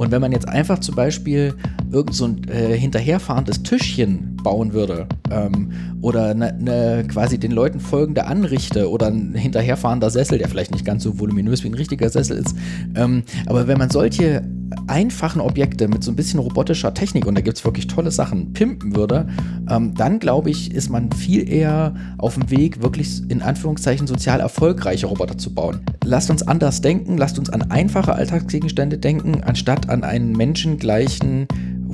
[0.00, 1.52] Und wenn man jetzt einfach zum Beispiel
[1.92, 7.80] irgend so ein äh, hinterherfahrendes Tischchen bauen würde ähm, oder ne, ne, quasi den Leuten
[7.80, 12.08] folgende Anrichte oder ein hinterherfahrender Sessel, der vielleicht nicht ganz so voluminös wie ein richtiger
[12.08, 12.56] Sessel ist,
[12.94, 14.42] ähm, aber wenn man solche
[14.86, 18.52] einfachen Objekte mit so ein bisschen robotischer Technik, und da gibt es wirklich tolle Sachen,
[18.52, 19.28] pimpen würde,
[19.68, 24.40] ähm, dann glaube ich, ist man viel eher auf dem Weg, wirklich in Anführungszeichen sozial
[24.40, 25.80] erfolgreiche Roboter zu bauen.
[26.04, 31.46] Lasst uns anders denken, lasst uns an einfache Alltagsgegenstände denken, anstatt an einen menschengleichen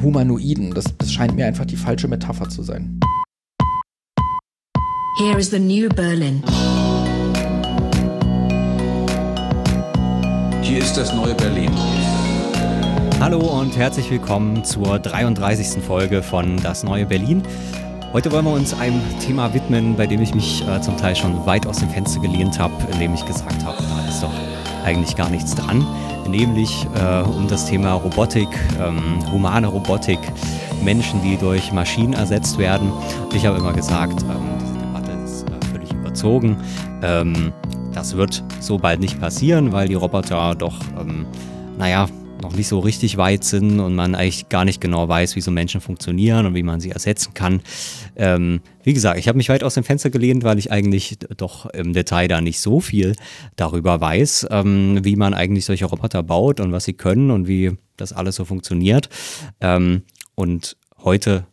[0.02, 0.72] Humanoiden.
[0.74, 3.00] Das, das scheint mir einfach die falsche Metapher zu sein.
[5.18, 6.42] Here is the new Berlin.
[10.62, 11.70] Hier ist das neue Berlin.
[13.18, 15.82] Hallo und herzlich willkommen zur 33.
[15.82, 17.42] Folge von Das neue Berlin.
[18.12, 21.46] Heute wollen wir uns einem Thema widmen, bei dem ich mich äh, zum Teil schon
[21.46, 24.30] weit aus dem Fenster gelehnt habe, indem ich gesagt habe, da ist doch
[24.84, 25.86] eigentlich gar nichts dran.
[26.28, 30.20] Nämlich äh, um das Thema Robotik, ähm, humane Robotik,
[30.84, 32.92] Menschen, die durch Maschinen ersetzt werden.
[33.34, 36.58] Ich habe immer gesagt, ähm, diese Debatte ist äh, völlig überzogen.
[37.02, 37.54] Ähm,
[37.94, 41.24] das wird so bald nicht passieren, weil die Roboter doch, ähm,
[41.78, 42.06] naja,
[42.42, 45.50] noch nicht so richtig weit sind und man eigentlich gar nicht genau weiß, wie so
[45.50, 47.60] Menschen funktionieren und wie man sie ersetzen kann.
[48.16, 51.66] Ähm, wie gesagt, ich habe mich weit aus dem Fenster gelehnt, weil ich eigentlich doch
[51.66, 53.14] im Detail da nicht so viel
[53.56, 57.72] darüber weiß, ähm, wie man eigentlich solche Roboter baut und was sie können und wie
[57.96, 59.08] das alles so funktioniert.
[59.60, 60.02] Ähm,
[60.34, 61.46] und heute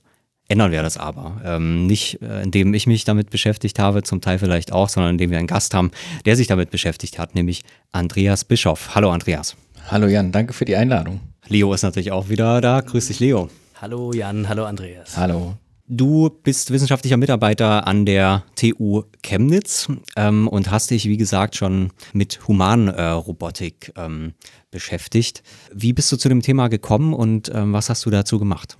[0.47, 1.41] ändern wir das aber.
[1.43, 5.31] Ähm, nicht, äh, indem ich mich damit beschäftigt habe, zum Teil vielleicht auch, sondern indem
[5.31, 5.91] wir einen Gast haben,
[6.25, 8.93] der sich damit beschäftigt hat, nämlich Andreas Bischoff.
[8.93, 9.55] Hallo Andreas.
[9.87, 11.19] Hallo Jan, danke für die Einladung.
[11.47, 12.81] Leo ist natürlich auch wieder da.
[12.81, 13.49] Grüß dich, Leo.
[13.81, 15.17] Hallo Jan, hallo Andreas.
[15.17, 15.57] Hallo.
[15.87, 21.91] Du bist wissenschaftlicher Mitarbeiter an der TU Chemnitz ähm, und hast dich, wie gesagt, schon
[22.13, 24.33] mit Humanrobotik äh, ähm,
[24.71, 25.43] beschäftigt.
[25.73, 28.77] Wie bist du zu dem Thema gekommen und ähm, was hast du dazu gemacht?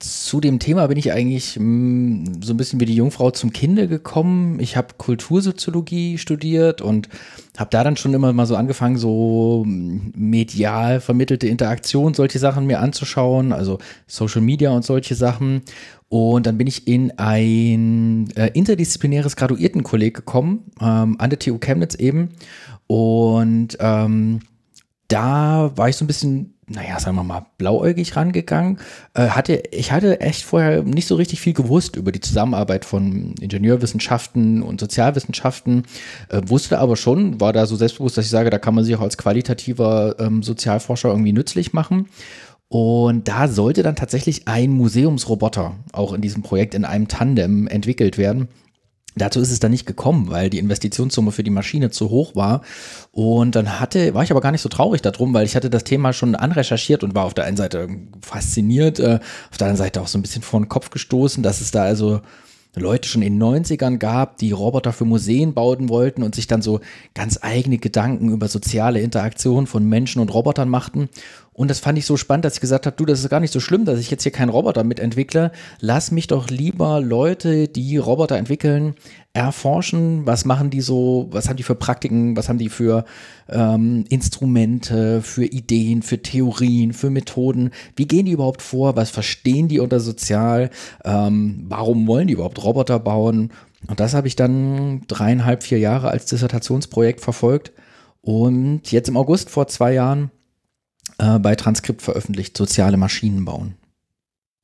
[0.00, 3.52] Zu dem Thema bin ich eigentlich mh, mm, so ein bisschen wie die Jungfrau zum
[3.52, 4.58] Kinde gekommen.
[4.60, 7.08] Ich habe Kultursoziologie studiert und
[7.56, 12.80] habe da dann schon immer mal so angefangen, so medial vermittelte Interaktion, solche Sachen mir
[12.80, 15.62] anzuschauen, also Social Media und solche Sachen.
[16.08, 21.94] Und dann bin ich in ein äh, interdisziplinäres Graduiertenkolleg gekommen, ähm, an der TU Chemnitz
[21.94, 22.30] eben.
[22.88, 24.40] Und ähm,
[25.08, 28.78] da war ich so ein bisschen naja, sagen wir mal, blauäugig rangegangen.
[29.14, 33.34] Äh, hatte, ich hatte echt vorher nicht so richtig viel gewusst über die Zusammenarbeit von
[33.40, 35.84] Ingenieurwissenschaften und Sozialwissenschaften,
[36.30, 38.96] äh, wusste aber schon, war da so selbstbewusst, dass ich sage, da kann man sich
[38.96, 42.08] auch als qualitativer ähm, Sozialforscher irgendwie nützlich machen.
[42.68, 48.18] Und da sollte dann tatsächlich ein Museumsroboter auch in diesem Projekt in einem Tandem entwickelt
[48.18, 48.48] werden.
[49.16, 52.62] Dazu ist es dann nicht gekommen, weil die Investitionssumme für die Maschine zu hoch war.
[53.12, 55.84] Und dann hatte, war ich aber gar nicht so traurig darum, weil ich hatte das
[55.84, 57.88] Thema schon anrecherchiert und war auf der einen Seite
[58.20, 59.20] fasziniert, äh,
[59.50, 61.84] auf der anderen Seite auch so ein bisschen vor den Kopf gestoßen, dass es da
[61.84, 62.22] also
[62.76, 66.62] Leute schon in den 90ern gab, die Roboter für Museen bauen wollten und sich dann
[66.62, 66.80] so
[67.14, 71.08] ganz eigene Gedanken über soziale Interaktion von Menschen und Robotern machten.
[71.52, 73.52] Und das fand ich so spannend, dass ich gesagt habe, du, das ist gar nicht
[73.52, 75.52] so schlimm, dass ich jetzt hier keinen Roboter mitentwickle.
[75.78, 78.94] Lass mich doch lieber Leute, die Roboter entwickeln,
[79.34, 80.24] erforschen.
[80.26, 81.26] Was machen die so?
[81.30, 82.36] Was haben die für Praktiken?
[82.36, 83.04] Was haben die für
[83.48, 87.70] ähm, Instrumente, für Ideen, für Theorien, für Methoden?
[87.96, 88.96] Wie gehen die überhaupt vor?
[88.96, 90.70] Was verstehen die unter sozial?
[91.04, 93.50] Ähm, warum wollen die überhaupt Roboter bauen?
[93.88, 97.72] Und das habe ich dann dreieinhalb, vier Jahre als Dissertationsprojekt verfolgt.
[98.22, 100.30] Und jetzt im August vor zwei Jahren
[101.18, 103.74] äh, bei Transkript veröffentlicht, soziale Maschinen bauen.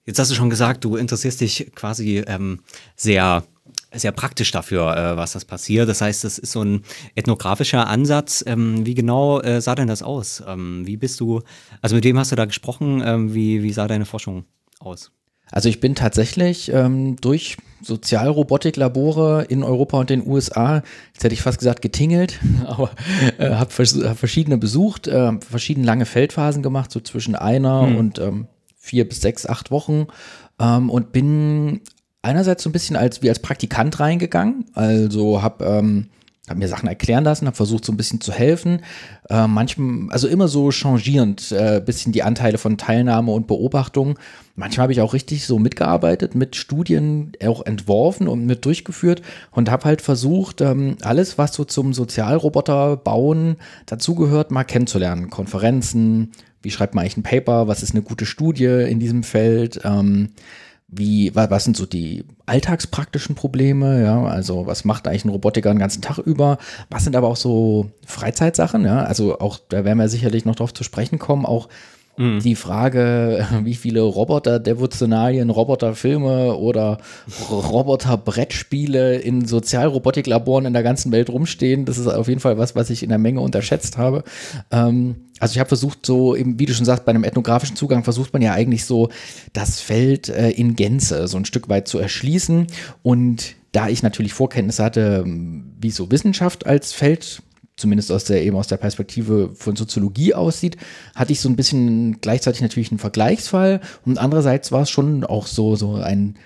[0.07, 2.61] Jetzt hast du schon gesagt, du interessierst dich quasi ähm,
[2.97, 3.45] sehr
[3.93, 5.89] sehr praktisch dafür, äh, was das passiert.
[5.89, 6.83] Das heißt, das ist so ein
[7.15, 8.45] ethnografischer Ansatz.
[8.47, 10.43] Ähm, wie genau äh, sah denn das aus?
[10.47, 11.43] Ähm, wie bist du,
[11.83, 13.03] also mit wem hast du da gesprochen?
[13.05, 14.45] Ähm, wie, wie sah deine Forschung
[14.79, 15.11] aus?
[15.53, 21.43] Also ich bin tatsächlich ähm, durch Sozialrobotiklabore in Europa und den USA, jetzt hätte ich
[21.43, 22.91] fast gesagt getingelt, aber
[23.39, 27.97] äh, habe vers hab verschiedene besucht, äh, verschiedene lange Feldphasen gemacht, so zwischen einer hm.
[27.97, 28.47] und ähm,
[28.77, 30.07] vier bis sechs, acht Wochen
[30.61, 31.81] ähm, und bin
[32.23, 36.09] einerseits so ein bisschen als wie als Praktikant reingegangen, also habe ähm,
[36.51, 38.83] habe mir Sachen erklären lassen, habe versucht so ein bisschen zu helfen.
[39.29, 44.19] Äh, manchmal, also immer so changierend, äh, bisschen die Anteile von Teilnahme und Beobachtung.
[44.57, 49.23] Manchmal habe ich auch richtig so mitgearbeitet, mit Studien auch entworfen und mit durchgeführt
[49.53, 53.57] und habe halt versucht, ähm, alles, was so zum Sozialroboter bauen
[53.87, 55.31] dazugehört, mal kennenzulernen.
[55.31, 56.33] Konferenzen,
[56.63, 59.81] wie schreibt man eigentlich ein Paper, was ist eine gute Studie in diesem Feld.
[59.85, 60.31] Ähm,
[60.93, 65.79] wie, was sind so die alltagspraktischen Probleme, ja, also was macht eigentlich ein Robotiker den
[65.79, 66.59] ganzen Tag über,
[66.89, 70.75] was sind aber auch so Freizeitsachen, ja, also auch, da werden wir sicherlich noch drauf
[70.75, 71.69] zu sprechen kommen, auch
[72.17, 72.41] Mhm.
[72.41, 76.99] Die Frage, wie viele Roboter-Devotionalien, Roboterfilme oder
[77.51, 82.91] Roboter-Brettspiele in Sozialrobotiklaboren in der ganzen Welt rumstehen, das ist auf jeden Fall was, was
[82.91, 84.25] ich in der Menge unterschätzt habe.
[84.71, 88.05] Ähm, also ich habe versucht, so eben, wie du schon sagst, bei einem ethnografischen Zugang
[88.05, 89.09] versucht man ja eigentlich so
[89.55, 92.67] das Feld äh, in Gänze so ein Stück weit zu erschließen.
[93.03, 97.43] Und da ich natürlich Vorkenntnisse hatte, wie so Wissenschaft als Feld
[97.81, 100.77] zumindest aus der eben aus der Perspektive von Soziologie aussieht,
[101.15, 105.47] hatte ich so ein bisschen gleichzeitig natürlich einen Vergleichsfall und andererseits war es schon auch
[105.47, 106.37] so so ein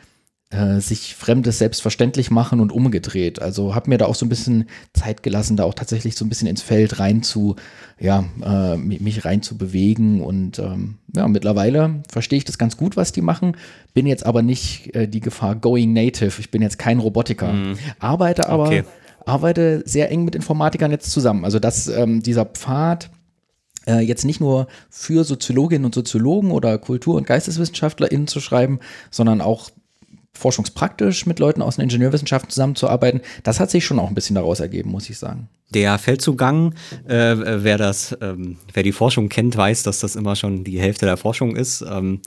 [0.54, 3.42] äh, sich Fremdes selbstverständlich machen und umgedreht.
[3.42, 6.28] Also habe mir da auch so ein bisschen Zeit gelassen, da auch tatsächlich so ein
[6.28, 7.56] bisschen ins Feld rein zu,
[7.98, 12.96] ja, äh, mich rein zu bewegen und ähm, ja, mittlerweile verstehe ich das ganz gut,
[12.96, 13.56] was die machen,
[13.94, 16.38] bin jetzt aber nicht äh, die Gefahr going native.
[16.38, 17.78] Ich bin jetzt kein Robotiker, mm.
[17.98, 18.84] arbeite aber okay
[19.26, 21.44] arbeite sehr eng mit Informatikern jetzt zusammen.
[21.44, 23.10] Also dass ähm, dieser Pfad
[23.86, 28.80] äh, jetzt nicht nur für Soziologinnen und Soziologen oder Kultur- und GeisteswissenschaftlerInnen zu schreiben,
[29.10, 29.70] sondern auch
[30.34, 34.60] forschungspraktisch mit Leuten aus den Ingenieurwissenschaften zusammenzuarbeiten, das hat sich schon auch ein bisschen daraus
[34.60, 35.48] ergeben, muss ich sagen.
[35.70, 36.74] Der Feldzugang,
[37.08, 41.06] äh, wer das, ähm, wer die Forschung kennt, weiß, dass das immer schon die Hälfte
[41.06, 42.20] der Forschung ist, ähm,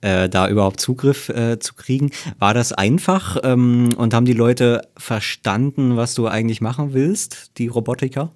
[0.00, 2.10] äh, da überhaupt Zugriff äh, zu kriegen.
[2.38, 7.66] War das einfach ähm, und haben die Leute verstanden, was du eigentlich machen willst, die
[7.66, 8.30] Robotiker?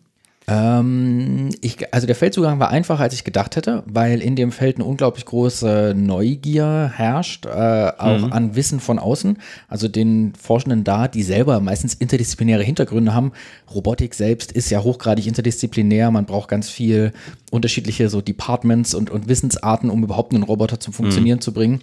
[0.49, 4.77] Ähm, ich, also der Feldzugang war einfacher, als ich gedacht hätte, weil in dem Feld
[4.77, 8.33] eine unglaublich große Neugier herrscht, äh, auch mhm.
[8.33, 9.37] an Wissen von außen.
[9.69, 13.33] Also den Forschenden da, die selber meistens interdisziplinäre Hintergründe haben.
[13.75, 16.11] Robotik selbst ist ja hochgradig interdisziplinär.
[16.11, 17.13] Man braucht ganz viel
[17.51, 21.43] unterschiedliche so Departments und, und Wissensarten, um überhaupt einen Roboter zum Funktionieren mhm.
[21.43, 21.83] zu bringen.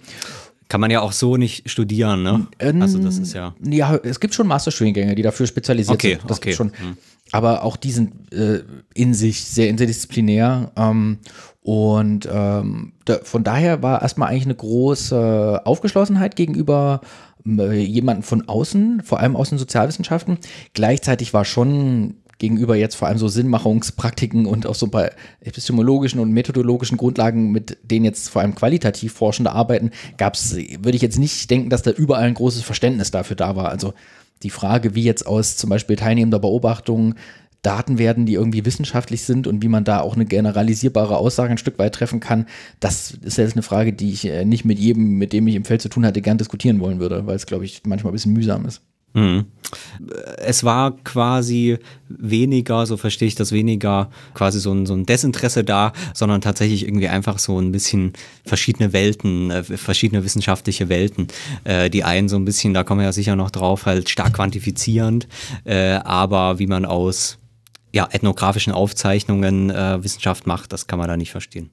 [0.68, 2.48] Kann man ja auch so nicht studieren, ne?
[2.58, 3.54] Ähm, also das ist ja.
[3.62, 6.28] Ja, es gibt schon Masterstudiengänge, die dafür spezialisiert okay, sind.
[6.28, 6.52] Das okay.
[6.54, 6.72] schon.
[6.76, 6.96] Hm.
[7.32, 8.62] Aber auch die sind äh,
[8.94, 10.72] in sich sehr interdisziplinär.
[10.76, 11.18] Ähm,
[11.62, 17.00] und ähm, da, von daher war erstmal eigentlich eine große Aufgeschlossenheit gegenüber
[17.44, 20.38] äh, jemanden von außen, vor allem aus den Sozialwissenschaften.
[20.74, 26.32] Gleichzeitig war schon gegenüber jetzt vor allem so Sinnmachungspraktiken und auch so paar epistemologischen und
[26.32, 31.18] methodologischen Grundlagen, mit denen jetzt vor allem qualitativ Forschende arbeiten, gab es, würde ich jetzt
[31.18, 33.70] nicht denken, dass da überall ein großes Verständnis dafür da war.
[33.70, 33.94] Also
[34.42, 37.14] die Frage, wie jetzt aus zum Beispiel teilnehmender Beobachtung
[37.62, 41.58] Daten werden, die irgendwie wissenschaftlich sind und wie man da auch eine generalisierbare Aussage ein
[41.58, 42.46] Stück weit treffen kann,
[42.78, 45.64] das ist jetzt eine Frage, die ich äh, nicht mit jedem, mit dem ich im
[45.64, 48.34] Feld zu tun hatte, gern diskutieren wollen würde, weil es, glaube ich, manchmal ein bisschen
[48.34, 48.82] mühsam ist.
[49.16, 49.46] Mhm.
[50.36, 51.78] Es war quasi
[52.08, 56.84] weniger, so verstehe ich das weniger, quasi so ein, so ein Desinteresse da, sondern tatsächlich
[56.84, 58.12] irgendwie einfach so ein bisschen
[58.44, 61.28] verschiedene Welten, äh, verschiedene wissenschaftliche Welten.
[61.64, 64.34] Äh, die einen so ein bisschen, da kommen wir ja sicher noch drauf, halt stark
[64.34, 65.26] quantifizierend,
[65.64, 67.38] äh, aber wie man aus
[67.94, 71.70] ja, ethnografischen Aufzeichnungen äh, Wissenschaft macht, das kann man da nicht verstehen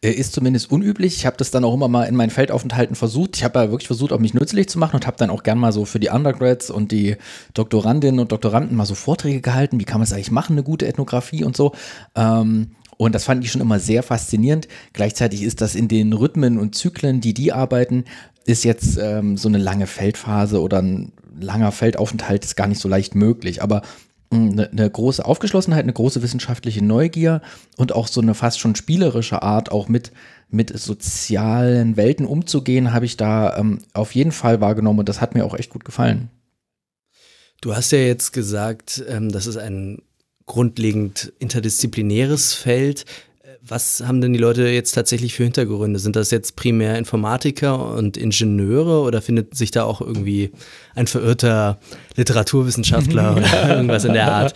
[0.00, 1.16] ist zumindest unüblich.
[1.16, 3.36] Ich habe das dann auch immer mal in meinen Feldaufenthalten versucht.
[3.36, 5.58] Ich habe ja wirklich versucht, auch mich nützlich zu machen und habe dann auch gern
[5.58, 7.16] mal so für die Undergrads und die
[7.54, 9.80] Doktorandinnen und Doktoranden mal so Vorträge gehalten.
[9.80, 11.72] Wie kann man es eigentlich machen, eine gute Ethnographie und so.
[12.14, 14.68] Ähm, und das fand ich schon immer sehr faszinierend.
[14.92, 18.04] Gleichzeitig ist das in den Rhythmen und Zyklen, die die arbeiten,
[18.44, 22.88] ist jetzt ähm, so eine lange Feldphase oder ein langer Feldaufenthalt ist gar nicht so
[22.88, 23.62] leicht möglich.
[23.62, 23.82] Aber
[24.30, 27.40] eine, eine große Aufgeschlossenheit, eine große wissenschaftliche Neugier
[27.76, 30.12] und auch so eine fast schon spielerische Art, auch mit,
[30.50, 35.34] mit sozialen Welten umzugehen, habe ich da ähm, auf jeden Fall wahrgenommen und das hat
[35.34, 36.30] mir auch echt gut gefallen.
[37.60, 40.02] Du hast ja jetzt gesagt, ähm, das ist ein
[40.46, 43.04] grundlegend interdisziplinäres Feld.
[43.66, 45.98] Was haben denn die Leute jetzt tatsächlich für Hintergründe?
[45.98, 50.52] Sind das jetzt primär Informatiker und Ingenieure oder findet sich da auch irgendwie
[50.94, 51.78] ein verirrter
[52.16, 54.54] Literaturwissenschaftler oder irgendwas in der Art?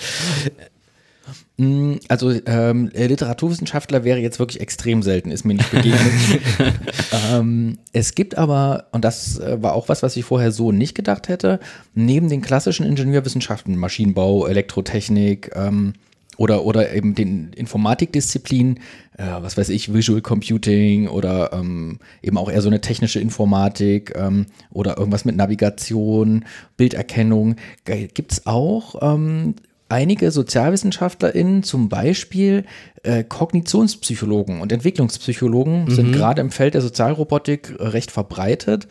[1.59, 6.13] Mm, also ähm, Literaturwissenschaftler wäre jetzt wirklich extrem selten, ist mir nicht begegnet.
[7.31, 10.95] ähm, es gibt aber, und das äh, war auch was, was ich vorher so nicht
[10.95, 11.61] gedacht hätte,
[11.95, 15.93] neben den klassischen Ingenieurwissenschaften, Maschinenbau, Elektrotechnik, ähm,
[16.37, 18.79] oder, oder eben den Informatikdisziplinen,
[19.17, 24.15] äh, was weiß ich, Visual Computing oder ähm, eben auch eher so eine technische Informatik
[24.17, 26.45] ähm, oder irgendwas mit Navigation,
[26.77, 29.55] Bilderkennung, gibt es auch ähm,
[29.89, 32.65] einige SozialwissenschaftlerInnen, zum Beispiel
[33.03, 35.91] äh, Kognitionspsychologen und Entwicklungspsychologen, mhm.
[35.91, 38.89] sind gerade im Feld der Sozialrobotik recht verbreitet.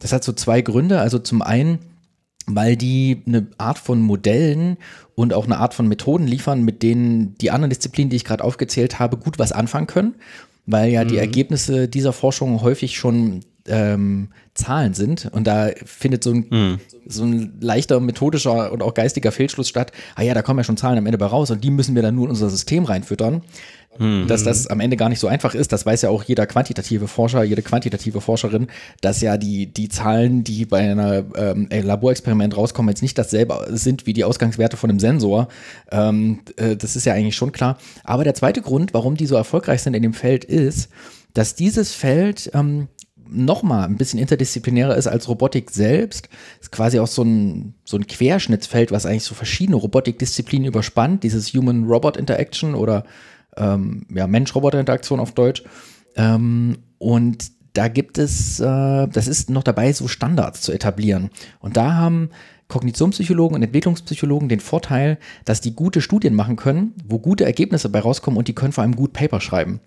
[0.00, 1.00] Das hat so zwei Gründe.
[1.00, 1.78] Also zum einen
[2.46, 4.76] weil die eine Art von Modellen
[5.20, 8.42] und auch eine Art von Methoden liefern, mit denen die anderen Disziplinen, die ich gerade
[8.42, 10.14] aufgezählt habe, gut was anfangen können,
[10.64, 11.08] weil ja mhm.
[11.08, 15.28] die Ergebnisse dieser Forschung häufig schon ähm, Zahlen sind.
[15.30, 16.80] Und da findet so ein, mhm.
[17.06, 19.92] so ein leichter methodischer und auch geistiger Fehlschluss statt.
[20.14, 22.00] Ah ja, da kommen ja schon Zahlen am Ende bei raus und die müssen wir
[22.00, 23.42] dann nur in unser System reinfüttern.
[23.98, 24.28] Mhm.
[24.28, 27.08] Dass das am Ende gar nicht so einfach ist, das weiß ja auch jeder quantitative
[27.08, 28.68] Forscher, jede quantitative Forscherin,
[29.00, 34.06] dass ja die, die Zahlen, die bei einer ähm, Laborexperiment rauskommen, jetzt nicht dasselbe sind
[34.06, 35.48] wie die Ausgangswerte von einem Sensor.
[35.90, 37.78] Ähm, äh, das ist ja eigentlich schon klar.
[38.04, 40.88] Aber der zweite Grund, warum die so erfolgreich sind in dem Feld, ist,
[41.34, 42.88] dass dieses Feld ähm,
[43.28, 46.28] nochmal ein bisschen interdisziplinärer ist als Robotik selbst.
[46.60, 51.22] Ist quasi auch so ein, so ein Querschnittsfeld, was eigentlich so verschiedene Robotikdisziplinen überspannt.
[51.22, 53.04] Dieses Human-Robot-Interaction oder
[53.60, 55.62] ähm, ja, Mensch-Roboter-Interaktion auf Deutsch.
[56.16, 61.30] Ähm, und da gibt es, äh, das ist noch dabei, so Standards zu etablieren.
[61.60, 62.30] Und da haben
[62.68, 68.00] Kognitionspsychologen und Entwicklungspsychologen den Vorteil, dass die gute Studien machen können, wo gute Ergebnisse dabei
[68.00, 69.80] rauskommen und die können vor allem gut Paper schreiben.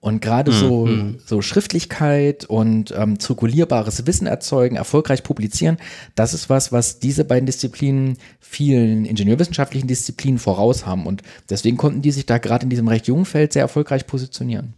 [0.00, 1.18] Und gerade so, mhm.
[1.26, 5.76] so Schriftlichkeit und ähm, zirkulierbares Wissen erzeugen, erfolgreich publizieren,
[6.14, 11.06] das ist was, was diese beiden Disziplinen vielen ingenieurwissenschaftlichen Disziplinen voraus haben.
[11.06, 14.74] Und deswegen konnten die sich da gerade in diesem recht jungen Feld sehr erfolgreich positionieren.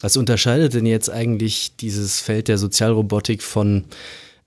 [0.00, 3.84] Was unterscheidet denn jetzt eigentlich dieses Feld der Sozialrobotik von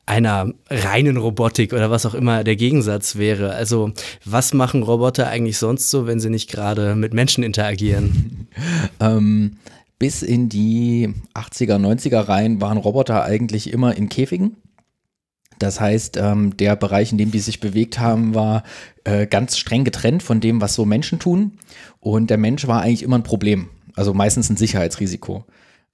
[0.05, 3.53] einer reinen Robotik oder was auch immer der Gegensatz wäre.
[3.53, 3.93] Also
[4.25, 8.47] was machen Roboter eigentlich sonst so, wenn sie nicht gerade mit Menschen interagieren?
[8.99, 9.57] ähm,
[10.03, 14.57] bis in die 80er, 90er rein waren Roboter eigentlich immer in Käfigen.
[15.59, 18.63] Das heißt, ähm, der Bereich, in dem die sich bewegt haben, war
[19.05, 21.53] äh, ganz streng getrennt von dem, was so Menschen tun.
[22.01, 23.69] Und der Mensch war eigentlich immer ein Problem.
[23.95, 25.45] Also meistens ein Sicherheitsrisiko.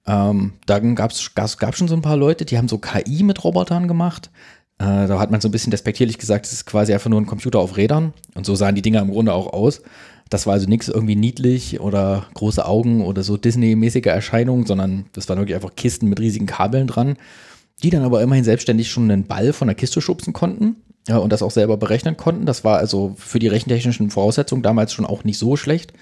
[0.08, 3.86] Ähm, dann gab es schon so ein paar Leute, die haben so KI mit Robotern
[3.86, 4.32] gemacht.
[4.78, 7.26] Äh, da hat man so ein bisschen despektierlich gesagt, es ist quasi einfach nur ein
[7.26, 8.12] Computer auf Rädern.
[8.34, 9.82] Und so sahen die Dinger im Grunde auch aus.
[10.30, 15.28] Das war also nichts irgendwie niedlich oder große Augen oder so Disney-mäßige Erscheinungen, sondern das
[15.28, 17.16] waren wirklich einfach Kisten mit riesigen Kabeln dran,
[17.82, 20.76] die dann aber immerhin selbstständig schon einen Ball von der Kiste schubsen konnten
[21.08, 22.46] ja, und das auch selber berechnen konnten.
[22.46, 25.92] Das war also für die rechentechnischen Voraussetzungen damals schon auch nicht so schlecht.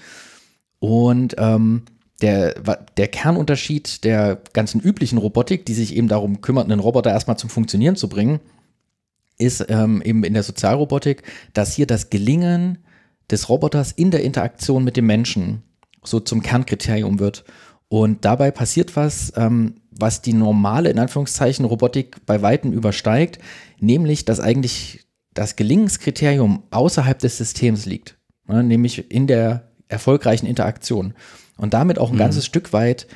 [0.77, 1.83] Und ähm,
[2.21, 2.53] der,
[2.97, 7.49] der Kernunterschied der ganzen üblichen Robotik, die sich eben darum kümmert, einen Roboter erstmal zum
[7.49, 8.39] Funktionieren zu bringen,
[9.37, 12.79] ist ähm, eben in der Sozialrobotik, dass hier das Gelingen
[13.31, 15.63] des Roboters in der Interaktion mit dem Menschen
[16.03, 17.43] so zum Kernkriterium wird.
[17.87, 23.39] Und dabei passiert was, ähm, was die normale, in Anführungszeichen, Robotik bei Weitem übersteigt,
[23.79, 28.17] nämlich, dass eigentlich das Gelingenskriterium außerhalb des Systems liegt,
[28.47, 31.13] ne, nämlich in der erfolgreichen Interaktion.
[31.57, 32.19] Und damit auch ein mhm.
[32.19, 33.07] ganzes Stück weit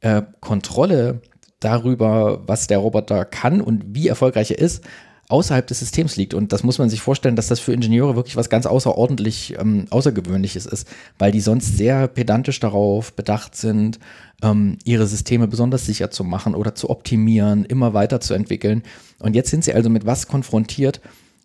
[0.00, 1.20] äh, Kontrolle
[1.60, 4.84] darüber, was der Roboter kann und wie erfolgreich er ist,
[5.28, 6.34] außerhalb des Systems liegt.
[6.34, 9.86] Und das muss man sich vorstellen, dass das für Ingenieure wirklich was ganz außerordentlich ähm,
[9.90, 10.86] Außergewöhnliches ist,
[11.18, 13.98] weil die sonst sehr pedantisch darauf bedacht sind,
[14.42, 18.82] ähm, ihre Systeme besonders sicher zu machen oder zu optimieren, immer weiterzuentwickeln.
[19.18, 21.00] Und jetzt sind sie also mit was konfrontiert,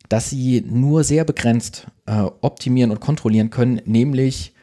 [0.10, 4.54] dass sie nur sehr begrenzt äh, optimieren und kontrollieren können, nämlich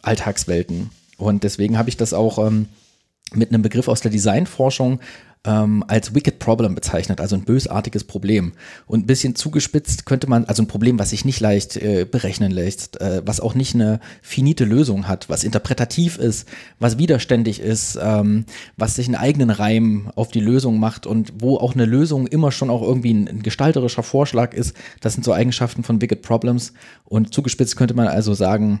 [0.00, 0.90] Alltagswelten.
[1.18, 2.66] Und deswegen habe ich das auch ähm,
[3.34, 5.00] mit einem Begriff aus der Designforschung
[5.44, 8.52] ähm, als Wicked Problem bezeichnet, also ein bösartiges Problem.
[8.86, 12.52] Und ein bisschen zugespitzt könnte man, also ein Problem, was sich nicht leicht äh, berechnen
[12.52, 17.98] lässt, äh, was auch nicht eine finite Lösung hat, was interpretativ ist, was widerständig ist,
[18.00, 18.44] ähm,
[18.76, 22.52] was sich einen eigenen Reim auf die Lösung macht und wo auch eine Lösung immer
[22.52, 24.76] schon auch irgendwie ein, ein gestalterischer Vorschlag ist.
[25.00, 26.72] Das sind so Eigenschaften von Wicked Problems.
[27.04, 28.80] Und zugespitzt könnte man also sagen,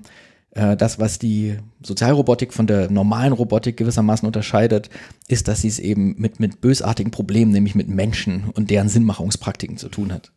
[0.54, 4.90] das, was die Sozialrobotik von der normalen Robotik gewissermaßen unterscheidet,
[5.26, 9.78] ist, dass sie es eben mit, mit bösartigen Problemen, nämlich mit Menschen und deren Sinnmachungspraktiken
[9.78, 10.30] zu tun hat.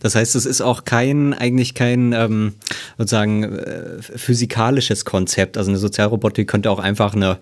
[0.00, 2.54] Das heißt, es ist auch kein, eigentlich kein ähm,
[2.98, 5.56] sozusagen äh, physikalisches Konzept.
[5.56, 7.38] Also eine Sozialrobotik könnte auch einfach eine,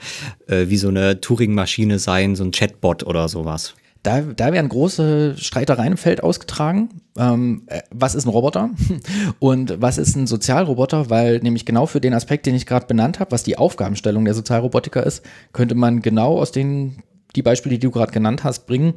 [0.46, 3.74] äh, wie so eine Turing-Maschine sein, so ein Chatbot oder sowas.
[4.02, 6.88] Da, da werden große Streitereien im Feld ausgetragen.
[7.18, 8.70] Ähm, äh, was ist ein Roboter
[9.38, 11.10] und was ist ein Sozialroboter?
[11.10, 14.34] Weil nämlich genau für den Aspekt, den ich gerade benannt habe, was die Aufgabenstellung der
[14.34, 17.02] Sozialrobotiker ist, könnte man genau aus den
[17.36, 18.94] die Beispiele, die du gerade genannt hast, bringen.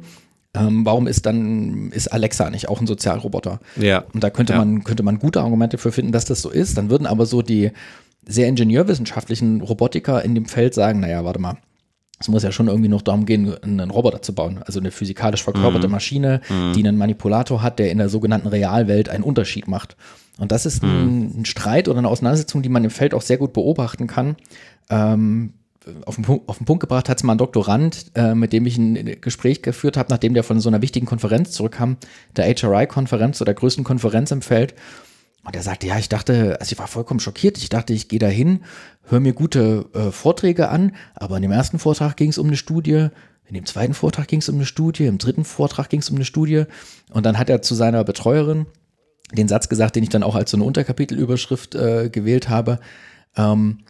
[0.54, 3.60] Ähm, warum ist dann ist Alexa nicht auch ein Sozialroboter?
[3.76, 4.04] Ja.
[4.12, 4.58] Und da könnte ja.
[4.58, 6.78] man könnte man gute Argumente für finden, dass das so ist.
[6.78, 7.72] Dann würden aber so die
[8.26, 11.58] sehr ingenieurwissenschaftlichen Robotiker in dem Feld sagen, naja, warte mal,
[12.24, 15.42] es muss ja schon irgendwie noch darum gehen, einen Roboter zu bauen, also eine physikalisch
[15.42, 15.92] verkörperte mhm.
[15.92, 16.72] Maschine, mhm.
[16.72, 19.94] die einen Manipulator hat, der in der sogenannten Realwelt einen Unterschied macht.
[20.38, 21.40] Und das ist ein, mhm.
[21.40, 24.36] ein Streit oder eine Auseinandersetzung, die man im Feld auch sehr gut beobachten kann.
[24.88, 25.52] Ähm,
[26.06, 28.64] auf den, Punkt, auf den Punkt gebracht hat es mal ein Doktorand, äh, mit dem
[28.64, 31.98] ich ein Gespräch geführt habe, nachdem der von so einer wichtigen Konferenz zurückkam,
[32.36, 34.74] der HRI-Konferenz oder der größten Konferenz im Feld.
[35.44, 37.58] Und er sagte, ja, ich dachte, also ich war vollkommen schockiert.
[37.58, 38.60] Ich dachte, ich gehe da hin,
[39.04, 42.56] höre mir gute äh, Vorträge an, aber in dem ersten Vortrag ging es um eine
[42.56, 43.08] Studie,
[43.46, 46.16] in dem zweiten Vortrag ging es um eine Studie, im dritten Vortrag ging es um
[46.16, 46.64] eine Studie.
[47.12, 48.66] Und dann hat er zu seiner Betreuerin
[49.32, 52.78] den Satz gesagt, den ich dann auch als so eine Unterkapitelüberschrift äh, gewählt habe.
[53.36, 53.80] Ähm,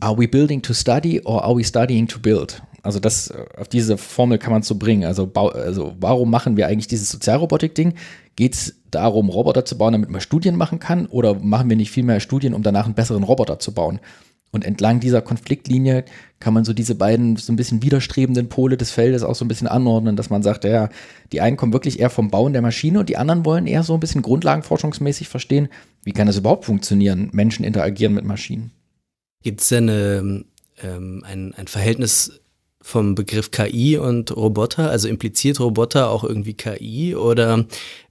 [0.00, 2.62] are we building to study or are we studying to build?
[2.82, 5.04] Also das, äh, auf diese Formel kann man so bringen.
[5.04, 7.94] Also, also warum machen wir eigentlich dieses Sozialrobotik-Ding?
[8.36, 11.06] Geht es darum, Roboter zu bauen, damit man Studien machen kann?
[11.06, 14.00] Oder machen wir nicht viel mehr Studien, um danach einen besseren Roboter zu bauen?
[14.52, 16.04] Und entlang dieser Konfliktlinie
[16.40, 19.48] kann man so diese beiden so ein bisschen widerstrebenden Pole des Feldes auch so ein
[19.48, 20.88] bisschen anordnen, dass man sagt, ja,
[21.32, 23.94] die einen kommen wirklich eher vom Bauen der Maschine und die anderen wollen eher so
[23.94, 25.68] ein bisschen grundlagenforschungsmäßig verstehen,
[26.04, 28.70] wie kann das überhaupt funktionieren, Menschen interagieren mit Maschinen.
[29.42, 30.44] Gibt es denn eine,
[30.82, 32.40] ähm, ein, ein Verhältnis
[32.80, 34.90] vom Begriff KI und Roboter?
[34.90, 37.66] Also impliziert Roboter auch irgendwie KI oder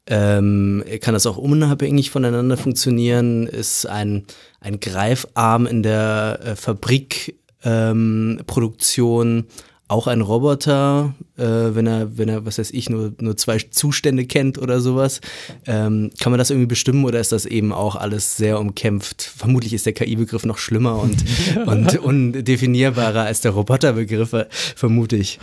[0.07, 3.47] ähm, kann das auch unabhängig voneinander funktionieren?
[3.47, 4.25] Ist ein,
[4.59, 9.45] ein Greifarm in der äh, Fabrikproduktion ähm,
[9.87, 14.25] auch ein Roboter, äh, wenn er, wenn er, was weiß ich, nur, nur zwei Zustände
[14.25, 15.21] kennt oder sowas.
[15.67, 19.21] Ähm, kann man das irgendwie bestimmen oder ist das eben auch alles sehr umkämpft?
[19.21, 21.23] Vermutlich ist der KI-Begriff noch schlimmer und,
[21.67, 24.35] und undefinierbarer als der Roboterbegriff,
[24.75, 25.39] vermute ich.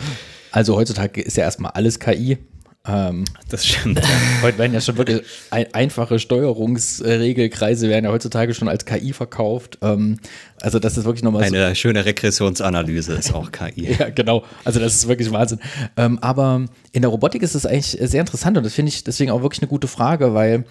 [0.51, 2.37] Also heutzutage ist ja erstmal alles KI.
[2.85, 4.01] Ähm, das stimmt.
[4.41, 5.21] Heute werden ja schon wirklich
[5.51, 9.77] ein, einfache Steuerungsregelkreise werden ja heutzutage schon als KI verkauft.
[9.81, 10.19] Ähm,
[10.61, 11.75] also das ist wirklich nochmal eine so.
[11.75, 13.93] schöne Regressionsanalyse ist auch KI.
[13.99, 14.43] ja, genau.
[14.65, 15.59] Also das ist wirklich Wahnsinn.
[15.95, 19.31] Ähm, aber in der Robotik ist es eigentlich sehr interessant und das finde ich deswegen
[19.31, 20.65] auch wirklich eine gute Frage, weil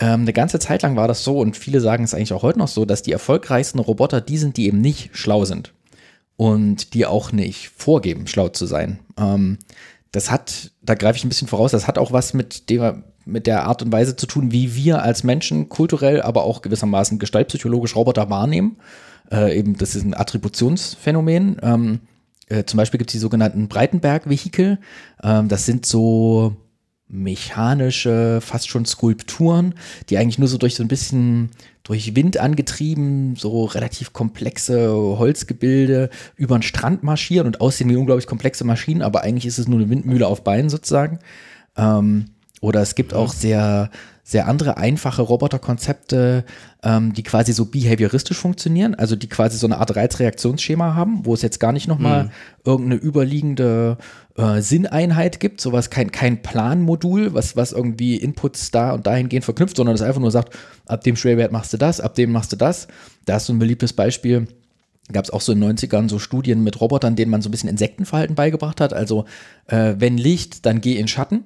[0.00, 2.58] ähm, eine ganze Zeit lang war das so und viele sagen es eigentlich auch heute
[2.58, 5.72] noch so, dass die erfolgreichsten Roboter die sind, die eben nicht schlau sind
[6.36, 8.98] und die auch nicht vorgeben, schlau zu sein.
[9.18, 9.58] Ähm,
[10.14, 13.48] das hat, da greife ich ein bisschen voraus, das hat auch was mit der, mit
[13.48, 17.96] der Art und Weise zu tun, wie wir als Menschen kulturell, aber auch gewissermaßen gestaltpsychologisch
[17.96, 18.76] Roboter wahrnehmen.
[19.32, 21.56] Äh, eben, das ist ein Attributionsphänomen.
[21.62, 22.00] Ähm,
[22.48, 24.78] äh, zum Beispiel gibt es die sogenannten Breitenberg-Vehikel.
[25.20, 26.54] Ähm, das sind so
[27.08, 29.74] mechanische, fast schon Skulpturen,
[30.08, 31.50] die eigentlich nur so durch so ein bisschen
[31.82, 38.26] durch Wind angetrieben, so relativ komplexe Holzgebilde über den Strand marschieren und aussehen wie unglaublich
[38.26, 41.18] komplexe Maschinen, aber eigentlich ist es nur eine Windmühle auf Beinen sozusagen.
[41.76, 42.30] Ähm,
[42.62, 43.90] oder es gibt auch sehr,
[44.22, 46.44] sehr andere einfache Roboterkonzepte,
[46.84, 51.42] die quasi so behavioristisch funktionieren, also die quasi so eine Art Reizreaktionsschema haben, wo es
[51.42, 52.30] jetzt gar nicht nochmal mhm.
[52.64, 53.96] irgendeine überliegende
[54.36, 59.76] äh, Sinneinheit gibt, sowas kein, kein Planmodul, was, was irgendwie Inputs da und dahingehend verknüpft,
[59.76, 62.56] sondern das einfach nur sagt, ab dem Schwerwert machst du das, ab dem machst du
[62.56, 62.88] das.
[63.24, 64.46] Da ist so ein beliebtes Beispiel
[65.12, 67.50] gab es auch so in den 90ern so Studien mit Robotern, denen man so ein
[67.50, 68.94] bisschen Insektenverhalten beigebracht hat.
[68.94, 69.26] Also
[69.66, 71.44] äh, wenn Licht, dann geh in Schatten.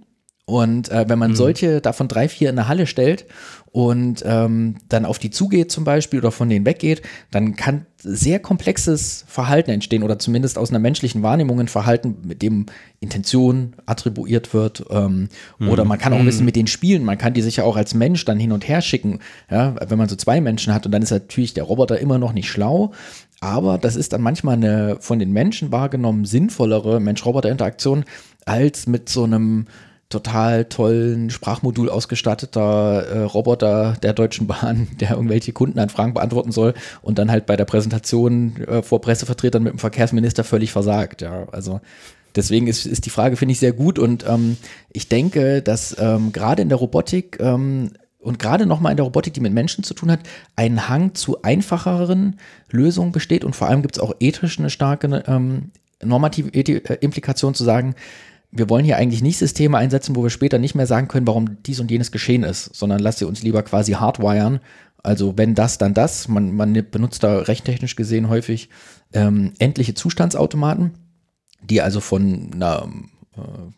[0.49, 1.37] Und äh, wenn man mhm.
[1.37, 3.27] solche davon drei, vier in der Halle stellt
[3.71, 8.39] und ähm, dann auf die zugeht zum Beispiel oder von denen weggeht, dann kann sehr
[8.39, 12.65] komplexes Verhalten entstehen oder zumindest aus einer menschlichen Wahrnehmung ein Verhalten, mit dem
[12.99, 14.87] Intention attribuiert wird.
[14.89, 15.69] Ähm, mhm.
[15.69, 16.47] Oder man kann auch ein bisschen mhm.
[16.47, 17.05] mit denen spielen.
[17.05, 19.19] Man kann die sich ja auch als Mensch dann hin und her schicken.
[19.51, 22.33] Ja, wenn man so zwei Menschen hat und dann ist natürlich der Roboter immer noch
[22.33, 22.93] nicht schlau.
[23.41, 28.07] Aber das ist dann manchmal eine von den Menschen wahrgenommen sinnvollere Mensch-Roboter-Interaktion
[28.47, 29.67] als mit so einem
[30.09, 37.19] total tollen Sprachmodul ausgestatteter äh, Roboter der Deutschen Bahn, der irgendwelche Kundenanfragen beantworten soll und
[37.19, 41.21] dann halt bei der Präsentation äh, vor Pressevertretern mit dem Verkehrsminister völlig versagt.
[41.21, 41.81] Ja, also
[42.35, 44.57] deswegen ist, ist die Frage, finde ich, sehr gut und ähm,
[44.91, 47.91] ich denke, dass ähm, gerade in der Robotik ähm,
[48.21, 50.21] und gerade nochmal in der Robotik, die mit Menschen zu tun hat,
[50.57, 52.39] ein Hang zu einfacheren
[52.71, 55.71] Lösungen besteht und vor allem gibt es auch ethisch eine starke ähm,
[56.03, 57.95] normative äh, Implikation zu sagen,
[58.51, 61.63] wir wollen hier eigentlich nicht Systeme einsetzen, wo wir später nicht mehr sagen können, warum
[61.63, 64.61] dies und jenes geschehen ist, sondern lass sie uns lieber quasi hardwiren.
[65.03, 66.29] Also wenn das, dann das.
[66.29, 68.71] Man, man benutzt da rechtstechnisch gesehen häufig
[69.13, 70.93] ähm, endliche Zustandsautomaten,
[71.63, 72.89] die also von einer
[73.37, 73.71] äh,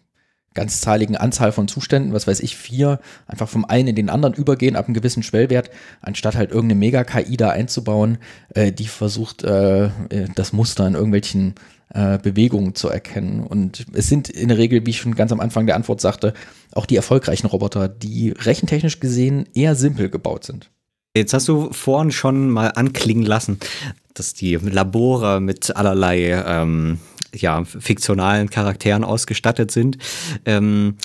[0.55, 4.77] ganzzahligen Anzahl von Zuständen, was weiß ich, vier, einfach vom einen in den anderen übergehen
[4.77, 8.19] ab einem gewissen Schwellwert, anstatt halt irgendeine Mega-KI da einzubauen,
[8.55, 9.91] äh, die versucht, äh, äh
[10.35, 11.55] das Muster in irgendwelchen
[11.93, 13.41] äh, Bewegungen zu erkennen.
[13.41, 16.35] Und es sind in der Regel, wie ich schon ganz am Anfang der Antwort sagte,
[16.73, 20.71] auch die erfolgreichen Roboter, die rechentechnisch gesehen eher simpel gebaut sind.
[21.17, 23.59] Jetzt hast du vorhin schon mal anklingen lassen,
[24.15, 26.99] dass die Labore mit allerlei ähm,
[27.35, 29.99] ja, fiktionalen Charakteren ausgestattet sind.
[30.45, 30.97] Ähm,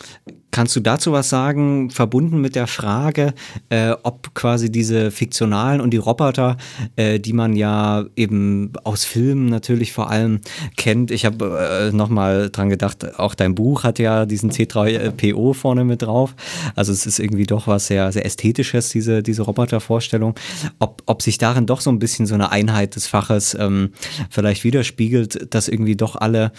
[0.56, 3.34] Kannst du dazu was sagen, verbunden mit der Frage,
[3.68, 6.56] äh, ob quasi diese fiktionalen und die Roboter,
[6.96, 10.40] äh, die man ja eben aus Filmen natürlich vor allem
[10.78, 11.12] kennt.
[11.12, 16.04] Ich habe äh, nochmal dran gedacht, auch dein Buch hat ja diesen C3PO vorne mit
[16.04, 16.34] drauf.
[16.74, 20.36] Also es ist irgendwie doch was sehr, sehr Ästhetisches, diese, diese Robotervorstellung.
[20.80, 23.90] Ob, ob sich darin doch so ein bisschen so eine Einheit des Faches ähm,
[24.30, 26.54] vielleicht widerspiegelt, dass irgendwie doch alle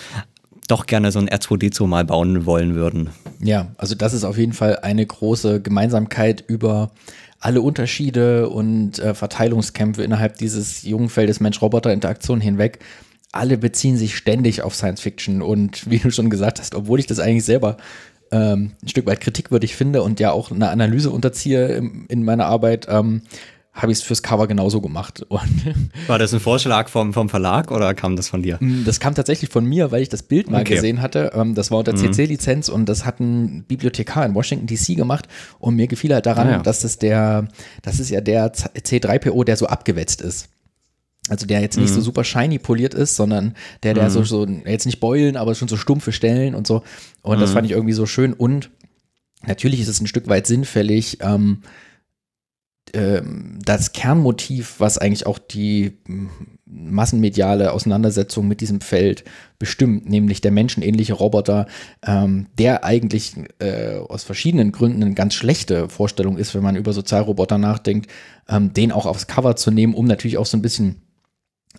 [0.67, 3.11] doch gerne so ein R2D2 mal bauen wollen würden.
[3.41, 6.91] Ja, also das ist auf jeden Fall eine große Gemeinsamkeit über
[7.41, 12.81] alle Unterschiede und äh, Verteilungskämpfe innerhalb dieses jungen Feldes Mensch-Roboter-Interaktion hinweg.
[13.33, 17.07] Alle beziehen sich ständig auf Science Fiction und wie du schon gesagt hast, obwohl ich
[17.07, 17.77] das eigentlich selber
[18.33, 22.47] ähm, ein Stück weit kritikwürdig finde und ja auch eine Analyse unterziehe in, in meiner
[22.47, 23.23] Arbeit, ähm,
[23.77, 25.23] habe ich es fürs Cover genauso gemacht.
[25.29, 25.75] Und
[26.07, 28.57] War das ein Vorschlag vom, vom Verlag oder kam das von dir?
[28.61, 30.75] Mm, das kam tatsächlich von mir, weil ich das Bild mal okay.
[30.75, 31.33] gesehen hatte.
[31.35, 32.13] Ähm, das war unter mhm.
[32.13, 35.29] CC-Lizenz und das hat ein Bibliothekar in Washington DC gemacht.
[35.59, 36.59] Und mir gefiel halt daran, ah, ja.
[36.59, 37.49] dass es der,
[37.83, 40.49] das ist ja der C3PO, der so abgewetzt ist.
[41.29, 41.95] Also der jetzt nicht mhm.
[41.97, 44.11] so super shiny poliert ist, sondern der, der mhm.
[44.11, 46.83] so, so, jetzt nicht beulen, aber schon so stumpfe Stellen und so.
[47.23, 47.55] Und das mhm.
[47.55, 48.33] fand ich irgendwie so schön.
[48.33, 48.71] Und
[49.45, 51.63] natürlich ist es ein Stück weit sinnfällig, ähm, ähm,
[52.93, 56.31] das Kernmotiv, was eigentlich auch die hm,
[56.67, 59.25] massenmediale Auseinandersetzung mit diesem Feld
[59.59, 61.67] bestimmt, nämlich der menschenähnliche Roboter,
[62.05, 66.93] ähm, der eigentlich äh, aus verschiedenen Gründen eine ganz schlechte Vorstellung ist, wenn man über
[66.93, 68.11] Sozialroboter nachdenkt,
[68.49, 71.03] ähm, den auch aufs Cover zu nehmen, um natürlich auch so ein bisschen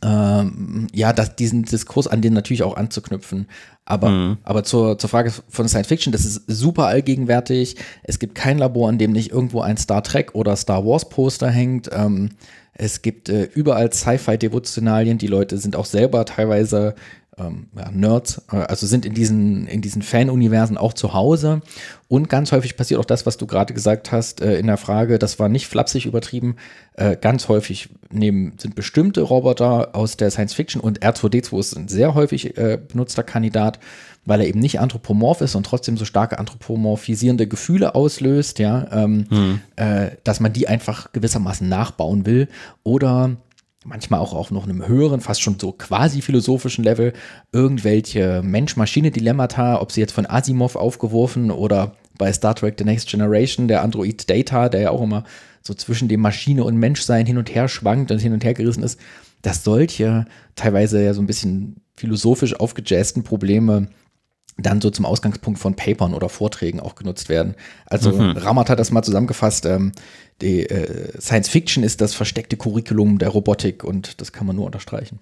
[0.03, 3.47] ähm, ja, das, diesen Diskurs an den natürlich auch anzuknüpfen.
[3.86, 4.38] Aber, mhm.
[4.43, 7.77] aber zur, zur Frage von Science Fiction, das ist super allgegenwärtig.
[8.03, 11.49] Es gibt kein Labor, an dem nicht irgendwo ein Star Trek oder Star Wars Poster
[11.49, 11.89] hängt.
[11.93, 12.31] Ähm,
[12.73, 15.17] es gibt äh, überall Sci-Fi-Devotionalien.
[15.17, 16.95] Die Leute sind auch selber teilweise
[17.38, 21.62] ähm, ja, Nerds, äh, also sind in diesen, in diesen Fan-Universen auch zu Hause.
[22.08, 25.19] Und ganz häufig passiert auch das, was du gerade gesagt hast äh, in der Frage,
[25.19, 26.56] das war nicht flapsig übertrieben.
[26.93, 31.88] Äh, ganz häufig nehmen, sind bestimmte Roboter aus der Science Fiction und R2D2 ist ein
[31.88, 33.80] sehr häufig äh, benutzter Kandidat,
[34.26, 39.26] weil er eben nicht anthropomorph ist und trotzdem so starke anthropomorphisierende Gefühle auslöst, ja, ähm,
[39.30, 39.62] hm.
[39.76, 42.47] äh, dass man die einfach gewissermaßen nachbauen will.
[42.84, 43.38] Oder
[43.88, 47.13] manchmal auch auf noch einem höheren, fast schon so quasi philosophischen Level,
[47.54, 53.67] irgendwelche Mensch-Maschine-Dilemmata, ob sie jetzt von Asimov aufgeworfen oder bei Star Trek The Next Generation,
[53.67, 55.23] der Android Data, der ja auch immer
[55.62, 58.84] so zwischen dem Maschine und Menschsein hin und her schwankt und hin und her gerissen
[58.84, 59.00] ist,
[59.41, 63.88] dass solche teilweise ja so ein bisschen philosophisch aufgejazzten Probleme
[64.58, 67.56] dann so zum Ausgangspunkt von Papern oder Vorträgen auch genutzt werden.
[67.86, 68.32] Also mhm.
[68.32, 69.91] Ramat hat das mal zusammengefasst, ähm,
[70.41, 74.65] die äh, Science Fiction ist das versteckte Curriculum der Robotik und das kann man nur
[74.65, 75.20] unterstreichen.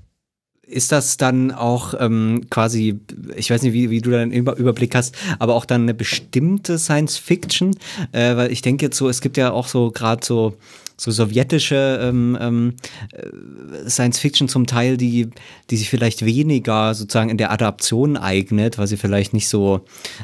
[0.68, 3.00] Ist das dann auch ähm, quasi,
[3.36, 6.80] ich weiß nicht, wie, wie du da einen Überblick hast, aber auch dann eine bestimmte
[6.80, 7.78] Science Fiction?
[8.14, 10.58] Äh, weil ich denke jetzt so, es gibt ja auch so gerade so
[10.98, 12.74] so sowjetische ähm, ähm,
[13.12, 15.30] äh, Science Fiction zum Teil, die,
[15.70, 19.82] die sich vielleicht weniger sozusagen in der Adaption eignet, weil sie vielleicht nicht so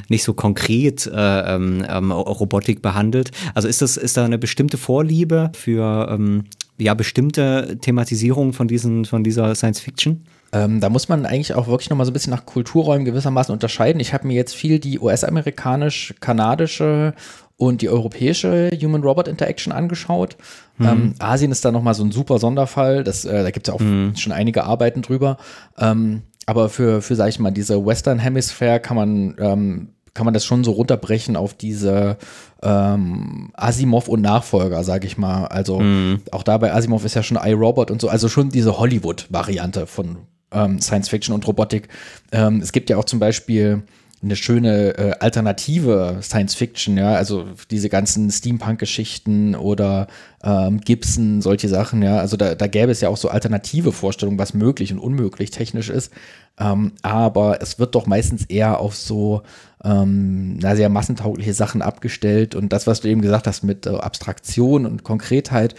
[0.07, 3.31] nicht so konkret äh, ähm, ähm Robotik behandelt.
[3.53, 6.45] Also ist das ist da eine bestimmte Vorliebe für ähm,
[6.77, 10.23] ja bestimmte Thematisierung von diesen von dieser Science Fiction?
[10.53, 14.01] Ähm, da muss man eigentlich auch wirklich nochmal so ein bisschen nach Kulturräumen gewissermaßen unterscheiden.
[14.01, 17.13] Ich habe mir jetzt viel die US-amerikanisch-kanadische
[17.61, 20.35] und die europäische Human-Robot-Interaction angeschaut.
[20.79, 20.85] Mhm.
[20.87, 23.03] Ähm, Asien ist da nochmal so ein super Sonderfall.
[23.03, 24.15] Das, äh, da gibt es ja auch mhm.
[24.15, 25.37] schon einige Arbeiten drüber.
[25.77, 30.33] Ähm, aber für, für, sag ich mal, diese Western Hemisphere kann man, ähm, kann man
[30.33, 32.17] das schon so runterbrechen auf diese
[32.63, 35.45] ähm, Asimov und Nachfolger, sag ich mal.
[35.45, 36.21] Also mhm.
[36.31, 40.17] auch da bei Asimov ist ja schon iRobot und so, also schon diese Hollywood-Variante von
[40.51, 41.89] ähm, Science Fiction und Robotik.
[42.31, 43.83] Ähm, es gibt ja auch zum Beispiel
[44.23, 50.07] eine schöne äh, alternative Science Fiction, ja, also diese ganzen Steampunk-Geschichten oder
[50.43, 54.37] ähm, Gibson, solche Sachen, ja, also da, da gäbe es ja auch so alternative Vorstellungen,
[54.37, 56.11] was möglich und unmöglich technisch ist,
[56.59, 59.41] ähm, aber es wird doch meistens eher auf so
[59.83, 62.53] ähm, na, sehr massentaugliche Sachen abgestellt.
[62.55, 65.75] Und das, was du eben gesagt hast mit äh, Abstraktion und Konkretheit,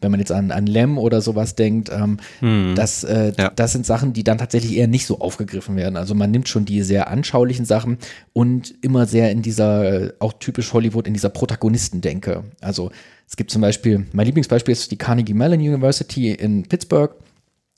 [0.00, 2.74] wenn man jetzt an, an Lem oder sowas denkt, ähm, hm.
[2.74, 3.50] das, äh, ja.
[3.54, 5.96] das sind Sachen, die dann tatsächlich eher nicht so aufgegriffen werden.
[5.96, 7.98] Also man nimmt schon die sehr anschaulichen Sachen
[8.32, 12.44] und immer sehr in dieser, auch typisch Hollywood, in dieser Protagonistendenke.
[12.60, 12.90] Also
[13.26, 17.12] es gibt zum Beispiel, mein Lieblingsbeispiel ist die Carnegie Mellon University in Pittsburgh.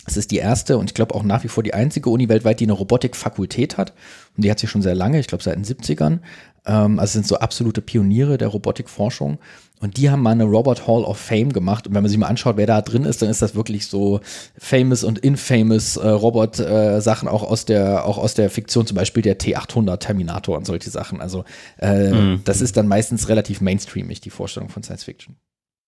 [0.08, 2.60] Es ist die erste und ich glaube auch nach wie vor die einzige Uni weltweit,
[2.60, 3.92] die eine Robotikfakultät hat.
[4.36, 6.20] Und die hat sie schon sehr lange, ich glaube seit den 70ern.
[6.66, 9.38] Ähm, also sind so absolute Pioniere der Robotikforschung.
[9.80, 11.86] Und die haben mal eine Robot Hall of Fame gemacht.
[11.86, 14.20] Und wenn man sich mal anschaut, wer da drin ist, dann ist das wirklich so
[14.58, 19.22] famous und infamous äh, Robot-Sachen äh, auch aus der, auch aus der Fiktion, zum Beispiel
[19.22, 21.20] der T800 Terminator und solche Sachen.
[21.20, 21.44] Also
[21.78, 22.40] äh, mhm.
[22.44, 25.36] das ist dann meistens relativ mainstreamig, die Vorstellung von Science Fiction.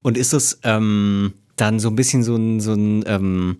[0.02, 3.58] Und ist das ähm, dann so ein bisschen so ein, so ein ähm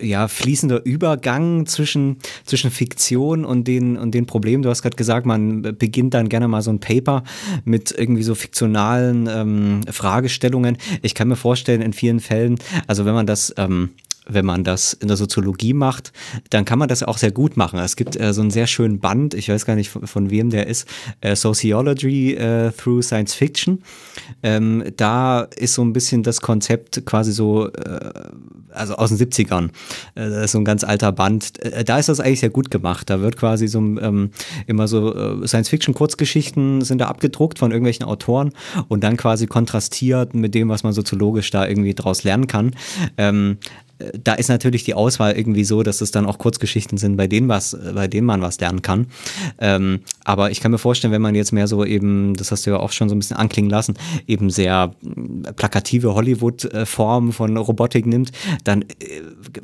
[0.00, 4.62] ja, fließender Übergang zwischen, zwischen Fiktion und den, und den Problemen.
[4.62, 7.24] Du hast gerade gesagt, man beginnt dann gerne mal so ein Paper
[7.64, 10.78] mit irgendwie so fiktionalen ähm, Fragestellungen.
[11.02, 13.90] Ich kann mir vorstellen, in vielen Fällen, also wenn man das ähm,
[14.26, 16.12] wenn man das in der Soziologie macht,
[16.50, 17.78] dann kann man das auch sehr gut machen.
[17.78, 20.50] Es gibt äh, so einen sehr schönen Band, ich weiß gar nicht von, von wem
[20.50, 20.88] der ist,
[21.20, 23.82] äh, Sociology äh, through Science Fiction.
[24.42, 28.10] Ähm, da ist so ein bisschen das Konzept quasi so, äh,
[28.70, 29.68] also aus den 70ern.
[30.14, 31.62] Äh, das ist so ein ganz alter Band.
[31.62, 33.10] Äh, da ist das eigentlich sehr gut gemacht.
[33.10, 34.30] Da wird quasi so ähm,
[34.66, 38.52] immer so Science Fiction Kurzgeschichten sind da abgedruckt von irgendwelchen Autoren
[38.88, 42.72] und dann quasi kontrastiert mit dem, was man soziologisch da irgendwie draus lernen kann.
[43.16, 43.58] Ähm,
[44.22, 47.48] da ist natürlich die Auswahl irgendwie so, dass es dann auch Kurzgeschichten sind, bei denen
[47.48, 49.06] was, bei denen man was lernen kann.
[49.58, 52.70] Ähm, aber ich kann mir vorstellen, wenn man jetzt mehr so eben, das hast du
[52.70, 53.94] ja auch schon so ein bisschen anklingen lassen,
[54.26, 58.32] eben sehr äh, plakative Hollywood-Formen von Robotik nimmt,
[58.64, 58.86] dann äh,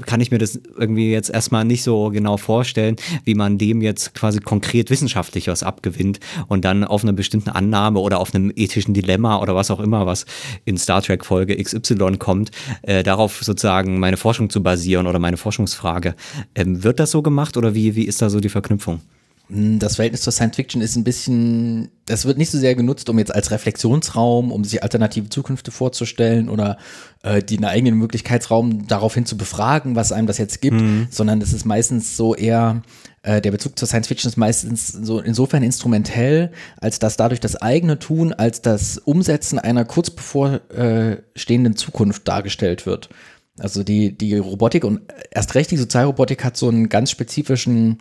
[0.06, 4.14] kann ich mir das irgendwie jetzt erstmal nicht so genau vorstellen, wie man dem jetzt
[4.14, 8.94] quasi konkret wissenschaftlich was abgewinnt und dann auf einer bestimmten Annahme oder auf einem ethischen
[8.94, 10.24] Dilemma oder was auch immer, was
[10.64, 12.50] in Star Trek Folge XY kommt,
[12.82, 16.14] äh, darauf sozusagen meine Forschung zu basieren oder meine Forschungsfrage.
[16.54, 19.00] Ähm, wird das so gemacht oder wie, wie ist da so die Verknüpfung?
[19.48, 23.08] Hm, das Verhältnis zur Science Fiction ist ein bisschen, das wird nicht so sehr genutzt,
[23.10, 26.78] um jetzt als Reflexionsraum, um sich alternative Zukünfte vorzustellen oder
[27.22, 31.08] äh, einen eigenen Möglichkeitsraum daraufhin zu befragen, was einem das jetzt gibt, mhm.
[31.10, 32.82] sondern es ist meistens so eher,
[33.22, 37.56] äh, der Bezug zur Science Fiction ist meistens so insofern instrumentell, als dass dadurch das
[37.56, 43.10] eigene Tun als das Umsetzen einer kurz bevorstehenden Zukunft dargestellt wird.
[43.58, 47.98] Also die, die Robotik und erst recht die Sozialrobotik hat so einen ganz spezifischen,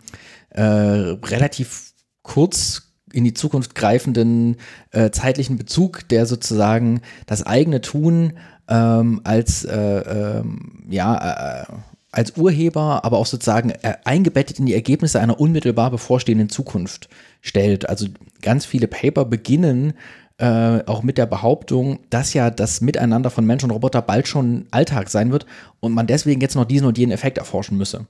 [0.50, 4.56] äh, relativ kurz in die Zukunft greifenden
[4.90, 8.34] äh, zeitlichen Bezug, der sozusagen das eigene Tun
[8.68, 11.72] ähm, als äh, ähm, ja äh,
[12.12, 17.08] als Urheber, aber auch sozusagen äh, eingebettet in die Ergebnisse einer unmittelbar bevorstehenden Zukunft
[17.40, 17.88] stellt.
[17.88, 18.06] Also
[18.42, 19.94] ganz viele Paper beginnen
[20.38, 24.66] äh, auch mit der Behauptung, dass ja das Miteinander von Mensch und Roboter bald schon
[24.70, 25.46] Alltag sein wird
[25.80, 28.06] und man deswegen jetzt noch diesen und jenen Effekt erforschen müsse.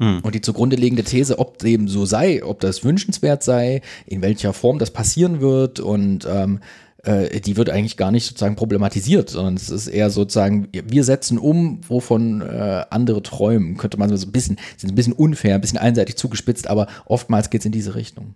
[0.00, 0.20] Hm.
[0.22, 4.52] Und die zugrunde liegende These, ob dem so sei, ob das wünschenswert sei, in welcher
[4.52, 6.60] Form das passieren wird und ähm,
[7.04, 11.38] äh, die wird eigentlich gar nicht sozusagen problematisiert, sondern es ist eher sozusagen, wir setzen
[11.38, 15.60] um, wovon äh, andere träumen, könnte man so ein bisschen, sind ein bisschen unfair, ein
[15.60, 18.34] bisschen einseitig zugespitzt, aber oftmals geht es in diese Richtung.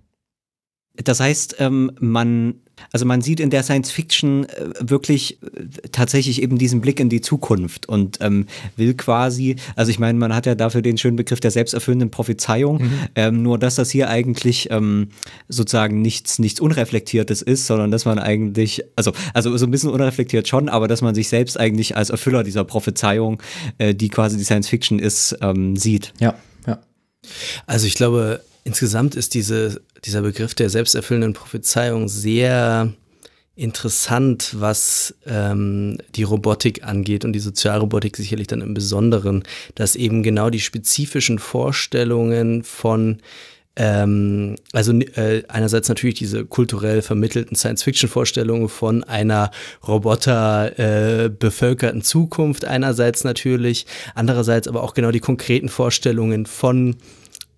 [0.96, 2.57] Das heißt, ähm, man,
[2.92, 7.09] also man sieht in der Science Fiction äh, wirklich äh, tatsächlich eben diesen Blick in
[7.09, 11.16] die Zukunft und ähm, will quasi, also ich meine, man hat ja dafür den schönen
[11.16, 12.92] Begriff der selbsterfüllenden Prophezeiung, mhm.
[13.14, 14.68] ähm, nur dass das hier eigentlich
[15.48, 20.48] sozusagen nichts, nichts Unreflektiertes ist, sondern dass man eigentlich, also, also so ein bisschen unreflektiert
[20.48, 23.42] schon, aber dass man sich selbst eigentlich als Erfüller dieser Prophezeiung,
[23.78, 25.37] äh, die quasi die Science Fiction ist,
[25.74, 26.12] sieht.
[26.20, 26.35] Ja,
[26.66, 26.81] ja.
[27.66, 32.92] Also ich glaube, insgesamt ist diese dieser Begriff der selbsterfüllenden Prophezeiung sehr
[33.55, 39.42] interessant, was ähm, die Robotik angeht und die Sozialrobotik sicherlich dann im Besonderen,
[39.75, 43.18] dass eben genau die spezifischen Vorstellungen von
[43.75, 49.51] ähm, also äh, einerseits natürlich diese kulturell vermittelten Science-Fiction-Vorstellungen von einer
[49.87, 51.31] Roboter äh,
[52.03, 56.96] Zukunft einerseits natürlich, andererseits aber auch genau die konkreten Vorstellungen von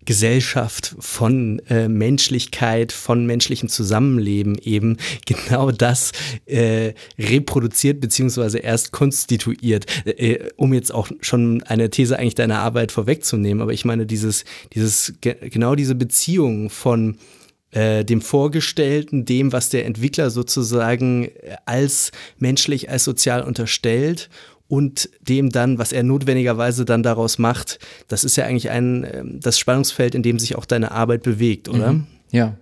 [0.05, 6.13] Gesellschaft, von äh, Menschlichkeit, von menschlichem Zusammenleben eben genau das
[6.47, 12.93] äh, reproduziert beziehungsweise erst konstituiert, äh, um jetzt auch schon eine These eigentlich deiner Arbeit
[12.93, 13.63] vorwegzunehmen.
[13.63, 17.19] Aber ich meine, dieses, dieses, genau diese Beziehung von
[17.71, 21.31] äh, dem Vorgestellten, dem, was der Entwickler sozusagen
[21.67, 24.31] als menschlich, als sozial unterstellt
[24.69, 29.41] und dem dann, was er notwendigerweise dann daraus macht, das ist ja eigentlich ein, ähm,
[29.41, 31.93] das Spannungsfeld, in dem sich auch deine Arbeit bewegt, oder?
[31.93, 32.07] Mhm.
[32.31, 32.57] Ja.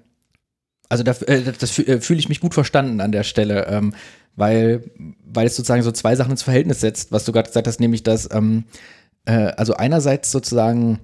[0.88, 3.94] Also da, äh, das äh, fühle ich mich gut verstanden an der Stelle, ähm,
[4.36, 4.82] weil,
[5.24, 8.02] weil es sozusagen so zwei Sachen ins Verhältnis setzt, was du gerade gesagt hast, nämlich
[8.02, 8.64] dass, ähm,
[9.24, 11.00] äh, also einerseits sozusagen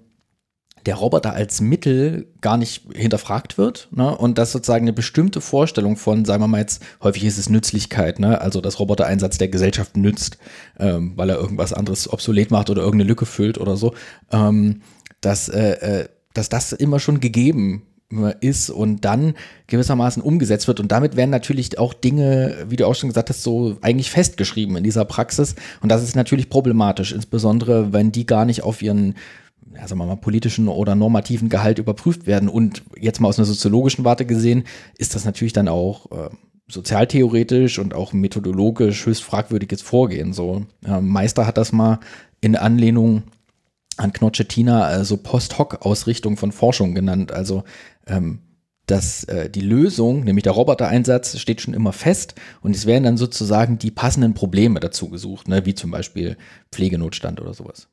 [0.86, 4.16] der Roboter als Mittel gar nicht hinterfragt wird ne?
[4.16, 8.18] und dass sozusagen eine bestimmte Vorstellung von, sagen wir mal jetzt, häufig ist es Nützlichkeit,
[8.18, 8.40] ne?
[8.40, 10.38] also dass Robotereinsatz der Gesellschaft nützt,
[10.78, 13.94] ähm, weil er irgendwas anderes obsolet macht oder irgendeine Lücke füllt oder so,
[14.32, 14.82] ähm,
[15.20, 17.82] dass, äh, äh, dass das immer schon gegeben
[18.40, 19.34] ist und dann
[19.66, 20.80] gewissermaßen umgesetzt wird.
[20.80, 24.76] Und damit werden natürlich auch Dinge, wie du auch schon gesagt hast, so eigentlich festgeschrieben
[24.76, 25.56] in dieser Praxis.
[25.82, 29.14] Und das ist natürlich problematisch, insbesondere wenn die gar nicht auf ihren
[29.74, 32.48] ja, sagen wir mal, politischen oder normativen Gehalt überprüft werden.
[32.48, 34.64] Und jetzt mal aus einer soziologischen Warte gesehen,
[34.96, 36.30] ist das natürlich dann auch äh,
[36.68, 40.32] sozialtheoretisch und auch methodologisch höchst fragwürdiges Vorgehen.
[40.32, 42.00] So, äh, Meister hat das mal
[42.40, 43.24] in Anlehnung
[43.96, 47.32] an Knochettina also Post-Hoc-Ausrichtung von Forschung genannt.
[47.32, 47.64] Also
[48.06, 48.40] ähm,
[48.86, 53.16] dass äh, die Lösung, nämlich der Robotereinsatz, steht schon immer fest und es werden dann
[53.18, 56.36] sozusagen die passenden Probleme dazu gesucht, ne, wie zum Beispiel
[56.72, 57.88] Pflegenotstand oder sowas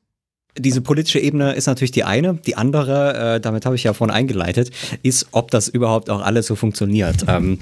[0.58, 2.34] diese politische Ebene ist natürlich die eine.
[2.34, 4.70] Die andere, äh, damit habe ich ja vorhin eingeleitet,
[5.02, 7.24] ist, ob das überhaupt auch alles so funktioniert.
[7.28, 7.58] ähm,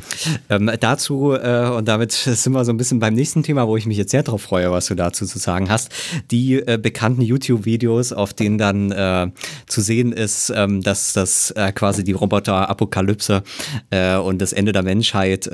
[0.48, 3.86] ähm, dazu, äh, und damit sind wir so ein bisschen beim nächsten Thema, wo ich
[3.86, 5.90] mich jetzt sehr darauf freue, was du dazu zu sagen hast.
[6.30, 9.30] Die äh, bekannten YouTube-Videos, auf denen dann äh,
[9.66, 13.42] zu sehen ist, ähm, dass das äh, quasi die Roboter-Apokalypse
[13.90, 15.50] äh, und das Ende der Menschheit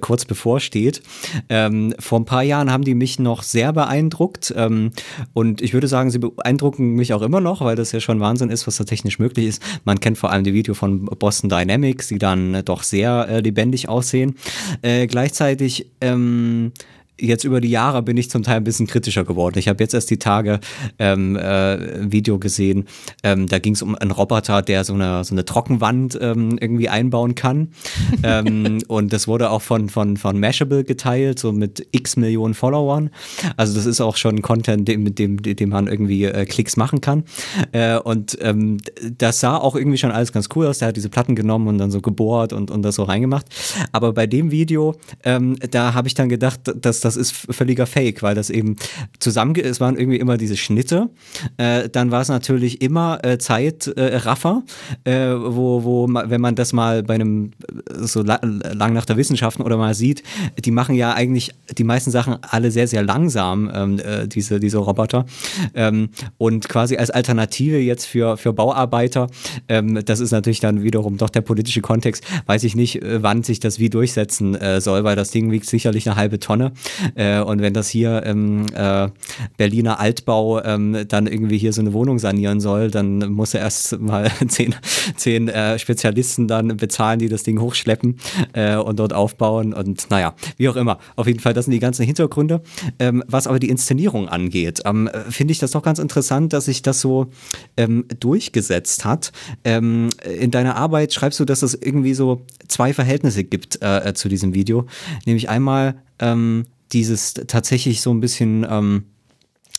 [0.00, 1.02] kurz bevorsteht.
[1.48, 4.92] Ähm, vor ein paar Jahren haben die mich noch sehr beeindruckt ähm,
[5.34, 8.20] und ich würde sagen, sie beeindrucken beeindrucken mich auch immer noch, weil das ja schon
[8.20, 9.62] Wahnsinn ist, was da technisch möglich ist.
[9.84, 13.88] Man kennt vor allem die Video von Boston Dynamics, die dann doch sehr äh, lebendig
[13.88, 14.36] aussehen.
[14.82, 16.72] Äh, gleichzeitig ähm,
[17.20, 19.58] jetzt über die Jahre bin ich zum Teil ein bisschen kritischer geworden.
[19.58, 20.60] Ich habe jetzt erst die Tage
[20.98, 22.84] ähm, äh, Video gesehen,
[23.22, 26.88] ähm, da ging es um einen Roboter, der so eine, so eine Trockenwand ähm, irgendwie
[26.88, 27.68] einbauen kann.
[28.22, 33.10] ähm, und das wurde auch von, von, von Mashable geteilt, so mit x Millionen Followern.
[33.56, 37.00] Also das ist auch schon Content, dem, mit dem, dem man irgendwie äh, Klicks machen
[37.00, 37.24] kann.
[37.72, 38.78] Äh, und ähm,
[39.16, 40.78] das sah auch irgendwie schon alles ganz cool aus.
[40.78, 43.46] Der hat diese Platten genommen und dann so gebohrt und, und das so reingemacht.
[43.92, 48.22] Aber bei dem Video, ähm, da habe ich dann gedacht, dass das ist völliger Fake,
[48.22, 48.76] weil das eben
[49.20, 51.08] zusammen, es waren irgendwie immer diese Schnitte.
[51.56, 54.64] Äh, dann war es natürlich immer äh, Zeitraffer,
[55.04, 57.52] äh, wo, wo, wenn man das mal bei einem
[57.90, 60.24] äh, so la lang nach der Wissenschaften oder mal sieht,
[60.58, 64.78] die machen ja eigentlich die meisten Sachen alle sehr, sehr langsam, ähm, äh, diese, diese
[64.78, 65.24] Roboter.
[65.74, 69.28] Ähm, und quasi als Alternative jetzt für, für Bauarbeiter,
[69.68, 73.44] ähm, das ist natürlich dann wiederum doch der politische Kontext, weiß ich nicht, äh, wann
[73.44, 76.72] sich das wie durchsetzen soll, weil das Ding wiegt sicherlich eine halbe Tonne.
[77.14, 79.08] Äh, und wenn das hier im äh,
[79.56, 83.98] Berliner Altbau ähm, dann irgendwie hier so eine Wohnung sanieren soll, dann muss er erst
[83.98, 84.74] mal zehn,
[85.16, 88.16] zehn äh, Spezialisten dann bezahlen, die das Ding hochschleppen
[88.84, 89.72] und dort aufbauen.
[89.72, 90.98] Und naja, wie auch immer.
[91.16, 92.62] Auf jeden Fall, das sind die ganzen Hintergründe.
[92.98, 96.82] Ähm, was aber die Inszenierung angeht, ähm, finde ich das doch ganz interessant, dass sich
[96.82, 97.28] das so
[97.76, 99.32] ähm, durchgesetzt hat.
[99.64, 103.78] Ähm, in deiner Arbeit schreibst du, dass es irgendwie so zwei Verhältnisse gibt
[104.14, 104.86] zu diesem Video.
[105.24, 109.04] Nämlich einmal ähm, dieses tatsächlich so ein bisschen ähm,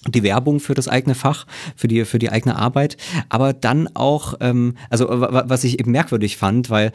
[0.07, 1.45] die Werbung für das eigene Fach,
[1.75, 2.97] für die, für die eigene Arbeit,
[3.29, 6.91] aber dann auch, ähm, also was ich eben merkwürdig fand, weil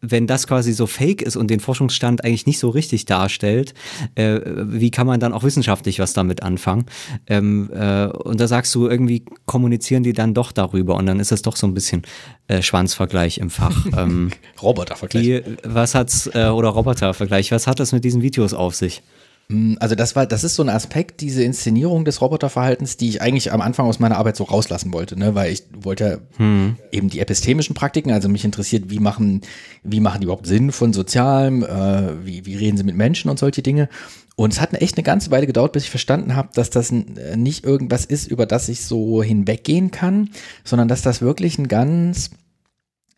[0.00, 3.74] wenn das quasi so fake ist und den Forschungsstand eigentlich nicht so richtig darstellt,
[4.14, 6.86] äh, wie kann man dann auch wissenschaftlich was damit anfangen?
[7.26, 11.32] Ähm, äh, und da sagst du, irgendwie kommunizieren die dann doch darüber und dann ist
[11.32, 12.02] das doch so ein bisschen
[12.48, 13.76] äh, Schwanzvergleich im Fach.
[13.96, 14.30] Ähm,
[14.60, 15.24] Robotervergleich.
[15.24, 19.02] Die, was hat's, äh, oder Robotervergleich, was hat das mit diesen Videos auf sich?
[19.48, 23.22] Mm, also das war, das ist so ein Aspekt, diese Inszenierung des Roboterverhaltens, die ich
[23.22, 25.34] eigentlich am Anfang aus meiner Arbeit so rauslassen wollte, ne?
[25.34, 26.76] weil ich wollte hm.
[26.90, 29.42] eben die epistemischen Praktiken, also mich interessiert, wie machen,
[29.82, 33.38] wie machen die überhaupt Sinn von Sozialem, äh, wie, wie reden sie mit Menschen und
[33.38, 33.88] solche Dinge.
[34.34, 37.36] Und es hat echt eine ganze Weile gedauert, bis ich verstanden habe, dass das äh,
[37.36, 40.30] nicht irgendwas ist, über das ich so hinweggehen kann,
[40.64, 42.30] sondern dass das wirklich ein ganz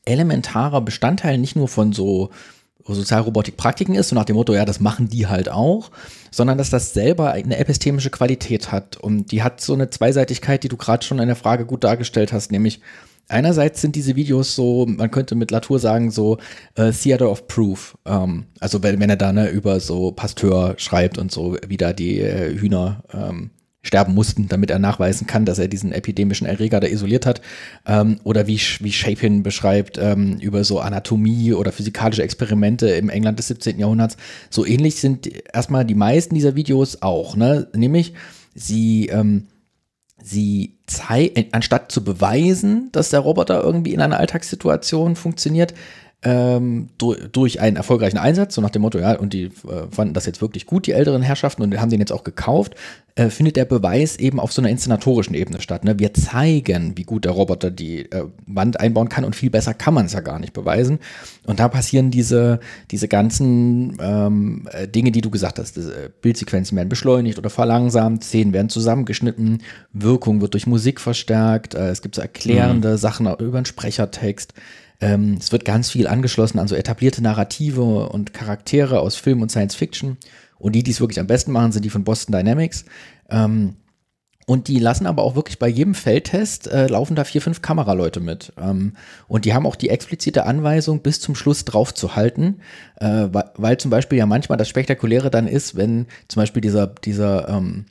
[0.04, 2.30] elementarer Bestandteil nicht nur von so
[2.94, 5.90] Sozialrobotik-Praktiken ist, so nach dem Motto, ja, das machen die halt auch,
[6.30, 8.96] sondern dass das selber eine epistemische Qualität hat.
[8.96, 12.32] Und die hat so eine Zweiseitigkeit, die du gerade schon in der Frage gut dargestellt
[12.32, 12.80] hast, nämlich
[13.28, 16.38] einerseits sind diese Videos so, man könnte mit Latour sagen, so
[16.74, 17.96] äh, Theater of Proof.
[18.04, 21.92] Ähm, also wenn, wenn er da ne, über so Pasteur schreibt und so, wie da
[21.92, 23.50] die äh, Hühner ähm,
[23.82, 27.40] sterben mussten, damit er nachweisen kann, dass er diesen epidemischen Erreger da isoliert hat.
[27.86, 33.38] Ähm, oder wie, wie Shapin beschreibt ähm, über so Anatomie oder physikalische Experimente im England
[33.38, 33.78] des 17.
[33.78, 34.16] Jahrhunderts.
[34.50, 37.36] So ähnlich sind erstmal die meisten dieser Videos auch.
[37.36, 37.68] Ne?
[37.74, 38.14] Nämlich,
[38.54, 39.46] sie, ähm,
[40.20, 45.74] sie zeigen, anstatt zu beweisen, dass der Roboter irgendwie in einer Alltagssituation funktioniert,
[46.22, 49.50] ähm, durch, durch einen erfolgreichen Einsatz, so nach dem Motto, ja, und die äh,
[49.90, 52.74] fanden das jetzt wirklich gut, die älteren Herrschaften, und haben den jetzt auch gekauft,
[53.14, 55.84] äh, findet der Beweis eben auf so einer inszenatorischen Ebene statt.
[55.84, 55.98] Ne?
[56.00, 59.94] Wir zeigen, wie gut der Roboter die äh, Wand einbauen kann und viel besser kann
[59.94, 60.98] man es ja gar nicht beweisen.
[61.44, 62.58] Und da passieren diese,
[62.90, 65.76] diese ganzen ähm, äh, Dinge, die du gesagt hast.
[65.76, 71.90] Diese Bildsequenzen werden beschleunigt oder verlangsamt, Szenen werden zusammengeschnitten, Wirkung wird durch Musik verstärkt, äh,
[71.90, 72.96] es gibt so erklärende mhm.
[72.96, 74.54] Sachen über einen Sprechertext.
[75.00, 79.50] Ähm, es wird ganz viel angeschlossen an so etablierte Narrative und Charaktere aus Film und
[79.50, 80.16] Science Fiction.
[80.58, 82.84] Und die, die es wirklich am besten machen, sind die von Boston Dynamics.
[83.30, 83.76] Ähm,
[84.48, 88.18] und die lassen aber auch wirklich bei jedem Feldtest äh, laufen da vier, fünf Kameraleute
[88.18, 88.54] mit.
[88.58, 88.94] Ähm,
[89.28, 92.60] und die haben auch die explizite Anweisung, bis zum Schluss drauf zu halten,
[92.96, 96.86] äh, weil, weil, zum Beispiel ja manchmal das Spektakuläre dann ist, wenn zum Beispiel dieser,
[96.86, 97.84] dieser ähm,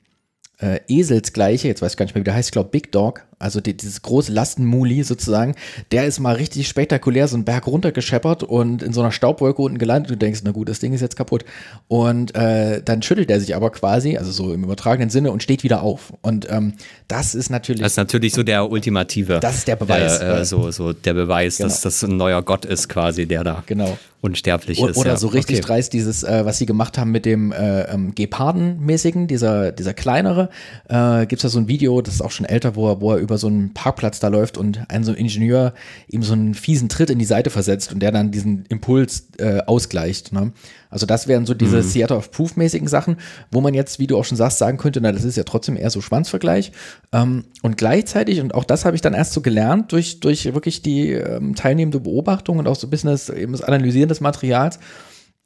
[0.58, 3.27] äh, Eselsgleiche, jetzt weiß ich gar nicht mehr, wie der heißt, ich glaube Big Dog,
[3.40, 5.56] also die, dieses große Lastenmuli sozusagen,
[5.92, 9.78] der ist mal richtig spektakulär so einen Berg runtergescheppert und in so einer Staubwolke unten
[9.78, 10.12] gelandet.
[10.12, 11.46] Du denkst, na gut, das Ding ist jetzt kaputt.
[11.88, 15.64] Und äh, dann schüttelt er sich aber quasi, also so im übertragenen Sinne, und steht
[15.64, 16.14] wieder auf.
[16.22, 16.74] Und ähm,
[17.08, 17.82] das ist natürlich.
[17.82, 19.40] Das ist natürlich so der ultimative.
[19.40, 20.20] Das ist der Beweis.
[20.20, 21.70] Äh, äh, so, so der Beweis, genau.
[21.70, 23.98] dass das ein neuer Gott ist, quasi, der da genau.
[24.22, 24.98] unsterblich o ist.
[24.98, 25.18] Oder ja.
[25.18, 25.68] so richtig okay.
[25.68, 30.50] dreist, dieses, äh, was sie gemacht haben mit dem äh, ähm, Geparden-mäßigen, dieser, dieser kleinere.
[30.90, 33.14] Äh, Gibt es da so ein Video, das ist auch schon älter, wo er, wo
[33.14, 35.74] er über so einen Parkplatz da läuft und ein so ein Ingenieur
[36.08, 39.60] ihm so einen fiesen Tritt in die Seite versetzt und der dann diesen Impuls äh,
[39.66, 40.32] ausgleicht.
[40.32, 40.54] Ne?
[40.90, 41.92] Also das wären so diese mhm.
[41.92, 43.18] Theater of Proof-mäßigen Sachen,
[43.52, 45.76] wo man jetzt, wie du auch schon sagst, sagen könnte, na, das ist ja trotzdem
[45.76, 46.72] eher so Schwanzvergleich.
[47.12, 50.82] Ähm, und gleichzeitig, und auch das habe ich dann erst so gelernt, durch, durch wirklich
[50.82, 54.80] die ähm, teilnehmende Beobachtung und auch so ein bisschen das, eben das Analysieren des Materials,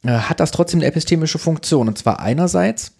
[0.03, 1.87] äh, hat das trotzdem eine epistemische Funktion.
[1.87, 2.93] Und zwar einerseits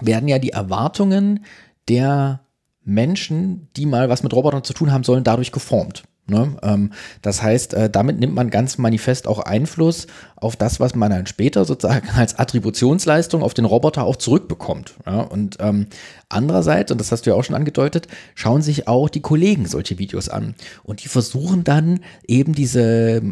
[0.00, 1.44] werden ja die Erwartungen
[1.88, 2.40] der
[2.88, 6.04] Menschen, die mal was mit Robotern zu tun haben sollen, dadurch geformt.
[6.26, 6.56] Ne?
[6.62, 11.10] Ähm, das heißt, äh, damit nimmt man ganz manifest auch Einfluss auf das, was man
[11.10, 14.94] dann später sozusagen als Attributionsleistung auf den Roboter auch zurückbekommt.
[15.06, 15.20] Ja?
[15.20, 15.86] Und ähm,
[16.28, 19.98] andererseits, und das hast du ja auch schon angedeutet, schauen sich auch die Kollegen solche
[19.98, 20.54] Videos an.
[20.82, 23.22] Und die versuchen dann eben diese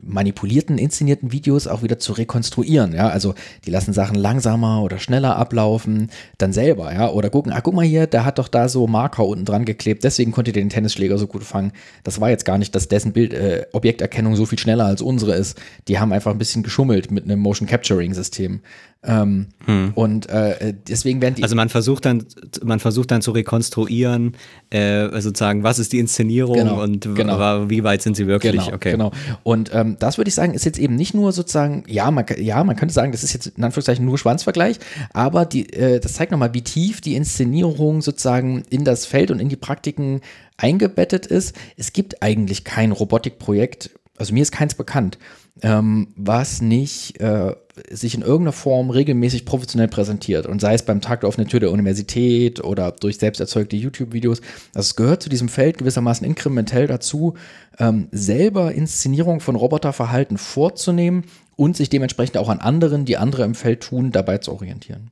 [0.00, 2.94] manipulierten, inszenierten Videos auch wieder zu rekonstruieren.
[2.94, 3.34] Ja, also
[3.66, 7.84] die lassen Sachen langsamer oder schneller ablaufen, dann selber, ja, oder gucken, ah, guck mal
[7.84, 11.18] hier, der hat doch da so Marker unten dran geklebt, deswegen konnte der den Tennisschläger
[11.18, 11.72] so gut fangen.
[12.04, 15.34] Das war jetzt gar nicht, dass dessen Bild, äh, Objekterkennung so viel schneller als unsere
[15.34, 15.58] ist.
[15.88, 18.60] Die haben einfach ein bisschen geschummelt mit einem Motion Capturing System.
[19.04, 19.92] Ähm, hm.
[19.94, 21.44] Und äh, deswegen werden die.
[21.44, 22.26] Also man versucht dann,
[22.64, 24.34] man versucht dann zu rekonstruieren,
[24.70, 27.70] äh, sozusagen, was ist die Inszenierung genau, und genau.
[27.70, 28.64] wie weit sind sie wirklich?
[28.64, 28.90] Genau, okay.
[28.90, 29.12] genau.
[29.44, 32.64] Und ähm, das würde ich sagen, ist jetzt eben nicht nur sozusagen, ja, man, ja,
[32.64, 34.80] man könnte sagen, das ist jetzt in Anführungszeichen nur Schwanzvergleich,
[35.12, 39.38] aber die, äh, das zeigt nochmal, wie tief die Inszenierung sozusagen in das Feld und
[39.38, 40.22] in die Praktiken
[40.56, 41.54] eingebettet ist.
[41.76, 45.18] Es gibt eigentlich kein Robotikprojekt, also mir ist keins bekannt,
[45.62, 47.54] ähm, was nicht äh,
[47.90, 50.46] sich in irgendeiner Form regelmäßig professionell präsentiert.
[50.46, 54.40] Und sei es beim Tag der offenen Tür der Universität oder durch selbst erzeugte YouTube-Videos.
[54.74, 57.34] Also es gehört zu diesem Feld gewissermaßen inkrementell dazu,
[57.78, 61.24] ähm, selber Inszenierung von Roboterverhalten vorzunehmen
[61.56, 65.10] und sich dementsprechend auch an anderen, die andere im Feld tun, dabei zu orientieren.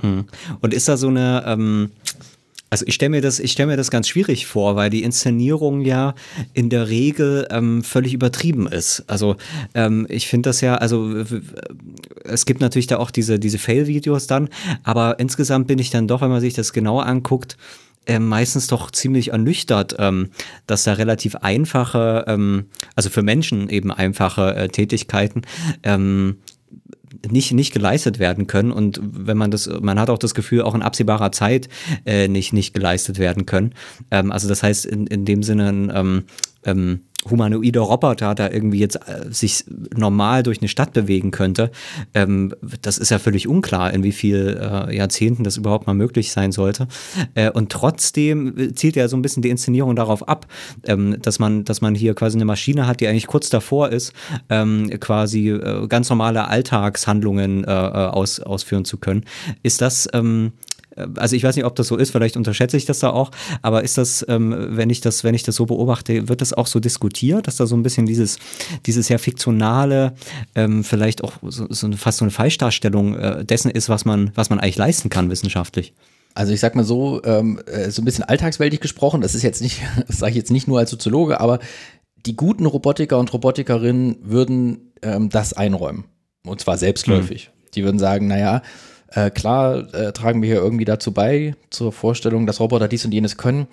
[0.00, 0.26] Hm.
[0.60, 1.90] Und ist da so eine, ähm,
[2.70, 5.80] also ich stelle mir das, ich stelle mir das ganz schwierig vor, weil die Inszenierung
[5.80, 6.14] ja
[6.52, 9.04] in der Regel ähm, völlig übertrieben ist.
[9.06, 9.36] Also
[9.74, 11.24] ähm, ich finde das ja, also
[12.24, 14.48] es gibt natürlich da auch diese diese Fail-Videos dann,
[14.82, 17.56] aber insgesamt bin ich dann doch, wenn man sich das genauer anguckt,
[18.08, 20.30] äh, meistens doch ziemlich ernüchtert, ähm,
[20.66, 22.66] dass da relativ einfache, ähm,
[22.96, 25.42] also für Menschen eben einfache äh, Tätigkeiten
[25.82, 26.38] ähm,
[27.28, 30.74] nicht, nicht geleistet werden können und wenn man das, man hat auch das Gefühl, auch
[30.74, 31.68] in absehbarer Zeit
[32.04, 33.74] äh, nicht, nicht geleistet werden können.
[34.10, 36.24] Ähm, also das heißt in, in dem Sinne ähm,
[36.64, 39.64] ähm, humanoider Roboter da irgendwie jetzt äh, sich
[39.94, 41.70] normal durch eine Stadt bewegen könnte,
[42.14, 46.30] ähm, das ist ja völlig unklar, in wie viel äh, Jahrzehnten das überhaupt mal möglich
[46.30, 46.86] sein sollte.
[47.34, 50.46] Äh, und trotzdem zielt ja so ein bisschen die Inszenierung darauf ab,
[50.84, 54.12] ähm, dass man, dass man hier quasi eine Maschine hat, die eigentlich kurz davor ist,
[54.48, 59.24] ähm, quasi äh, ganz normale Alltagshandlungen äh, äh, aus, ausführen zu können.
[59.62, 60.52] Ist das ähm,
[61.16, 63.30] also ich weiß nicht, ob das so ist, vielleicht unterschätze ich das da auch,
[63.62, 66.66] aber ist das, ähm, wenn ich das, wenn ich das so beobachte, wird das auch
[66.66, 68.38] so diskutiert, dass da so ein bisschen dieses,
[68.86, 70.14] dieses ja fiktionale,
[70.54, 74.50] ähm, vielleicht auch so, so fast so eine Falschdarstellung äh, dessen ist, was man, was
[74.50, 75.94] man eigentlich leisten kann wissenschaftlich?
[76.34, 79.60] Also ich sag mal so, ähm, äh, so ein bisschen alltagsweltig gesprochen, das ist jetzt
[79.60, 81.58] nicht, das sage ich jetzt nicht nur als Soziologe, aber
[82.26, 86.04] die guten Robotiker und Robotikerinnen würden ähm, das einräumen.
[86.44, 87.48] Und zwar selbstläufig.
[87.48, 87.70] Mhm.
[87.74, 88.62] Die würden sagen, naja,
[89.12, 93.12] äh, klar äh, tragen wir hier irgendwie dazu bei, zur Vorstellung, dass Roboter dies und
[93.12, 93.66] jenes können,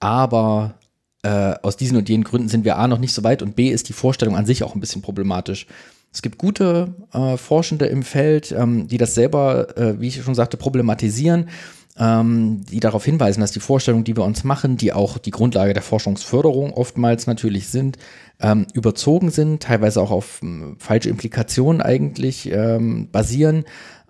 [0.00, 0.74] aber
[1.22, 3.68] äh, aus diesen und jenen Gründen sind wir A noch nicht so weit und B
[3.68, 5.66] ist die Vorstellung an sich auch ein bisschen problematisch.
[6.12, 10.34] Es gibt gute äh, Forschende im Feld, ähm, die das selber, äh, wie ich schon
[10.34, 11.48] sagte, problematisieren,
[11.98, 15.74] ähm, die darauf hinweisen, dass die Vorstellungen, die wir uns machen, die auch die Grundlage
[15.74, 17.98] der Forschungsförderung oftmals natürlich sind,
[18.40, 20.40] ähm, überzogen sind, teilweise auch auf
[20.78, 23.64] falsche Implikationen eigentlich ähm, basieren.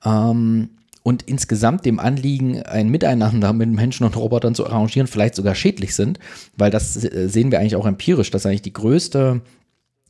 [0.05, 0.71] Ähm,
[1.03, 5.95] und insgesamt dem Anliegen, ein Miteinander mit Menschen und Robotern zu arrangieren, vielleicht sogar schädlich
[5.95, 6.19] sind,
[6.57, 9.41] weil das äh, sehen wir eigentlich auch empirisch, dass eigentlich die größte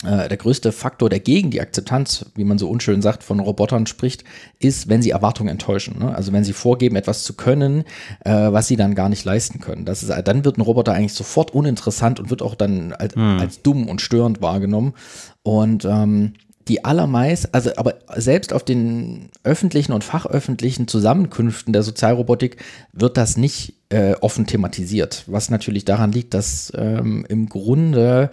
[0.05, 3.86] äh, der größte Faktor, der gegen die Akzeptanz, wie man so unschön sagt, von Robotern
[3.86, 4.22] spricht,
[4.61, 5.99] ist, wenn sie Erwartungen enttäuschen.
[5.99, 6.14] Ne?
[6.14, 7.82] Also wenn sie vorgeben, etwas zu können,
[8.24, 9.84] äh, was sie dann gar nicht leisten können.
[9.84, 13.39] Das ist, dann wird ein Roboter eigentlich sofort uninteressant und wird auch dann als, hm.
[13.41, 14.95] als dumm und störend wahrgenommen.
[15.43, 16.34] Und ähm,
[16.68, 22.56] die allermeist, also aber selbst auf den öffentlichen und fachöffentlichen Zusammenkünften der Sozialrobotik
[22.92, 28.30] wird das nicht äh, offen thematisiert, was natürlich daran liegt, dass ähm, im Grunde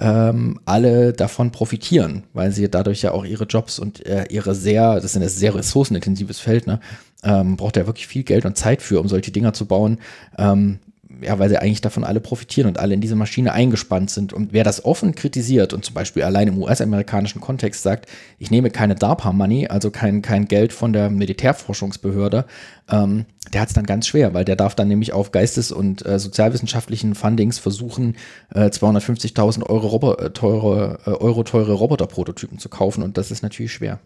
[0.00, 4.96] ähm, alle davon profitieren, weil sie dadurch ja auch ihre Jobs und äh, ihre sehr,
[4.96, 6.80] das ist ein sehr ressourcenintensives Feld, ne,
[7.22, 9.98] ähm, braucht ja wirklich viel Geld und Zeit für, um solche Dinger zu bauen.
[10.38, 10.80] Ähm,
[11.20, 14.32] ja, weil sie eigentlich davon alle profitieren und alle in diese Maschine eingespannt sind.
[14.32, 18.06] Und wer das offen kritisiert und zum Beispiel allein im US-amerikanischen Kontext sagt,
[18.38, 22.44] ich nehme keine DARPA-Money, also kein, kein Geld von der Militärforschungsbehörde,
[22.90, 26.04] ähm, der hat es dann ganz schwer, weil der darf dann nämlich auf geistes- und
[26.04, 28.16] äh, sozialwissenschaftlichen Fundings versuchen,
[28.54, 33.72] äh, 250.000 Euro, äh, teure, äh, Euro teure Roboterprototypen zu kaufen und das ist natürlich
[33.72, 34.00] schwer.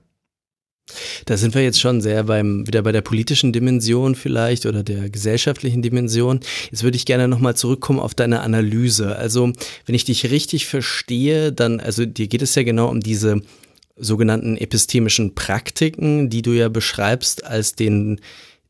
[1.26, 5.11] Da sind wir jetzt schon sehr beim, wieder bei der politischen Dimension vielleicht oder der
[5.11, 6.41] gesellschaftlichen Dimension.
[6.70, 9.16] Jetzt würde ich gerne nochmal zurückkommen auf deine Analyse.
[9.16, 9.53] Also,
[9.86, 13.43] wenn ich dich richtig verstehe, dann, also dir geht es ja genau um diese
[13.97, 18.20] sogenannten epistemischen Praktiken, die du ja beschreibst als den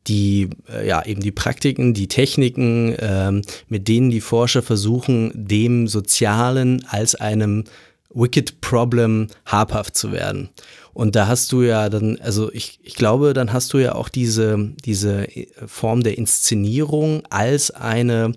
[0.06, 5.88] die äh, ja eben die Praktiken, die Techniken, ähm, mit denen die Forscher versuchen, dem
[5.88, 7.64] Sozialen als einem
[8.12, 10.48] Wicked Problem habhaft zu werden.
[10.92, 14.08] Und da hast du ja dann, also ich, ich glaube, dann hast du ja auch
[14.08, 15.26] diese, diese
[15.66, 18.32] Form der Inszenierung als eine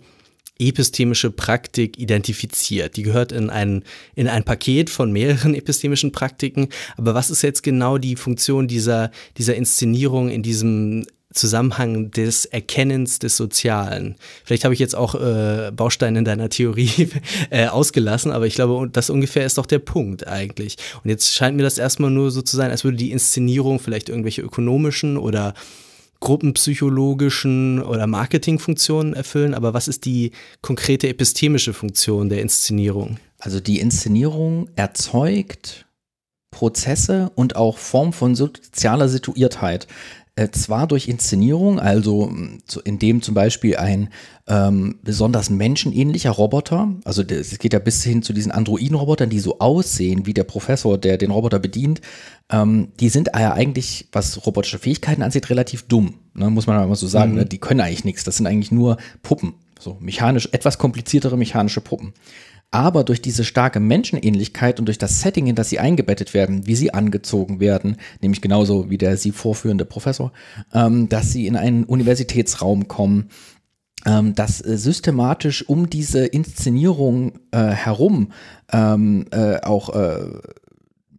[0.60, 2.96] epistemische Praktik identifiziert.
[2.96, 3.84] Die gehört in ein,
[4.16, 6.70] in ein Paket von mehreren epistemischen Praktiken.
[6.96, 13.20] Aber was ist jetzt genau die Funktion dieser, dieser Inszenierung in diesem Zusammenhang des Erkennens
[13.20, 14.16] des Sozialen.
[14.44, 17.10] Vielleicht habe ich jetzt auch äh, Bausteine in deiner Theorie
[17.50, 20.78] äh, ausgelassen, aber ich glaube, das ungefähr ist doch der Punkt eigentlich.
[21.04, 24.10] Und jetzt scheint mir das erstmal nur so zu sein, als würde die Inszenierung vielleicht
[24.10, 25.54] irgendwelche ökonomischen oder
[26.24, 30.32] gruppenpsychologischen oder Marketingfunktionen erfüllen, aber was ist die
[30.62, 33.18] konkrete epistemische Funktion der Inszenierung?
[33.40, 35.86] Also die Inszenierung erzeugt
[36.50, 39.88] Prozesse und auch Form von sozialer Situiertheit.
[40.36, 44.10] Äh, zwar durch Inszenierung, also mm, in dem zum Beispiel ein
[44.48, 49.60] ähm, besonders menschenähnlicher Roboter, also es geht ja bis hin zu diesen Androiden-Robotern, die so
[49.60, 52.02] aussehen wie der Professor, der den Roboter bedient,
[52.50, 56.96] ähm, die sind ja eigentlich, was robotische Fähigkeiten angeht, relativ dumm, ne, muss man mal
[56.96, 57.34] so sagen.
[57.34, 57.38] Mhm.
[57.38, 57.46] Ne?
[57.46, 62.14] Die können eigentlich nichts, das sind eigentlich nur Puppen, so mechanisch, etwas kompliziertere mechanische Puppen.
[62.74, 66.76] Aber durch diese starke Menschenähnlichkeit und durch das Setting, in das sie eingebettet werden, wie
[66.76, 70.32] sie angezogen werden, nämlich genauso wie der sie vorführende Professor,
[70.74, 73.30] ähm, dass sie in einen Universitätsraum kommen,
[74.08, 78.32] ähm, dass äh, systematisch um diese Inszenierung äh, herum
[78.72, 80.40] ähm, äh, auch äh,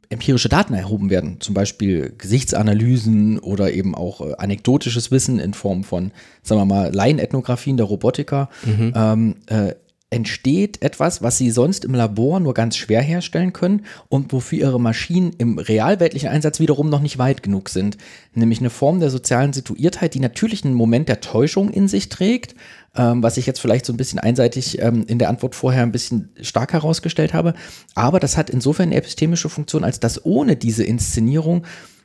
[0.09, 5.85] empirische Daten erhoben werden, zum Beispiel Gesichtsanalysen oder eben auch äh, anekdotisches Wissen in Form
[5.85, 6.11] von,
[6.43, 8.93] sagen wir mal, Laienethnografien der Robotiker, mhm.
[8.97, 9.75] ähm, äh,
[10.15, 14.81] entsteht etwas, was sie sonst im Labor nur ganz schwer herstellen können und wofür ihre
[14.81, 17.99] Maschinen im realweltlichen Einsatz wiederum noch nicht weit genug sind.
[18.33, 22.55] Nämlich eine Form der sozialen Situiertheit, die natürlich einen Moment der Täuschung in sich trägt,
[22.95, 25.91] ähm, was ich jetzt vielleicht so ein bisschen einseitig ähm, in der Antwort vorher ein
[25.91, 27.55] bisschen stark herausgestellt habe.
[27.97, 31.65] Aber das hat insofern eine epistemische Funktion, als dass ohne diese Inszenierung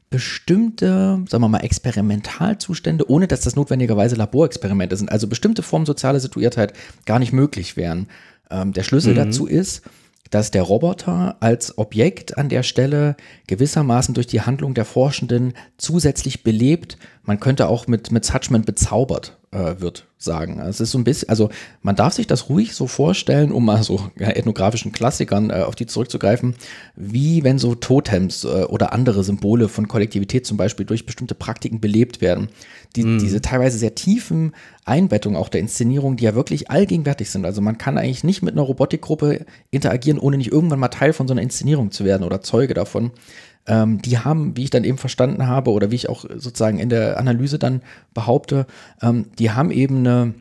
[0.10, 6.20] bestimmte, sagen wir mal, Experimentalzustände, ohne dass das notwendigerweise Laborexperimente sind, also bestimmte Formen sozialer
[6.20, 6.74] Situiertheit
[7.06, 8.08] gar nicht möglich wären.
[8.50, 9.18] Ähm, der Schlüssel mhm.
[9.18, 9.84] dazu ist,
[10.30, 13.16] dass der Roboter als Objekt an der Stelle
[13.48, 19.39] gewissermaßen durch die Handlung der Forschenden zusätzlich belebt, man könnte auch mit, mit Suchman bezaubert
[19.52, 20.60] äh, wird sagen.
[20.60, 21.50] Es ist so ein bisschen, also
[21.82, 25.76] man darf sich das ruhig so vorstellen, um mal so ja, ethnografischen Klassikern äh, auf
[25.76, 26.56] die zurückzugreifen,
[26.96, 31.80] wie wenn so Totems äh, oder andere Symbole von Kollektivität zum Beispiel durch bestimmte Praktiken
[31.80, 32.50] belebt werden.
[32.96, 33.20] Die, mm.
[33.20, 37.46] Diese teilweise sehr tiefen Einbettungen auch der Inszenierung, die ja wirklich allgegenwärtig sind.
[37.46, 41.28] Also man kann eigentlich nicht mit einer Robotikgruppe interagieren, ohne nicht irgendwann mal Teil von
[41.28, 43.12] so einer Inszenierung zu werden oder Zeuge davon
[43.68, 46.90] ähm, die haben, wie ich dann eben verstanden habe oder wie ich auch sozusagen in
[46.90, 47.82] der Analyse dann
[48.14, 48.66] behaupte,
[49.02, 50.34] ähm, die haben eben eine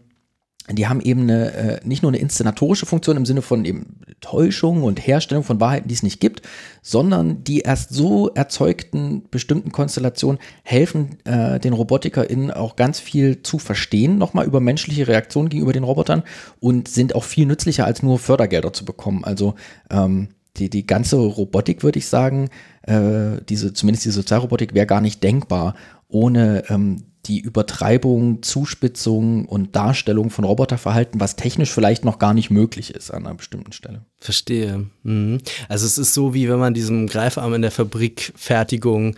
[0.71, 4.83] die haben eben eine, äh, nicht nur eine inszenatorische Funktion im Sinne von eben Täuschung
[4.83, 6.43] und Herstellung von Wahrheiten, die es nicht gibt,
[6.83, 13.59] sondern die erst so erzeugten bestimmten Konstellationen helfen äh, den RobotikerInnen auch ganz viel zu
[13.59, 16.23] verstehen, nochmal über menschliche Reaktionen gegenüber den Robotern
[16.61, 19.25] und sind auch viel nützlicher als nur Fördergelder zu bekommen.
[19.25, 19.55] Also
[19.91, 22.51] ähm, die, die ganze Robotik, würde ich sagen,
[22.83, 25.75] äh, diese, zumindest die Sozialrobotik wäre gar nicht denkbar
[26.09, 32.51] ohne ähm, die Übertreibung, Zuspitzung und Darstellung von Roboterverhalten, was technisch vielleicht noch gar nicht
[32.51, 34.03] möglich ist an einer bestimmten Stelle.
[34.19, 34.87] Verstehe.
[35.03, 35.39] Mhm.
[35.69, 39.15] Also es ist so, wie wenn man diesem Greifarm in der Fabrikfertigung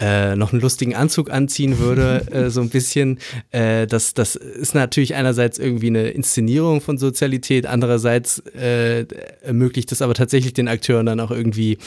[0.00, 3.20] äh, noch einen lustigen Anzug anziehen würde, äh, so ein bisschen.
[3.52, 9.06] Äh, das, das ist natürlich einerseits irgendwie eine Inszenierung von Sozialität, andererseits äh,
[9.42, 11.78] ermöglicht es aber tatsächlich den Akteuren dann auch irgendwie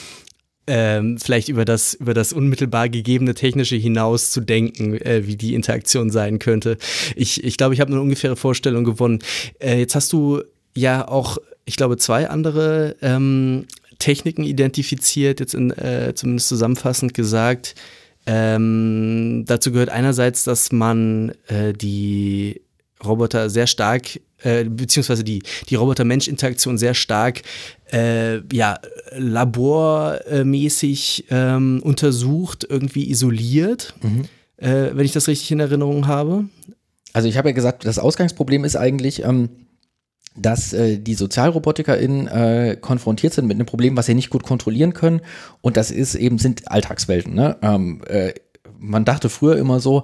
[0.68, 5.54] ähm, vielleicht über das, über das unmittelbar gegebene Technische hinaus zu denken, äh, wie die
[5.54, 6.78] Interaktion sein könnte.
[7.16, 9.20] Ich glaube, ich, glaub, ich habe eine ungefähre Vorstellung gewonnen.
[9.60, 10.42] Äh, jetzt hast du
[10.76, 13.66] ja auch, ich glaube, zwei andere ähm,
[14.00, 17.76] Techniken identifiziert, jetzt in, äh, zumindest zusammenfassend gesagt.
[18.26, 22.62] Ähm, dazu gehört einerseits, dass man äh, die
[23.04, 27.42] Roboter sehr stark, äh, beziehungsweise die, die Roboter-Mensch-Interaktion sehr stark
[27.92, 28.78] äh, ja,
[29.16, 34.26] labormäßig ähm, untersucht, irgendwie isoliert, mhm.
[34.58, 36.46] äh, wenn ich das richtig in Erinnerung habe.
[37.12, 39.50] Also ich habe ja gesagt, das Ausgangsproblem ist eigentlich, ähm,
[40.36, 44.94] dass äh, die SozialrobotikerInnen äh, konfrontiert sind mit einem Problem, was sie nicht gut kontrollieren
[44.94, 45.22] können.
[45.62, 47.34] Und das ist eben, sind Alltagswelten.
[47.34, 47.58] Ne?
[47.62, 48.34] Ähm, äh,
[48.78, 50.04] man dachte früher immer so,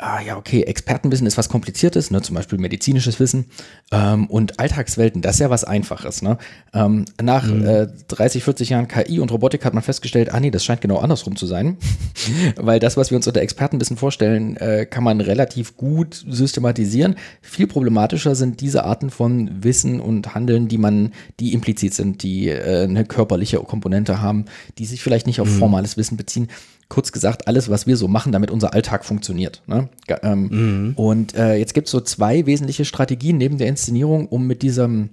[0.00, 3.46] ah ja, okay, Expertenwissen ist was Kompliziertes, ne, zum Beispiel medizinisches Wissen
[3.90, 6.22] ähm, und Alltagswelten, das ist ja was Einfaches.
[6.22, 6.38] Ne?
[6.72, 7.66] Ähm, nach mhm.
[7.66, 10.98] äh, 30, 40 Jahren KI und Robotik hat man festgestellt, ah nee, das scheint genau
[10.98, 11.78] andersrum zu sein,
[12.56, 17.16] weil das, was wir uns unter Expertenwissen vorstellen, äh, kann man relativ gut systematisieren.
[17.42, 22.48] Viel problematischer sind diese Arten von Wissen und Handeln, die man, die implizit sind, die
[22.48, 24.44] äh, eine körperliche Komponente haben,
[24.78, 25.58] die sich vielleicht nicht auf mhm.
[25.58, 26.48] formales Wissen beziehen
[26.88, 29.62] kurz gesagt, alles, was wir so machen, damit unser Alltag funktioniert.
[29.66, 29.88] Ne?
[30.22, 30.92] Ähm, mhm.
[30.96, 35.10] Und äh, jetzt gibt es so zwei wesentliche Strategien neben der Inszenierung, um mit diesem,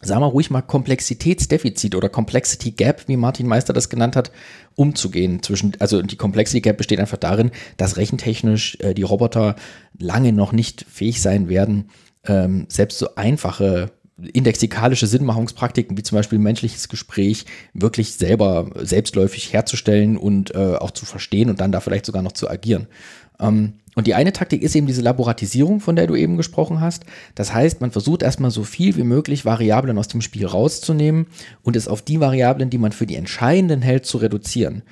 [0.00, 4.30] sagen wir ruhig mal, Komplexitätsdefizit oder Complexity Gap, wie Martin Meister das genannt hat,
[4.76, 5.42] umzugehen.
[5.42, 9.56] Zwischen, also die Complexity Gap besteht einfach darin, dass rechentechnisch äh, die Roboter
[9.98, 11.90] lange noch nicht fähig sein werden,
[12.24, 13.90] ähm, selbst so einfache
[14.32, 21.06] indexikalische Sinnmachungspraktiken, wie zum Beispiel menschliches Gespräch, wirklich selber selbstläufig herzustellen und äh, auch zu
[21.06, 22.86] verstehen und dann da vielleicht sogar noch zu agieren.
[23.40, 27.04] Ähm, und die eine Taktik ist eben diese Laboratisierung, von der du eben gesprochen hast.
[27.34, 31.26] Das heißt, man versucht erstmal so viel wie möglich Variablen aus dem Spiel rauszunehmen
[31.62, 34.82] und es auf die Variablen, die man für die entscheidenden hält, zu reduzieren.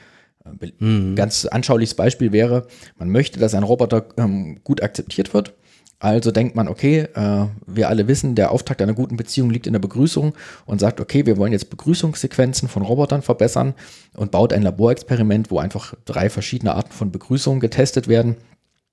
[0.79, 1.14] Mhm.
[1.14, 2.66] Ganz anschauliches Beispiel wäre,
[2.99, 5.55] man möchte, dass ein Roboter ähm, gut akzeptiert wird
[6.01, 9.73] also denkt man, okay, äh, wir alle wissen, der Auftakt einer guten Beziehung liegt in
[9.73, 10.35] der Begrüßung
[10.65, 13.75] und sagt, okay, wir wollen jetzt Begrüßungssequenzen von Robotern verbessern
[14.15, 18.37] und baut ein Laborexperiment, wo einfach drei verschiedene Arten von Begrüßungen getestet werden.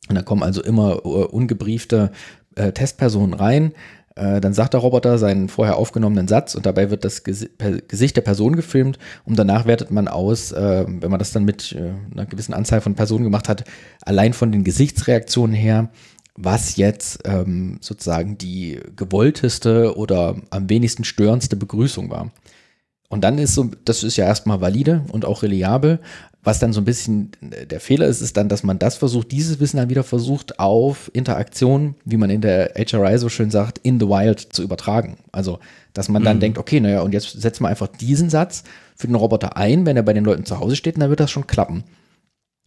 [0.09, 2.11] Und da kommen also immer uh, ungebriefte
[2.55, 3.73] äh, Testpersonen rein.
[4.15, 7.49] Äh, dann sagt der Roboter seinen vorher aufgenommenen Satz und dabei wird das Gesi
[7.87, 11.73] Gesicht der Person gefilmt und danach wertet man aus, äh, wenn man das dann mit
[11.73, 13.65] äh, einer gewissen Anzahl von Personen gemacht hat,
[14.01, 15.89] allein von den Gesichtsreaktionen her,
[16.35, 22.31] was jetzt ähm, sozusagen die gewollteste oder am wenigsten störendste Begrüßung war.
[23.07, 25.99] Und dann ist so, das ist ja erstmal valide und auch reliabel.
[26.43, 29.59] Was dann so ein bisschen der Fehler ist, ist dann, dass man das versucht, dieses
[29.59, 33.99] Wissen dann wieder versucht, auf Interaktion, wie man in der HRI so schön sagt, in
[33.99, 35.17] the wild zu übertragen.
[35.31, 35.59] Also,
[35.93, 36.41] dass man dann mhm.
[36.41, 38.63] denkt, okay, naja, und jetzt setzen wir einfach diesen Satz
[38.95, 41.19] für den Roboter ein, wenn er bei den Leuten zu Hause steht, und dann wird
[41.19, 41.83] das schon klappen.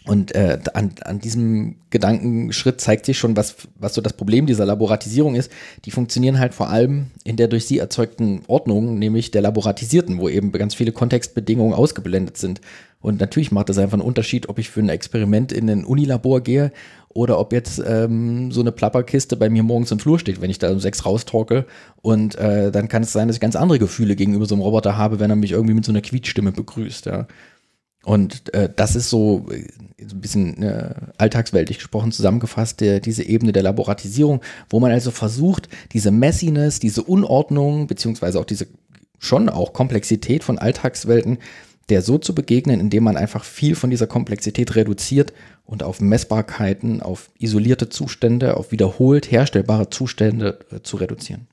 [0.09, 4.65] Und äh, an, an diesem Gedankenschritt zeigt sich schon, was, was so das Problem dieser
[4.65, 5.53] Laboratisierung ist.
[5.85, 10.31] Die funktionieren halt vor allem in der durch sie erzeugten Ordnung, nämlich der laboratisierten, wo
[10.31, 12.63] eben ganz viele Kontextbedingungen ausgeblendet sind.
[13.01, 16.41] Und natürlich macht es einfach einen Unterschied, ob ich für ein Experiment in ein Unilabor
[16.41, 16.73] gehe
[17.11, 20.59] oder ob jetzt ähm, so eine Plapperkiste bei mir morgens im Flur steht, wenn ich
[20.59, 21.67] da um sechs raustorkel.
[22.01, 24.97] Und äh, dann kann es sein, dass ich ganz andere Gefühle gegenüber so einem Roboter
[24.97, 27.07] habe, wenn er mich irgendwie mit so einer Quietschstimme begrüßt.
[27.07, 27.27] Ja.
[28.05, 29.67] Und äh, das ist so, äh,
[30.07, 34.41] so ein bisschen äh, alltagsweltlich gesprochen zusammengefasst, der, diese Ebene der Laboratisierung,
[34.71, 38.69] wo man also versucht, diese Messiness, diese Unordnung, beziehungsweise auch diese
[39.19, 41.39] schon auch Komplexität von Alltagswelten,
[41.89, 45.33] der so zu begegnen, indem man einfach viel von dieser Komplexität reduziert
[45.65, 51.48] und auf Messbarkeiten, auf isolierte Zustände, auf wiederholt herstellbare Zustände äh, zu reduzieren.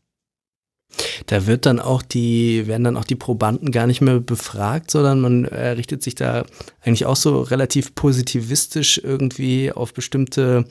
[1.25, 5.21] Da wird dann auch die, werden dann auch die Probanden gar nicht mehr befragt, sondern
[5.21, 6.45] man äh, richtet sich da
[6.81, 10.65] eigentlich auch so relativ positivistisch irgendwie auf bestimmte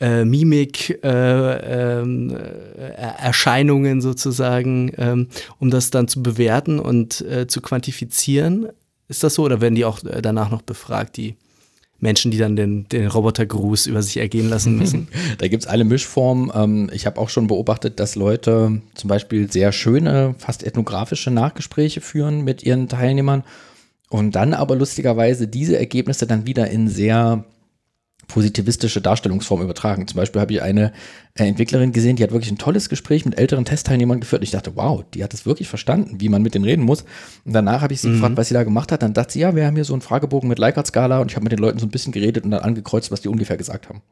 [0.00, 5.28] äh, Mimik, äh, ähm, äh, sozusagen, ähm,
[5.58, 8.68] um das dann zu bewerten und äh, zu quantifizieren.
[9.08, 11.36] Ist das so oder werden die auch danach noch befragt, die
[12.00, 15.08] Menschen, die dann den, den Robotergruß über sich ergehen lassen müssen?
[15.38, 16.50] da gibt es alle Mischformen.
[16.54, 22.00] Ähm, ich habe auch schon beobachtet, dass Leute zum Beispiel sehr schöne, fast ethnografische Nachgespräche
[22.00, 23.44] führen mit ihren Teilnehmern
[24.10, 27.44] und dann aber lustigerweise diese Ergebnisse dann wieder in sehr
[28.28, 30.06] positivistische Darstellungsform übertragen.
[30.06, 30.92] Zum Beispiel habe ich eine
[31.34, 34.40] äh, Entwicklerin gesehen, die hat wirklich ein tolles Gespräch mit älteren Testteilnehmern geführt.
[34.40, 37.04] Und ich dachte, wow, die hat es wirklich verstanden, wie man mit denen reden muss.
[37.44, 38.14] Und danach habe ich sie mhm.
[38.14, 39.02] gefragt, was sie da gemacht hat.
[39.02, 41.44] Dann dachte sie, ja, wir haben hier so einen Fragebogen mit Likert-Skala und ich habe
[41.44, 44.02] mit den Leuten so ein bisschen geredet und dann angekreuzt, was die ungefähr gesagt haben.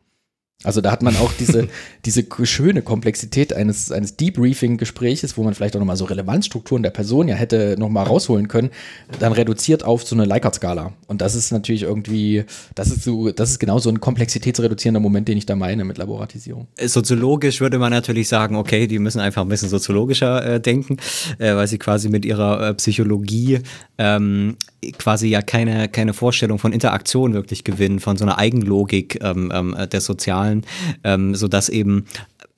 [0.64, 1.68] Also da hat man auch diese,
[2.04, 7.28] diese schöne Komplexität eines, eines Debriefing-Gespräches, wo man vielleicht auch nochmal so Relevanzstrukturen der Person
[7.28, 8.70] ja hätte nochmal rausholen können,
[9.18, 10.92] dann reduziert auf so eine Likert-Skala.
[11.06, 12.44] Und das ist natürlich irgendwie,
[12.74, 15.98] das ist so, das ist genau so ein komplexitätsreduzierender Moment, den ich da meine mit
[15.98, 16.66] Laboratisierung.
[16.78, 20.96] Soziologisch würde man natürlich sagen, okay, die müssen einfach ein bisschen soziologischer äh, denken,
[21.38, 23.60] äh, weil sie quasi mit ihrer äh, Psychologie
[23.98, 24.56] ähm,
[24.98, 29.76] quasi ja keine, keine Vorstellung von Interaktion wirklich gewinnen, von so einer Eigenlogik ähm, ähm,
[29.90, 30.51] der sozialen,
[31.04, 32.06] ähm, sodass eben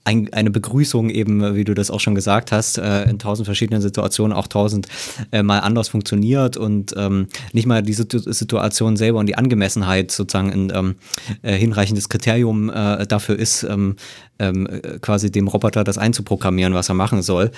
[0.05, 3.81] ein, eine Begrüßung eben, wie du das auch schon gesagt hast, äh, in tausend verschiedenen
[3.81, 4.87] Situationen auch tausend
[5.33, 10.53] äh, mal anders funktioniert und ähm, nicht mal die Situation selber und die Angemessenheit sozusagen
[10.53, 10.97] ein ähm,
[11.43, 13.97] äh, hinreichendes Kriterium äh, dafür ist, ähm,
[14.39, 14.69] ähm,
[15.01, 17.51] quasi dem Roboter das einzuprogrammieren, was er machen soll.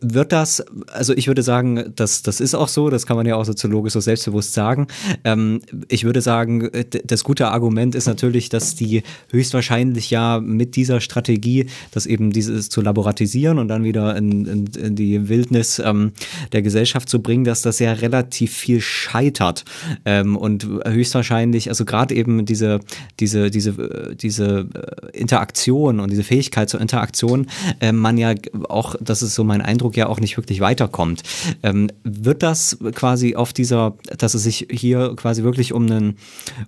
[0.00, 3.36] Wird das, also ich würde sagen, das, das ist auch so, das kann man ja
[3.36, 4.88] auch soziologisch so selbstbewusst sagen.
[5.24, 6.68] Ähm, ich würde sagen,
[7.04, 12.68] das gute Argument ist natürlich, dass die höchstwahrscheinlich ja mit dieser Strategie, das eben dieses
[12.68, 16.12] zu laboratisieren und dann wieder in, in, in die Wildnis ähm,
[16.52, 19.64] der Gesellschaft zu bringen, dass das ja relativ viel scheitert.
[20.04, 22.80] Ähm, und höchstwahrscheinlich, also gerade eben diese,
[23.20, 24.68] diese, diese, diese
[25.12, 27.46] Interaktion und diese Fähigkeit zur Interaktion,
[27.80, 28.34] äh, man ja
[28.68, 31.22] auch das das ist so mein Eindruck, ja auch nicht wirklich weiterkommt.
[31.62, 36.16] Ähm, wird das quasi auf dieser, dass es sich hier quasi wirklich um einen,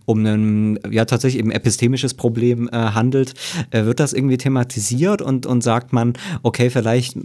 [0.04, 3.34] um einen, ja tatsächlich eben epistemisches Problem äh, handelt,
[3.70, 7.20] äh, wird das irgendwie thematisiert und, und sagt man, okay, vielleicht äh,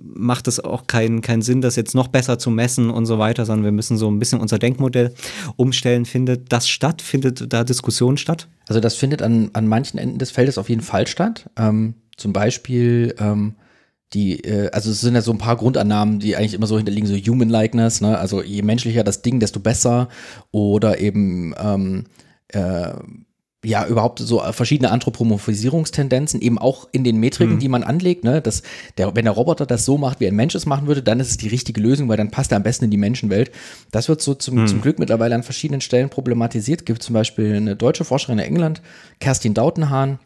[0.00, 3.44] macht es auch keinen keinen Sinn, das jetzt noch besser zu messen und so weiter,
[3.46, 5.14] sondern wir müssen so ein bisschen unser Denkmodell
[5.56, 6.04] umstellen.
[6.04, 7.02] Findet das statt?
[7.02, 8.48] Findet da Diskussion statt?
[8.68, 11.50] Also das findet an, an manchen Enden des Feldes auf jeden Fall statt.
[11.56, 13.54] Ähm, zum Beispiel ähm,
[14.12, 17.08] die, äh, also es sind ja so ein paar Grundannahmen, die eigentlich immer so hinterliegen,
[17.08, 18.18] so Human Likeness, ne?
[18.18, 20.08] Also je menschlicher das Ding, desto besser.
[20.50, 22.04] Oder eben ähm,
[22.48, 22.92] äh,
[23.62, 27.58] ja, überhaupt so verschiedene Anthropomorphisierungstendenzen, eben auch in den Metriken, mhm.
[27.58, 28.62] die man anlegt, ne, dass
[28.96, 31.30] der, wenn der Roboter das so macht, wie ein Mensch es machen würde, dann ist
[31.30, 33.50] es die richtige Lösung, weil dann passt er am besten in die Menschenwelt.
[33.90, 34.66] Das wird so zum, mhm.
[34.66, 36.86] zum Glück mittlerweile an verschiedenen Stellen problematisiert.
[36.86, 38.80] Gibt zum Beispiel eine deutsche Forscherin in England,
[39.20, 40.18] Kerstin Dautenhahn,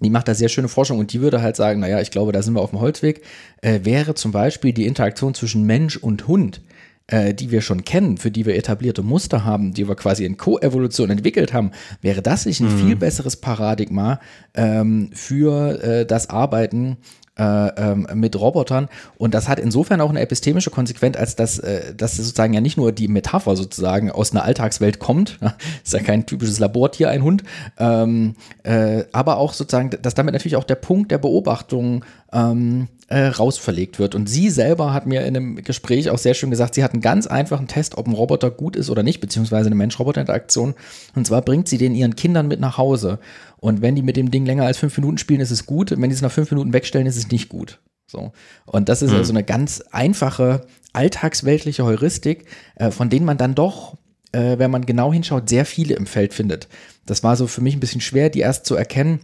[0.00, 2.42] die macht da sehr schöne Forschung und die würde halt sagen, naja, ich glaube, da
[2.42, 3.22] sind wir auf dem Holzweg,
[3.62, 6.60] äh, wäre zum Beispiel die Interaktion zwischen Mensch und Hund,
[7.06, 10.36] äh, die wir schon kennen, für die wir etablierte Muster haben, die wir quasi in
[10.36, 11.70] Koevolution entwickelt haben,
[12.02, 12.78] wäre das nicht ein mhm.
[12.78, 14.20] viel besseres Paradigma
[14.54, 16.98] ähm, für äh, das Arbeiten
[17.38, 18.88] äh, ähm, mit Robotern.
[19.18, 22.76] Und das hat insofern auch eine epistemische Konsequenz, als dass äh, das sozusagen ja nicht
[22.76, 25.38] nur die Metapher sozusagen aus einer Alltagswelt kommt,
[25.84, 27.44] ist ja kein typisches Labortier, ein Hund,
[27.78, 33.26] ähm, äh, aber auch sozusagen, dass damit natürlich auch der Punkt der Beobachtung ähm, äh,
[33.26, 34.14] rausverlegt wird.
[34.14, 37.02] Und sie selber hat mir in einem Gespräch auch sehr schön gesagt, sie hat einen
[37.02, 40.74] ganz einfachen Test, ob ein Roboter gut ist oder nicht, beziehungsweise eine Mensch-Roboter-Interaktion.
[41.14, 43.18] Und zwar bringt sie den ihren Kindern mit nach Hause.
[43.58, 45.92] Und wenn die mit dem Ding länger als fünf Minuten spielen, ist es gut.
[45.92, 47.78] Und wenn die es nach fünf Minuten wegstellen, ist es nicht gut.
[48.08, 48.32] So.
[48.64, 49.18] Und das ist mhm.
[49.18, 52.46] also eine ganz einfache, alltagsweltliche Heuristik,
[52.76, 53.96] äh, von denen man dann doch,
[54.32, 56.68] äh, wenn man genau hinschaut, sehr viele im Feld findet.
[57.04, 59.20] Das war so für mich ein bisschen schwer, die erst zu erkennen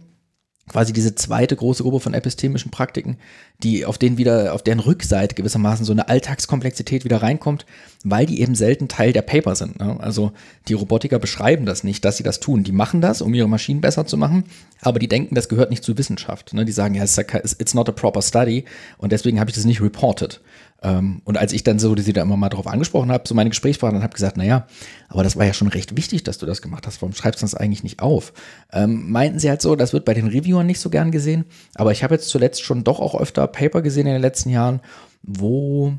[0.69, 3.17] quasi diese zweite große Gruppe von epistemischen Praktiken,
[3.61, 7.65] die auf denen wieder, auf deren Rückseite gewissermaßen so eine Alltagskomplexität wieder reinkommt,
[8.03, 9.79] weil die eben selten Teil der Paper sind.
[9.79, 9.97] Ne?
[9.99, 10.31] Also
[10.69, 12.63] die Robotiker beschreiben das nicht, dass sie das tun.
[12.63, 14.45] Die machen das, um ihre Maschinen besser zu machen,
[14.81, 16.53] aber die denken, das gehört nicht zur Wissenschaft.
[16.53, 16.63] Ne?
[16.63, 18.63] Die sagen, ja, it's not a proper study
[18.97, 20.39] und deswegen habe ich das nicht reported.
[20.83, 23.49] Ähm, und als ich dann so, sie da immer mal drauf angesprochen habe, so meine
[23.49, 24.67] Gesprächspartner, habe gesagt, naja,
[25.07, 27.01] aber das war ja schon recht wichtig, dass du das gemacht hast.
[27.01, 28.33] Warum schreibst du das eigentlich nicht auf?
[28.71, 31.45] Ähm, meinten sie halt so, das wird bei den Reviewern nicht so gern gesehen.
[31.75, 34.81] Aber ich habe jetzt zuletzt schon doch auch öfter Paper gesehen in den letzten Jahren,
[35.21, 35.93] wo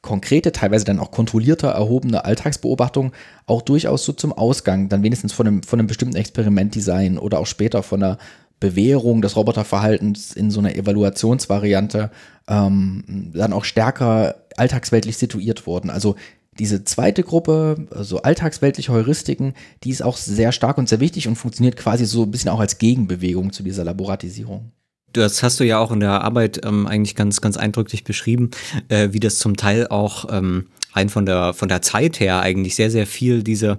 [0.00, 3.12] konkrete, teilweise dann auch kontrollierter erhobene Alltagsbeobachtungen
[3.46, 7.46] auch durchaus so zum Ausgang, dann wenigstens von einem, von einem bestimmten Experimentdesign oder auch
[7.46, 8.18] später von einer
[8.60, 12.10] Bewährung des Roboterverhaltens in so einer Evaluationsvariante
[12.48, 15.90] ähm, dann auch stärker alltagsweltlich situiert wurden.
[15.90, 16.16] Also
[16.58, 19.54] diese zweite Gruppe, also alltagsweltliche Heuristiken,
[19.84, 22.60] die ist auch sehr stark und sehr wichtig und funktioniert quasi so ein bisschen auch
[22.60, 24.72] als Gegenbewegung zu dieser Laboratisierung.
[25.12, 28.50] Das hast du ja auch in der Arbeit ähm, eigentlich ganz, ganz eindrücklich beschrieben,
[28.88, 32.74] äh, wie das zum Teil auch ähm, rein von der, von der Zeit her eigentlich
[32.74, 33.78] sehr, sehr viel diese,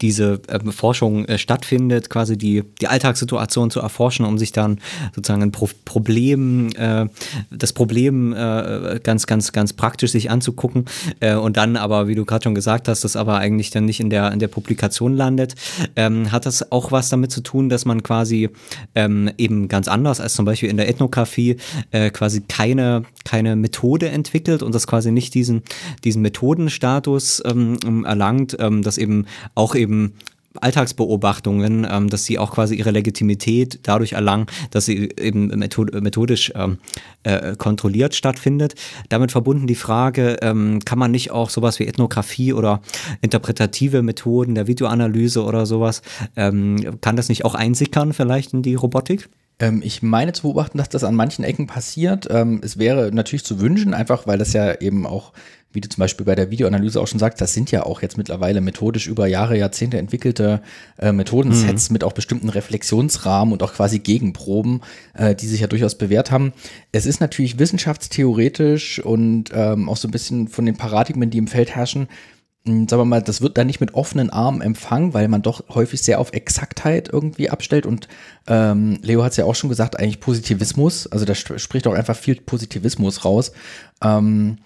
[0.00, 4.80] diese äh, Forschung äh, stattfindet, quasi die, die Alltagssituation zu erforschen, um sich dann
[5.14, 7.06] sozusagen ein Pro Problem, äh,
[7.50, 10.86] das Problem äh, ganz, ganz, ganz praktisch sich anzugucken
[11.20, 14.00] äh, und dann aber, wie du gerade schon gesagt hast, das aber eigentlich dann nicht
[14.00, 15.54] in der, in der Publikation landet.
[15.96, 18.50] Ähm, hat das auch was damit zu tun, dass man quasi
[18.94, 21.56] ähm, eben ganz anders als zum Beispiel in der Ethnographie
[21.90, 25.62] äh, quasi keine, keine Methode entwickelt und das quasi nicht diesen,
[26.04, 30.14] diesen Methoden Methodenstatus ähm, erlangt, ähm, dass eben auch eben
[30.60, 36.78] Alltagsbeobachtungen, ähm, dass sie auch quasi ihre Legitimität dadurch erlangen, dass sie eben methodisch ähm,
[37.22, 38.74] äh, kontrolliert stattfindet.
[39.10, 42.80] Damit verbunden die Frage, ähm, kann man nicht auch sowas wie Ethnographie oder
[43.20, 46.02] interpretative Methoden der Videoanalyse oder sowas,
[46.34, 49.28] ähm, kann das nicht auch einsickern vielleicht in die Robotik?
[49.60, 52.28] Ähm, ich meine zu beobachten, dass das an manchen Ecken passiert.
[52.30, 55.32] Ähm, es wäre natürlich zu wünschen, einfach weil das ja eben auch
[55.72, 58.16] wie du zum Beispiel bei der Videoanalyse auch schon sagst, das sind ja auch jetzt
[58.16, 60.62] mittlerweile methodisch über Jahre, Jahrzehnte entwickelte
[60.98, 61.94] äh, Methodensets mhm.
[61.94, 64.80] mit auch bestimmten Reflexionsrahmen und auch quasi Gegenproben,
[65.14, 66.52] äh, die sich ja durchaus bewährt haben.
[66.92, 71.48] Es ist natürlich wissenschaftstheoretisch und ähm, auch so ein bisschen von den Paradigmen, die im
[71.48, 72.08] Feld herrschen,
[72.64, 75.62] hm, sagen wir mal, das wird dann nicht mit offenen Armen empfangen, weil man doch
[75.68, 77.86] häufig sehr auf Exaktheit irgendwie abstellt.
[77.86, 78.08] Und
[78.46, 82.16] ähm, Leo hat es ja auch schon gesagt, eigentlich Positivismus, also da spricht auch einfach
[82.16, 83.52] viel Positivismus raus.
[84.02, 84.58] Ähm,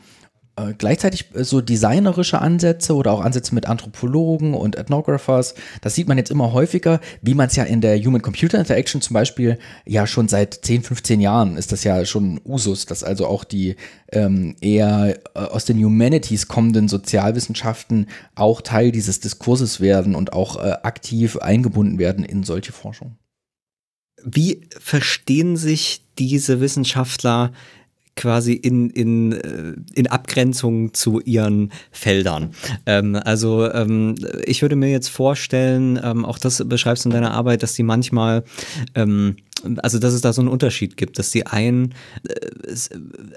[0.56, 6.08] äh, gleichzeitig äh, so designerische Ansätze oder auch Ansätze mit Anthropologen und Ethnographers, das sieht
[6.08, 10.28] man jetzt immer häufiger, wie man es ja in der Human-Computer-Interaction zum Beispiel ja schon
[10.28, 13.76] seit 10, 15 Jahren ist das ja schon Usus, dass also auch die
[14.12, 20.56] ähm, eher äh, aus den Humanities kommenden Sozialwissenschaften auch Teil dieses Diskurses werden und auch
[20.56, 23.16] äh, aktiv eingebunden werden in solche Forschung.
[24.22, 27.52] Wie verstehen sich diese Wissenschaftler
[28.16, 32.50] quasi in, in, äh, in Abgrenzung zu ihren Feldern.
[32.86, 37.32] Ähm, also ähm, ich würde mir jetzt vorstellen, ähm, auch das beschreibst du in deiner
[37.32, 38.44] Arbeit, dass die manchmal
[38.94, 39.36] ähm,
[39.82, 41.94] also dass es da so einen Unterschied gibt, dass die einen
[42.28, 42.76] äh,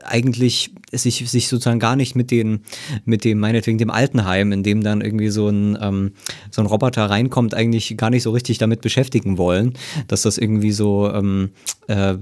[0.03, 2.61] eigentlich sich, sich sozusagen gar nicht mit den,
[3.05, 6.11] mit dem, meinetwegen dem Altenheim, in dem dann irgendwie so ein, ähm,
[6.51, 9.73] so ein Roboter reinkommt, eigentlich gar nicht so richtig damit beschäftigen wollen,
[10.07, 11.51] dass das irgendwie so, ähm,
[11.87, 12.15] äh,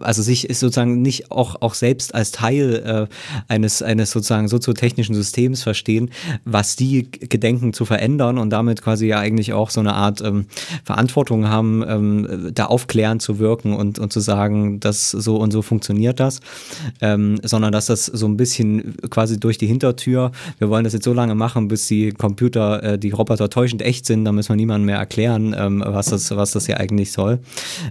[0.00, 5.62] also sich sozusagen nicht auch, auch selbst als Teil äh, eines, eines sozusagen soziotechnischen Systems
[5.62, 6.10] verstehen,
[6.44, 10.46] was die gedenken zu verändern und damit quasi ja eigentlich auch so eine Art ähm,
[10.84, 15.62] Verantwortung haben, ähm, da aufklären zu wirken und, und zu sagen, dass so und so
[15.62, 16.40] funktioniert das,
[17.00, 21.04] ähm, sondern dass das so ein bisschen quasi durch die Hintertür, wir wollen das jetzt
[21.04, 24.56] so lange machen, bis die Computer, äh, die Roboter täuschend echt sind, dann müssen wir
[24.56, 27.40] niemandem mehr erklären, ähm, was, das, was das hier eigentlich soll.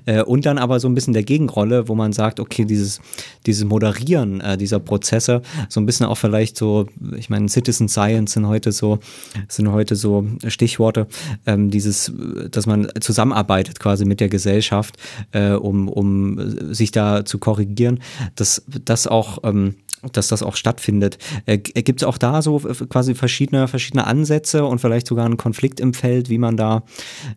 [0.05, 3.01] Äh, und dann aber so ein bisschen der Gegenrolle, wo man sagt, okay, dieses,
[3.45, 8.33] dieses Moderieren äh, dieser Prozesse, so ein bisschen auch vielleicht so, ich meine, Citizen Science
[8.33, 8.99] sind heute so,
[9.47, 11.07] sind heute so Stichworte,
[11.45, 12.11] ähm, dieses,
[12.51, 14.95] dass man zusammenarbeitet quasi mit der Gesellschaft,
[15.31, 17.99] äh, um, um sich da zu korrigieren,
[18.35, 19.75] dass das auch ähm,
[20.11, 21.17] dass das auch stattfindet.
[21.45, 25.79] Äh, Gibt es auch da so quasi verschiedene, verschiedene Ansätze und vielleicht sogar einen Konflikt
[25.79, 26.83] im Feld, wie man da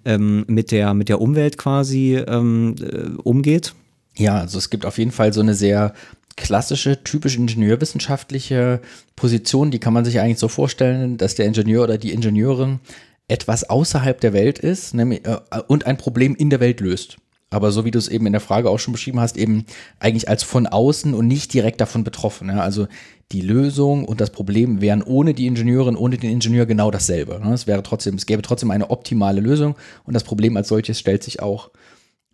[0.04, 3.74] ähm, mit, der, mit der Umwelt quasi ähm, äh, umgeht?
[4.16, 5.94] Ja, also es gibt auf jeden Fall so eine sehr
[6.36, 8.80] klassische, typisch ingenieurwissenschaftliche
[9.16, 12.78] Position, die kann man sich eigentlich so vorstellen, dass der Ingenieur oder die Ingenieurin
[13.26, 17.18] etwas außerhalb der Welt ist nämlich, äh, und ein Problem in der Welt löst
[17.50, 19.64] aber so wie du es eben in der Frage auch schon beschrieben hast, eben
[20.00, 22.48] eigentlich als von außen und nicht direkt davon betroffen.
[22.48, 22.60] Ja?
[22.60, 22.88] Also
[23.32, 27.40] die Lösung und das Problem wären ohne die Ingenieurin, ohne den Ingenieur genau dasselbe.
[27.42, 27.52] Ne?
[27.52, 31.22] Es wäre trotzdem, es gäbe trotzdem eine optimale Lösung und das Problem als solches stellt
[31.22, 31.70] sich auch.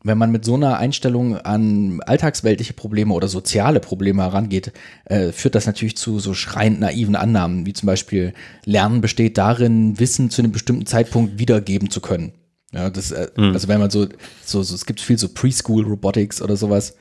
[0.06, 4.70] Wenn man mit so einer Einstellung an alltagsweltliche Probleme oder soziale Probleme herangeht,
[5.06, 8.34] äh, führt das natürlich zu so schreiend naiven Annahmen, wie zum Beispiel
[8.66, 12.34] Lernen besteht darin, Wissen zu einem bestimmten Zeitpunkt wiedergeben zu können.
[12.74, 13.52] Ja, das, mhm.
[13.52, 14.06] also wenn man so,
[14.44, 16.94] so, so, es gibt viel so Preschool Robotics oder sowas.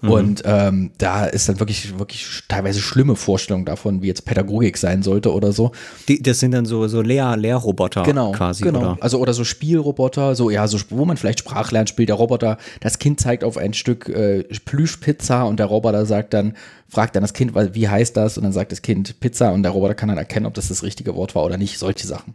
[0.00, 0.10] Mhm.
[0.10, 5.02] Und ähm, da ist dann wirklich, wirklich teilweise schlimme Vorstellungen davon, wie jetzt Pädagogik sein
[5.02, 5.72] sollte oder so.
[6.08, 8.80] Die, das sind dann so, so Lehr Lehrroboter genau, quasi, genau.
[8.80, 8.96] Oder?
[9.00, 12.58] Also oder so Spielroboter, so ja, so wo man vielleicht Sprach lernt, spielt der Roboter.
[12.80, 16.54] Das Kind zeigt auf ein Stück äh, Plüschpizza und der Roboter sagt dann,
[16.88, 18.36] fragt dann das Kind, wie heißt das?
[18.36, 20.82] Und dann sagt das Kind Pizza und der Roboter kann dann erkennen, ob das das
[20.82, 21.78] richtige Wort war oder nicht.
[21.78, 22.34] Solche Sachen.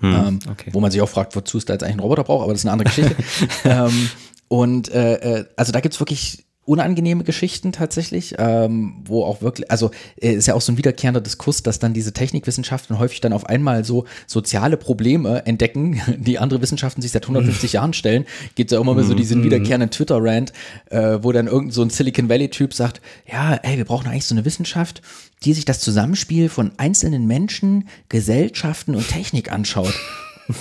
[0.00, 0.70] Hm, ähm, okay.
[0.72, 2.62] Wo man sich auch fragt, wozu es da jetzt eigentlich einen Roboter braucht, aber das
[2.62, 3.16] ist eine andere Geschichte.
[3.64, 4.10] ähm,
[4.48, 9.68] und äh, äh, also da gibt es wirklich unangenehme Geschichten tatsächlich, ähm, wo auch wirklich,
[9.72, 9.90] also
[10.20, 13.46] äh, ist ja auch so ein wiederkehrender Diskurs, dass dann diese Technikwissenschaften häufig dann auf
[13.46, 18.24] einmal so soziale Probleme entdecken, die andere Wissenschaften sich seit 150 Jahren stellen.
[18.54, 20.52] Gibt ja immer mal so diesen wiederkehrenden Twitter-Rant,
[20.90, 24.36] äh, wo dann irgend so ein Silicon Valley-Typ sagt, ja, ey, wir brauchen eigentlich so
[24.36, 25.02] eine Wissenschaft,
[25.42, 29.94] die sich das Zusammenspiel von einzelnen Menschen, Gesellschaften und Technik anschaut.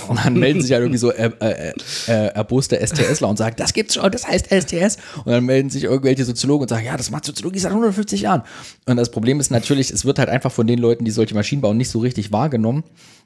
[0.08, 1.74] Und dann melden sich ja irgendwie so äh, äh,
[2.08, 4.98] äh, erboste STSler und sagen, das gibt's schon, das heißt STS.
[5.24, 8.44] Und dann melden sich irgendwelche Soziologen und sagen, ja, das macht Soziologie seit 150 Jahren.
[8.86, 11.62] Und das Problem ist natürlich, es wird halt einfach von den Leuten, die solche Maschinen
[11.62, 12.84] bauen, nicht so richtig wahrgenommen.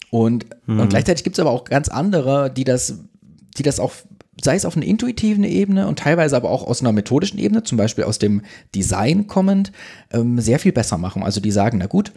[0.09, 0.79] Und, mhm.
[0.79, 2.99] und gleichzeitig gibt es aber auch ganz andere, die das,
[3.57, 3.93] die das auch
[4.41, 7.77] sei es auf einer intuitiven Ebene und teilweise aber auch aus einer methodischen Ebene, zum
[7.77, 8.41] Beispiel aus dem
[8.75, 9.71] Design kommend,
[10.11, 11.23] ähm, sehr viel besser machen.
[11.23, 12.11] Also die sagen, na gut,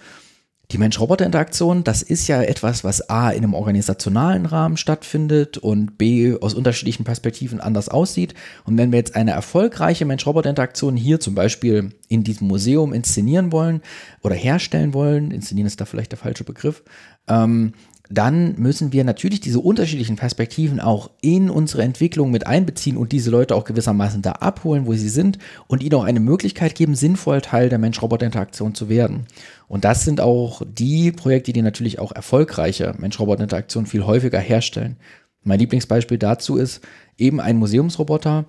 [0.72, 6.36] die Mensch-Roboter-Interaktion, das ist ja etwas, was A in einem organisationalen Rahmen stattfindet und B
[6.40, 8.34] aus unterschiedlichen Perspektiven anders aussieht.
[8.64, 13.80] Und wenn wir jetzt eine erfolgreiche Mensch-Roboter-Interaktion hier zum Beispiel in diesem Museum inszenieren wollen
[14.22, 16.82] oder herstellen wollen, inszenieren ist da vielleicht der falsche Begriff,
[17.28, 17.72] ähm,
[18.08, 23.30] dann müssen wir natürlich diese unterschiedlichen Perspektiven auch in unsere Entwicklung mit einbeziehen und diese
[23.30, 27.40] Leute auch gewissermaßen da abholen, wo sie sind und ihnen auch eine Möglichkeit geben, sinnvoll
[27.40, 29.26] Teil der Mensch-Roboter-Interaktion zu werden.
[29.68, 34.96] Und das sind auch die Projekte, die natürlich auch erfolgreiche Mensch-Roboter-Interaktion viel häufiger herstellen.
[35.42, 36.80] Mein Lieblingsbeispiel dazu ist
[37.18, 38.46] eben ein Museumsroboter,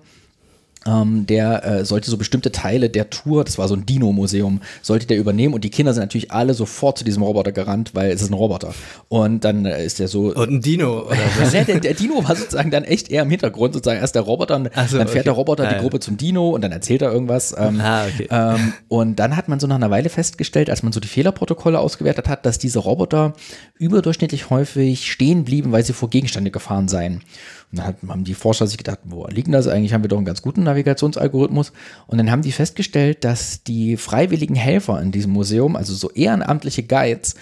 [0.86, 5.06] ähm, der äh, sollte so bestimmte Teile der Tour, das war so ein Dino-Museum, sollte
[5.06, 8.22] der übernehmen und die Kinder sind natürlich alle sofort zu diesem Roboter gerannt, weil es
[8.22, 8.74] ist ein Roboter.
[9.08, 10.34] Und dann äh, ist der so.
[10.34, 11.50] Und ein Dino, oder was?
[11.52, 14.62] der, der, Dino war sozusagen dann echt eher im Hintergrund, sozusagen erst der Roboter, so,
[14.64, 15.22] dann fährt okay.
[15.24, 17.54] der Roboter ah, die Gruppe zum Dino und dann erzählt er irgendwas.
[17.56, 18.28] Ähm, ah, okay.
[18.30, 21.78] ähm, und dann hat man so nach einer Weile festgestellt, als man so die Fehlerprotokolle
[21.78, 23.34] ausgewertet hat, dass diese Roboter
[23.78, 27.22] überdurchschnittlich häufig stehen blieben, weil sie vor Gegenstände gefahren seien.
[27.70, 29.66] Und dann haben die Forscher sich gedacht, wo liegt das?
[29.66, 31.72] Eigentlich haben wir doch einen ganz guten Navigationsalgorithmus.
[32.06, 36.82] Und dann haben die festgestellt, dass die freiwilligen Helfer in diesem Museum, also so ehrenamtliche
[36.82, 37.34] Guides,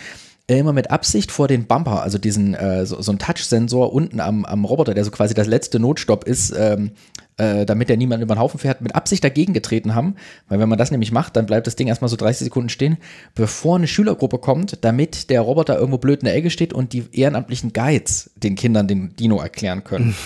[0.48, 4.44] immer mit Absicht vor den Bumper, also diesen äh, so, so ein Touch-Sensor unten am,
[4.44, 6.92] am Roboter, der so quasi das letzte Notstopp ist, ähm,
[7.38, 10.16] äh, damit der niemand über den Haufen fährt, mit Absicht dagegen getreten haben.
[10.48, 12.96] Weil wenn man das nämlich macht, dann bleibt das Ding erstmal so 30 Sekunden stehen,
[13.34, 17.04] bevor eine Schülergruppe kommt, damit der Roboter irgendwo blöd in der Ecke steht und die
[17.12, 20.14] ehrenamtlichen Guides den Kindern den Dino erklären können.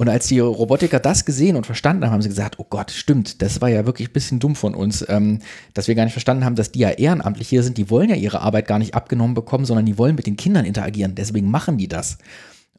[0.00, 3.42] Und als die Robotiker das gesehen und verstanden haben, haben sie gesagt, oh Gott, stimmt,
[3.42, 5.40] das war ja wirklich ein bisschen dumm von uns, ähm,
[5.74, 7.76] dass wir gar nicht verstanden haben, dass die ja ehrenamtlich hier sind.
[7.76, 10.64] Die wollen ja ihre Arbeit gar nicht abgenommen bekommen, sondern die wollen mit den Kindern
[10.64, 11.16] interagieren.
[11.16, 12.16] Deswegen machen die das.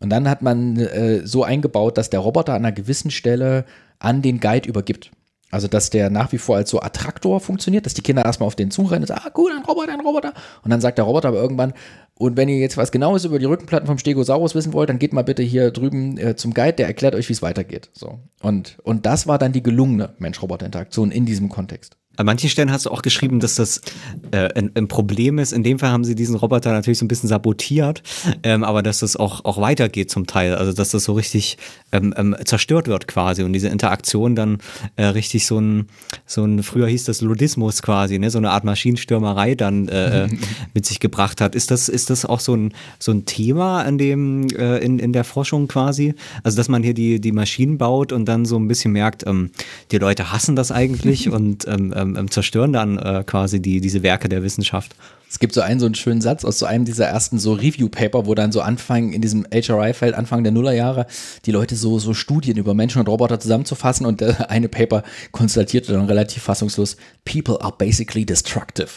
[0.02, 3.66] Und dann hat man äh, so eingebaut, dass der Roboter an einer gewissen Stelle
[4.00, 5.12] an den Guide übergibt.
[5.52, 8.56] Also, dass der nach wie vor als so Attraktor funktioniert, dass die Kinder erstmal auf
[8.56, 10.34] den zurennen und sagen, ah, cool, ein Roboter, ein Roboter.
[10.64, 11.74] Und dann sagt der Roboter aber irgendwann,
[12.16, 15.12] und wenn ihr jetzt was Genaues über die Rückenplatten vom Stegosaurus wissen wollt, dann geht
[15.12, 17.90] mal bitte hier drüben äh, zum Guide, der erklärt euch, wie es weitergeht.
[17.94, 18.20] So.
[18.42, 21.98] Und, und das war dann die gelungene Mensch-Roboter-Interaktion in diesem Kontext.
[22.22, 23.82] An manchen Stellen hast du auch geschrieben, dass das
[24.30, 25.54] äh, ein, ein, Problem ist.
[25.54, 28.04] In dem Fall haben sie diesen Roboter natürlich so ein bisschen sabotiert,
[28.44, 30.54] ähm, aber dass das auch, auch weitergeht zum Teil.
[30.54, 31.58] Also dass das so richtig
[31.92, 34.60] ähm, ähm, zerstört wird quasi und diese Interaktion dann
[34.98, 35.88] äh, richtig so ein,
[36.28, 38.30] so ein, früher hieß das Ludismus quasi, ne?
[38.30, 40.30] so eine Art Maschinenstürmerei dann äh, äh
[40.76, 41.56] mit sich gebracht hat.
[41.56, 45.12] Ist das, ist das auch so ein, so ein Thema in, dem, äh, in, in
[45.12, 46.14] der Forschung quasi?
[46.44, 49.50] Also dass man hier die, die Maschinen baut und dann so ein bisschen merkt, ähm,
[49.92, 54.04] die Leute hassen das eigentlich und ähm, ähm, ähm, zerstören dann äh, quasi die, diese
[54.04, 54.96] Werke der Wissenschaft.
[55.30, 58.26] Es gibt so einen so einen schönen Satz aus so einem dieser ersten so Review-Paper,
[58.26, 61.08] wo dann so Anfang in diesem HRI-Feld, Anfang der Nullerjahre,
[61.46, 65.94] die Leute so, so Studien über Menschen und Roboter zusammenzufassen und äh, eine Paper konstatierte
[65.94, 68.90] dann relativ fassungslos, People are basically destructive.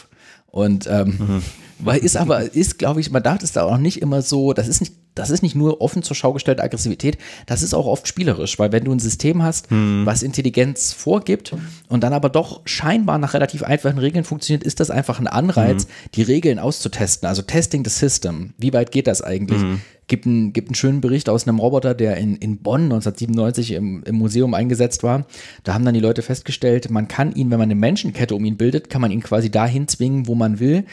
[0.47, 1.41] Und ähm, mhm.
[1.79, 4.67] weil ist aber, ist, glaube ich, man darf es da auch nicht immer so, das
[4.67, 8.07] ist nicht das ist nicht nur offen zur Schau gestellte Aggressivität, das ist auch oft
[8.07, 10.05] spielerisch, weil wenn du ein System hast, hm.
[10.05, 11.55] was Intelligenz vorgibt
[11.87, 15.83] und dann aber doch scheinbar nach relativ einfachen Regeln funktioniert, ist das einfach ein Anreiz,
[15.83, 15.89] hm.
[16.15, 17.27] die Regeln auszutesten.
[17.27, 18.53] Also Testing the System.
[18.57, 19.61] Wie weit geht das eigentlich?
[19.61, 19.81] Hm.
[20.07, 24.03] Gibt, ein, gibt einen schönen Bericht aus einem Roboter, der in, in Bonn 1997 im,
[24.03, 25.25] im Museum eingesetzt war.
[25.63, 28.55] Da haben dann die Leute festgestellt, man kann ihn, wenn man eine Menschenkette um ihn
[28.55, 30.85] bildet, kann man ihn quasi dahin zwingen, wo man will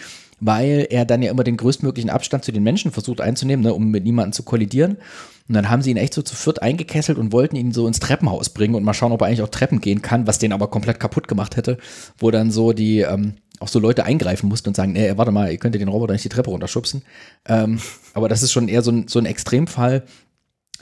[0.44, 3.90] weil er dann ja immer den größtmöglichen Abstand zu den Menschen versucht einzunehmen, ne, um
[3.90, 4.96] mit niemandem zu kollidieren.
[5.48, 8.00] Und dann haben sie ihn echt so zu viert eingekesselt und wollten ihn so ins
[8.00, 10.66] Treppenhaus bringen und mal schauen, ob er eigentlich auch Treppen gehen kann, was den aber
[10.66, 11.78] komplett kaputt gemacht hätte,
[12.18, 15.52] wo dann so die ähm, auch so Leute eingreifen mussten und sagen, nee, warte mal,
[15.52, 17.02] ihr könnt den Roboter nicht die Treppe runterschubsen.
[17.46, 17.80] Ähm,
[18.12, 20.02] aber das ist schon eher so ein, so ein Extremfall,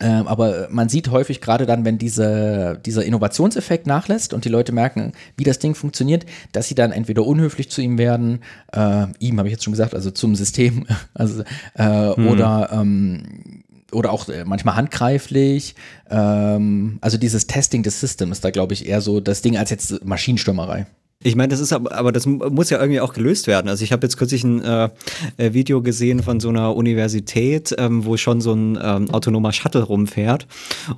[0.01, 4.73] ähm, aber man sieht häufig gerade dann, wenn diese, dieser Innovationseffekt nachlässt und die Leute
[4.73, 8.41] merken, wie das Ding funktioniert, dass sie dann entweder unhöflich zu ihm werden,
[8.73, 11.43] äh, ihm habe ich jetzt schon gesagt, also zum System, also,
[11.75, 12.27] äh, hm.
[12.29, 15.75] oder ähm, oder auch äh, manchmal handgreiflich.
[16.09, 19.71] Ähm, also dieses Testing des Systems ist da, glaube ich, eher so das Ding als
[19.71, 20.87] jetzt Maschinenstürmerei.
[21.23, 23.69] Ich meine, das ist aber, aber das muss ja irgendwie auch gelöst werden.
[23.69, 24.89] Also ich habe jetzt kürzlich ein äh,
[25.37, 29.83] äh, Video gesehen von so einer Universität, ähm, wo schon so ein ähm, autonomer Shuttle
[29.83, 30.47] rumfährt.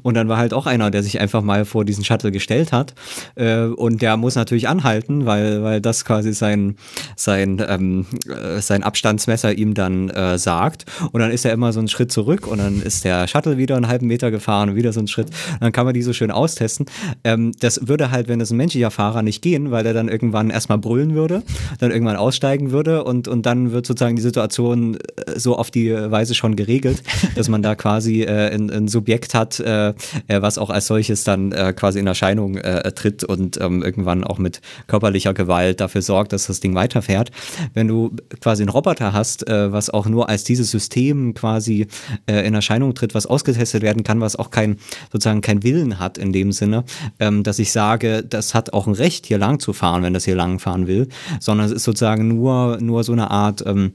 [0.03, 2.95] Und dann war halt auch einer, der sich einfach mal vor diesen Shuttle gestellt hat.
[3.35, 6.77] Äh, und der muss natürlich anhalten, weil, weil das quasi sein,
[7.17, 10.85] sein, ähm, äh, sein Abstandsmesser ihm dann äh, sagt.
[11.11, 13.75] Und dann ist er immer so einen Schritt zurück und dann ist der Shuttle wieder
[13.75, 15.31] einen halben Meter gefahren und wieder so einen Schritt.
[15.59, 16.87] Dann kann man die so schön austesten.
[17.25, 20.51] Ähm, das würde halt, wenn es ein menschlicher Fahrer nicht gehen, weil er dann irgendwann
[20.51, 21.43] erstmal brüllen würde,
[21.81, 25.93] dann irgendwann aussteigen würde und, und dann wird sozusagen die Situation äh, so auf die
[25.93, 27.03] Weise schon geregelt,
[27.35, 29.95] dass man da quasi äh, ein, ein Subjekt hat, äh, äh,
[30.29, 34.39] was auch als solches dann äh, quasi in Erscheinung äh, tritt und ähm, irgendwann auch
[34.39, 37.31] mit körperlicher Gewalt dafür sorgt, dass das Ding weiterfährt.
[37.75, 41.87] Wenn du quasi einen Roboter hast, äh, was auch nur als dieses System quasi
[42.27, 44.77] äh, in Erscheinung tritt, was ausgetestet werden kann, was auch kein
[45.11, 46.85] sozusagen kein Willen hat in dem Sinne,
[47.19, 50.25] ähm, dass ich sage, das hat auch ein Recht hier lang zu fahren, wenn das
[50.25, 51.09] hier lang fahren will,
[51.41, 53.93] sondern es ist sozusagen nur, nur so eine Art ähm,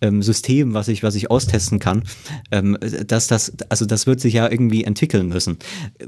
[0.00, 2.02] ähm, System, was ich, was ich austesten kann,
[2.50, 2.76] ähm,
[3.06, 5.58] dass das, also das wird sich ja irgendwie entwickeln müssen.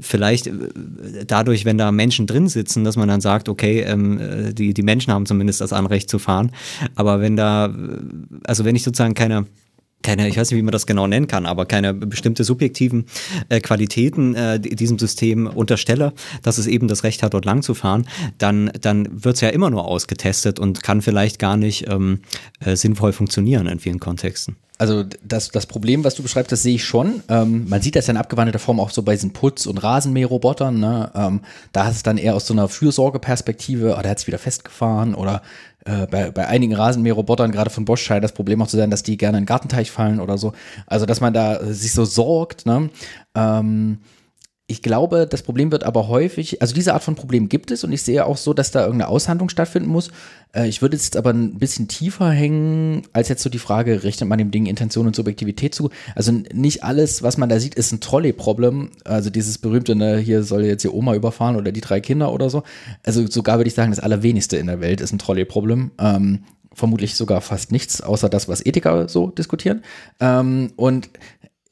[0.01, 0.51] Vielleicht äh,
[1.27, 4.83] dadurch, wenn da Menschen drin sitzen, dass man dann sagt, okay, ähm, äh, die, die
[4.83, 6.51] Menschen haben zumindest das Anrecht zu fahren,
[6.95, 7.71] aber wenn da, äh,
[8.45, 9.45] also wenn ich sozusagen keine
[10.03, 13.05] keine, ich weiß nicht, wie man das genau nennen kann, aber keine bestimmte subjektiven
[13.49, 17.73] äh, Qualitäten äh, diesem System unterstelle, dass es eben das Recht hat, dort lang zu
[17.73, 22.19] fahren, dann, dann wird es ja immer nur ausgetestet und kann vielleicht gar nicht ähm,
[22.59, 24.57] äh, sinnvoll funktionieren in vielen Kontexten.
[24.79, 27.21] Also das, das Problem, was du beschreibst, das sehe ich schon.
[27.29, 30.79] Ähm, man sieht das ja in abgewandelter Form auch so bei diesen Putz- und Rasenmäherrobotern.
[30.79, 31.11] Ne?
[31.15, 31.41] Ähm,
[31.71, 35.13] da ist es dann eher aus so einer Fürsorgeperspektive, oh, der hat es wieder festgefahren
[35.13, 35.43] oder
[35.85, 39.03] äh, bei, bei einigen Rasenmäherrobotern, gerade von Bosch, scheint das Problem auch zu sein, dass
[39.03, 40.53] die gerne in den Gartenteich fallen oder so.
[40.87, 42.65] Also, dass man da sich so sorgt.
[42.65, 42.89] Ne?
[43.35, 43.99] Ähm,
[44.65, 47.91] ich glaube, das Problem wird aber häufig, also diese Art von Problem gibt es und
[47.91, 50.09] ich sehe auch so, dass da irgendeine Aushandlung stattfinden muss.
[50.55, 54.29] Äh, ich würde jetzt aber ein bisschen tiefer hängen, als jetzt so die Frage, richtet
[54.29, 55.89] man dem Ding Intention und Subjektivität zu?
[56.15, 58.91] Also nicht alles, was man da sieht, ist ein Trolley-Problem.
[59.03, 62.49] Also dieses berühmte, ne, hier soll jetzt die Oma überfahren oder die drei Kinder oder
[62.49, 62.63] so.
[63.03, 65.91] Also sogar würde ich sagen, das Allerwenigste in der Welt ist ein Trolley-Problem.
[65.99, 69.83] Ähm, vermutlich sogar fast nichts, außer das, was Ethiker so diskutieren.
[70.21, 71.09] Ähm, und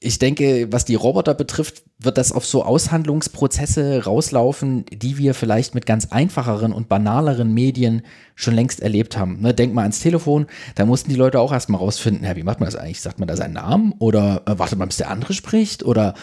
[0.04, 5.76] ich denke, was die Roboter betrifft, wird das auf so Aushandlungsprozesse rauslaufen, die wir vielleicht
[5.76, 8.02] mit ganz einfacheren und banaleren Medien
[8.34, 9.40] schon längst erlebt haben.
[9.42, 12.60] Ne, denk mal ans Telefon, da mussten die Leute auch erstmal rausfinden, ja, wie macht
[12.60, 13.00] man das eigentlich?
[13.00, 16.16] Sagt man da seinen Namen oder äh, wartet man, bis der andere spricht oder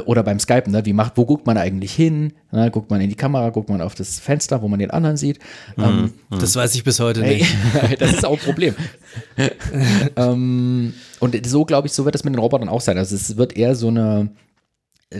[0.00, 2.32] oder beim Skypen, ne, wie macht, wo guckt man eigentlich hin?
[2.50, 5.16] Ne, guckt man in die Kamera, guckt man auf das Fenster, wo man den anderen
[5.16, 5.38] sieht.
[5.76, 5.84] Mhm.
[5.84, 7.56] Ähm, das weiß ich bis heute hey, nicht.
[8.00, 8.74] das ist auch ein Problem.
[10.16, 12.98] ähm, und so glaube ich, so wird es mit den Robotern auch sein.
[12.98, 14.30] Also es wird eher so eine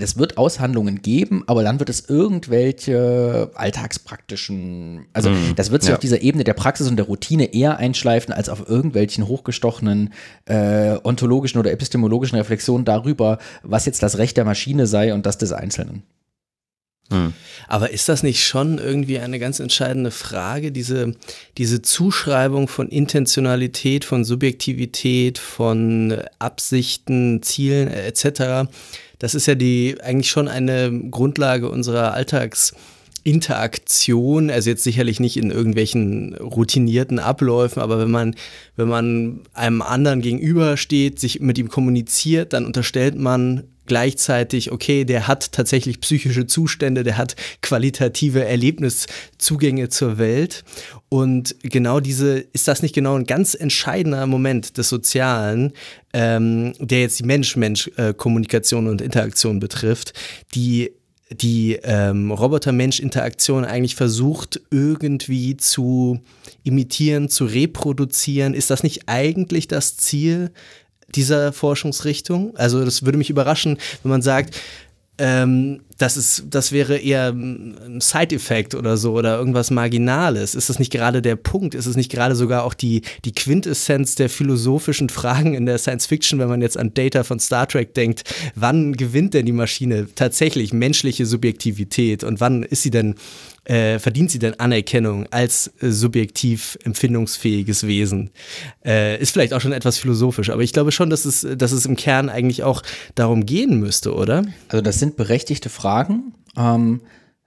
[0.00, 5.90] es wird Aushandlungen geben, aber dann wird es irgendwelche alltagspraktischen, also mm, das wird sich
[5.90, 5.96] ja.
[5.96, 10.12] auf dieser Ebene der Praxis und der Routine eher einschleifen, als auf irgendwelchen hochgestochenen
[10.46, 15.38] äh, ontologischen oder epistemologischen Reflexionen darüber, was jetzt das Recht der Maschine sei und das
[15.38, 16.02] des Einzelnen.
[17.12, 17.34] Hm.
[17.68, 21.14] Aber ist das nicht schon irgendwie eine ganz entscheidende Frage, diese,
[21.58, 28.70] diese Zuschreibung von Intentionalität, von Subjektivität, von Absichten, Zielen etc.?
[29.22, 34.50] Das ist ja die eigentlich schon eine Grundlage unserer Alltagsinteraktion.
[34.50, 38.34] also jetzt sicherlich nicht in irgendwelchen routinierten Abläufen, aber wenn man,
[38.74, 43.62] wenn man einem anderen gegenübersteht, sich mit ihm kommuniziert, dann unterstellt man
[43.92, 50.64] gleichzeitig, okay, der hat tatsächlich psychische Zustände, der hat qualitative Erlebniszugänge zur Welt.
[51.10, 55.74] Und genau diese, ist das nicht genau ein ganz entscheidender Moment des Sozialen,
[56.14, 60.14] ähm, der jetzt die Mensch-Mensch-Kommunikation und Interaktion betrifft,
[60.54, 60.92] die
[61.30, 66.20] die ähm, Roboter-Mensch-Interaktion eigentlich versucht irgendwie zu
[66.62, 68.54] imitieren, zu reproduzieren.
[68.54, 70.50] Ist das nicht eigentlich das Ziel
[71.14, 72.56] dieser Forschungsrichtung?
[72.56, 74.56] Also das würde mich überraschen, wenn man sagt,
[75.18, 80.54] ähm, das, ist, das wäre eher ein Side-Effekt oder so oder irgendwas Marginales.
[80.54, 81.74] Ist das nicht gerade der Punkt?
[81.74, 86.06] Ist es nicht gerade sogar auch die, die Quintessenz der philosophischen Fragen in der Science
[86.06, 88.24] Fiction, wenn man jetzt an Data von Star Trek denkt?
[88.54, 93.14] Wann gewinnt denn die Maschine tatsächlich menschliche Subjektivität und wann ist sie denn
[93.64, 98.30] äh, verdient sie denn Anerkennung als äh, subjektiv empfindungsfähiges Wesen?
[98.84, 101.86] Äh, ist vielleicht auch schon etwas philosophisch, aber ich glaube schon, dass es, dass es
[101.86, 102.82] im Kern eigentlich auch
[103.14, 104.44] darum gehen müsste, oder?
[104.68, 106.34] Also das sind berechtigte Fragen.
[106.56, 107.00] Ähm,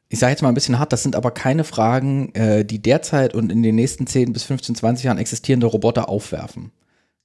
[0.08, 3.34] ich sage jetzt mal ein bisschen hart, das sind aber keine Fragen, äh, die derzeit
[3.34, 6.72] und in den nächsten 10 bis 15, 20 Jahren existierende Roboter aufwerfen.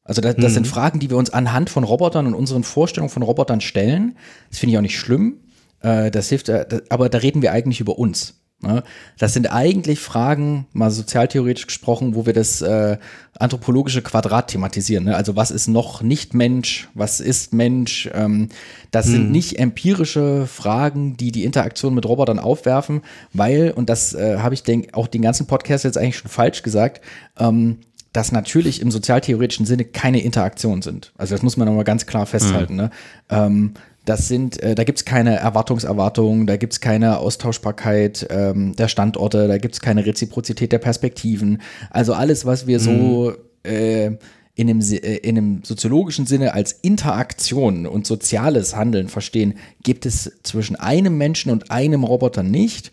[0.03, 0.55] Also das, das mhm.
[0.55, 4.16] sind Fragen, die wir uns anhand von Robotern und unseren Vorstellungen von Robotern stellen.
[4.49, 5.41] Das finde ich auch nicht schlimm.
[5.82, 8.39] Äh, das hilft, äh, aber da reden wir eigentlich über uns.
[8.62, 8.82] Ne?
[9.18, 12.98] Das sind eigentlich Fragen, mal sozialtheoretisch gesprochen, wo wir das äh,
[13.38, 15.04] anthropologische Quadrat thematisieren.
[15.04, 15.16] Ne?
[15.16, 18.10] Also was ist noch nicht Mensch, was ist Mensch?
[18.12, 18.51] Ähm,
[18.90, 19.12] das hm.
[19.12, 23.01] sind nicht empirische Fragen, die die Interaktion mit Robotern aufwerfen,
[23.32, 26.62] weil, und das äh, habe ich denk, auch den ganzen Podcast jetzt eigentlich schon falsch
[26.62, 27.01] gesagt,
[27.39, 27.78] ähm,
[28.12, 31.12] dass natürlich im sozialtheoretischen Sinne keine Interaktionen sind.
[31.16, 32.74] Also das muss man nochmal ganz klar festhalten.
[32.74, 32.80] Mhm.
[32.80, 32.90] Ne?
[33.30, 33.74] Ähm,
[34.05, 38.89] das sind, äh, da gibt es keine Erwartungserwartungen, da gibt es keine Austauschbarkeit ähm, der
[38.89, 41.60] Standorte, da gibt es keine Reziprozität der Perspektiven.
[41.90, 42.82] Also alles, was wir mhm.
[42.82, 43.32] so
[43.62, 44.12] äh,
[44.55, 50.32] in, einem, äh, in einem soziologischen Sinne als Interaktion und soziales Handeln verstehen, gibt es
[50.43, 52.90] zwischen einem Menschen und einem Roboter nicht.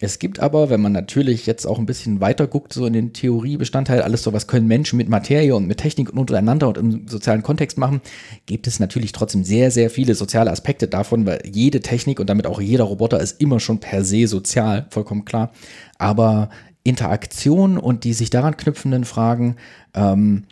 [0.00, 3.12] Es gibt aber, wenn man natürlich jetzt auch ein bisschen weiter guckt, so in den
[3.12, 7.08] Theoriebestandteil, alles so, was können Menschen mit Materie und mit Technik und untereinander und im
[7.08, 8.00] sozialen Kontext machen,
[8.46, 12.46] gibt es natürlich trotzdem sehr, sehr viele soziale Aspekte davon, weil jede Technik und damit
[12.46, 15.50] auch jeder Roboter ist immer schon per se sozial, vollkommen klar.
[15.98, 16.50] Aber
[16.84, 19.56] Interaktion und die sich daran knüpfenden Fragen,
[19.94, 20.44] ähm,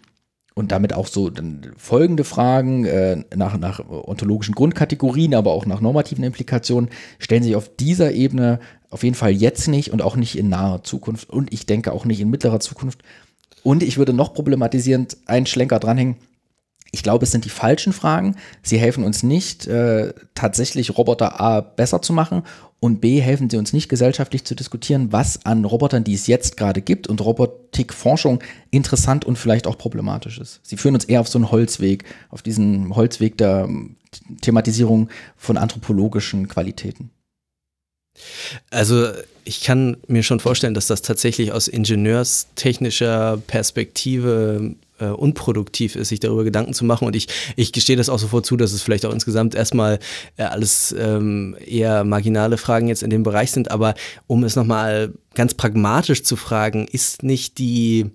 [0.58, 1.30] und damit auch so
[1.76, 7.76] folgende Fragen äh, nach, nach ontologischen Grundkategorien, aber auch nach normativen Implikationen stellen sich auf
[7.76, 8.58] dieser Ebene
[8.90, 12.04] auf jeden Fall jetzt nicht und auch nicht in naher Zukunft und ich denke auch
[12.04, 13.00] nicht in mittlerer Zukunft.
[13.62, 16.16] Und ich würde noch problematisierend einen Schlenker dranhängen.
[16.92, 18.36] Ich glaube, es sind die falschen Fragen.
[18.62, 22.42] Sie helfen uns nicht, äh, tatsächlich Roboter A besser zu machen
[22.78, 26.56] und B helfen sie uns nicht gesellschaftlich zu diskutieren, was an Robotern, die es jetzt
[26.56, 28.40] gerade gibt und Robotikforschung
[28.70, 30.60] interessant und vielleicht auch problematisch ist.
[30.62, 33.96] Sie führen uns eher auf so einen Holzweg, auf diesen Holzweg der ähm,
[34.40, 37.10] Thematisierung von anthropologischen Qualitäten.
[38.70, 39.08] Also
[39.44, 46.20] ich kann mir schon vorstellen, dass das tatsächlich aus ingenieurstechnischer Perspektive äh, unproduktiv ist, sich
[46.20, 47.06] darüber Gedanken zu machen.
[47.06, 49.98] Und ich, ich gestehe das auch sofort zu, dass es vielleicht auch insgesamt erstmal
[50.36, 53.70] äh, alles ähm, eher marginale Fragen jetzt in dem Bereich sind.
[53.70, 53.94] Aber
[54.26, 58.06] um es nochmal ganz pragmatisch zu fragen, ist nicht die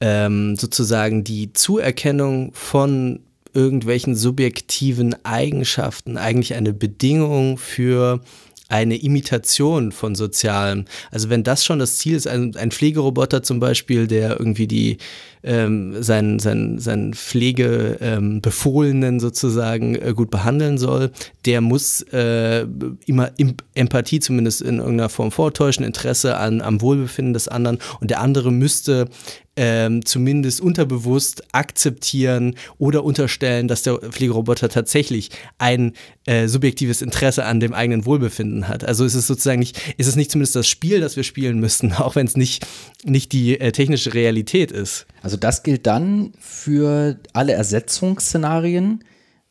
[0.00, 3.20] ähm, sozusagen die Zuerkennung von
[3.54, 8.20] irgendwelchen subjektiven Eigenschaften eigentlich eine Bedingung für
[8.68, 10.86] eine Imitation von Sozialem.
[11.10, 14.98] Also wenn das schon das Ziel ist, ein, ein Pflegeroboter zum Beispiel, der irgendwie die
[15.46, 21.12] ähm, seinen, seinen, seinen Pflegebefohlenen ähm, sozusagen äh, gut behandeln soll,
[21.46, 22.66] der muss äh,
[23.06, 23.30] immer
[23.74, 28.50] Empathie zumindest in irgendeiner Form vortäuschen, Interesse an, am Wohlbefinden des anderen und der andere
[28.50, 29.08] müsste
[29.56, 35.94] ähm, zumindest unterbewusst akzeptieren oder unterstellen, dass der Pflegeroboter tatsächlich ein
[36.26, 38.84] äh, subjektives Interesse an dem eigenen Wohlbefinden hat.
[38.84, 41.92] Also ist es sozusagen nicht, ist es nicht zumindest das Spiel, das wir spielen müssten,
[41.94, 42.66] auch wenn es nicht,
[43.04, 45.06] nicht die äh, technische Realität ist.
[45.26, 49.02] Also das gilt dann für alle Ersetzungsszenarien.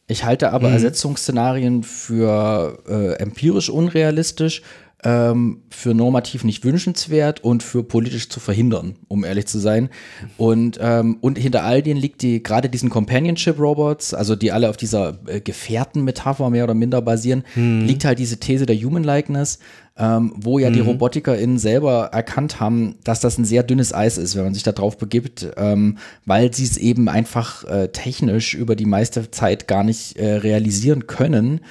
[0.08, 0.76] Ich halte aber mhm.
[0.76, 4.62] Ersetzungsszenarien für äh, empirisch unrealistisch
[5.04, 9.90] ähm, für normativ nicht wünschenswert und für politisch zu verhindern, um ehrlich zu sein.
[10.38, 14.78] Und, ähm, und hinter all denen liegt die, gerade diesen Companionship-Robots, also die alle auf
[14.78, 17.86] dieser äh, Gefährten-Metapher mehr oder minder basieren, hm.
[17.86, 19.60] liegt halt diese These der Human Likeness,
[19.98, 20.74] ähm, wo ja mhm.
[20.74, 24.64] die RobotikerInnen selber erkannt haben, dass das ein sehr dünnes Eis ist, wenn man sich
[24.64, 29.70] da drauf begibt, ähm, weil sie es eben einfach äh, technisch über die meiste Zeit
[29.70, 31.62] gar nicht äh, realisieren können.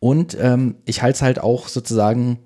[0.00, 2.38] Und ähm, ich halte es halt auch sozusagen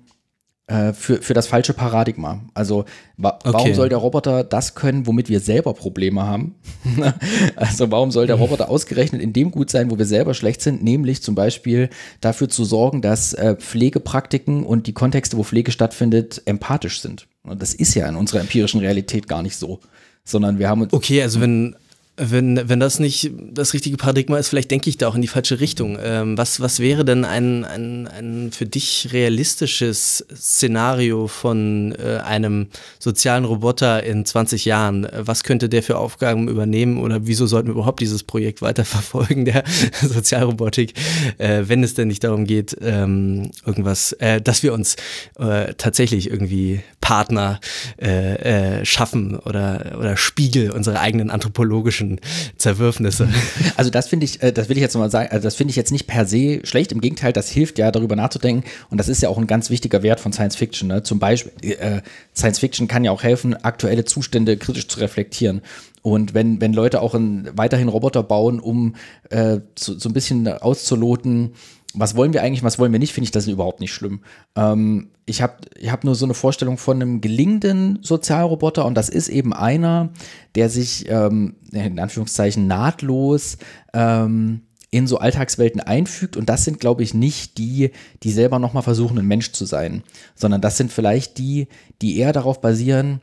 [0.69, 2.41] äh, für, für das falsche Paradigma.
[2.53, 2.85] Also
[3.17, 3.53] wa okay.
[3.53, 6.55] warum soll der Roboter das können, womit wir selber Probleme haben?
[7.55, 10.83] also warum soll der Roboter ausgerechnet in dem gut sein, wo wir selber schlecht sind,
[10.83, 11.89] nämlich zum Beispiel
[12.21, 17.27] dafür zu sorgen, dass äh, Pflegepraktiken und die Kontexte, wo Pflege stattfindet, empathisch sind.
[17.41, 19.79] Und das ist ja in unserer empirischen Realität gar nicht so.
[20.23, 20.93] Sondern wir haben uns.
[20.93, 21.75] Okay, also wenn
[22.19, 25.27] wenn, wenn das nicht das richtige Paradigma ist, vielleicht denke ich da auch in die
[25.27, 25.97] falsche Richtung.
[26.01, 32.67] Ähm, was, was wäre denn ein, ein, ein für dich realistisches Szenario von äh, einem
[32.99, 35.07] sozialen Roboter in 20 Jahren?
[35.17, 39.63] Was könnte der für Aufgaben übernehmen oder wieso sollten wir überhaupt dieses Projekt weiterverfolgen, der
[40.01, 40.93] Sozialrobotik,
[41.37, 44.97] äh, wenn es denn nicht darum geht, ähm, irgendwas, äh, dass wir uns
[45.39, 47.59] äh, tatsächlich irgendwie Partner
[47.99, 52.19] äh, äh, schaffen oder, oder Spiegel unserer eigenen anthropologischen politischen
[52.57, 53.29] Zerwürfnisse.
[53.77, 55.75] Also das finde ich, äh, das will ich jetzt mal sagen, also das finde ich
[55.75, 56.91] jetzt nicht per se schlecht.
[56.91, 60.03] Im Gegenteil, das hilft ja darüber nachzudenken und das ist ja auch ein ganz wichtiger
[60.03, 60.89] Wert von Science Fiction.
[60.89, 61.03] Ne?
[61.03, 62.01] Zum Beispiel, äh,
[62.35, 65.61] Science Fiction kann ja auch helfen, aktuelle Zustände kritisch zu reflektieren.
[66.01, 68.95] Und wenn, wenn Leute auch in, weiterhin Roboter bauen, um
[69.29, 71.53] äh, so, so ein bisschen auszuloten,
[71.93, 74.21] was wollen wir eigentlich, was wollen wir nicht, finde ich das überhaupt nicht schlimm.
[74.55, 79.09] Ähm, ich habe ich hab nur so eine Vorstellung von einem gelingenden Sozialroboter und das
[79.09, 80.09] ist eben einer,
[80.55, 83.57] der sich ähm, in Anführungszeichen nahtlos
[83.93, 84.61] ähm,
[84.91, 86.35] in so Alltagswelten einfügt.
[86.35, 87.91] Und das sind, glaube ich, nicht die,
[88.23, 90.03] die selber nochmal versuchen, ein Mensch zu sein,
[90.35, 91.67] sondern das sind vielleicht die,
[92.01, 93.21] die eher darauf basieren,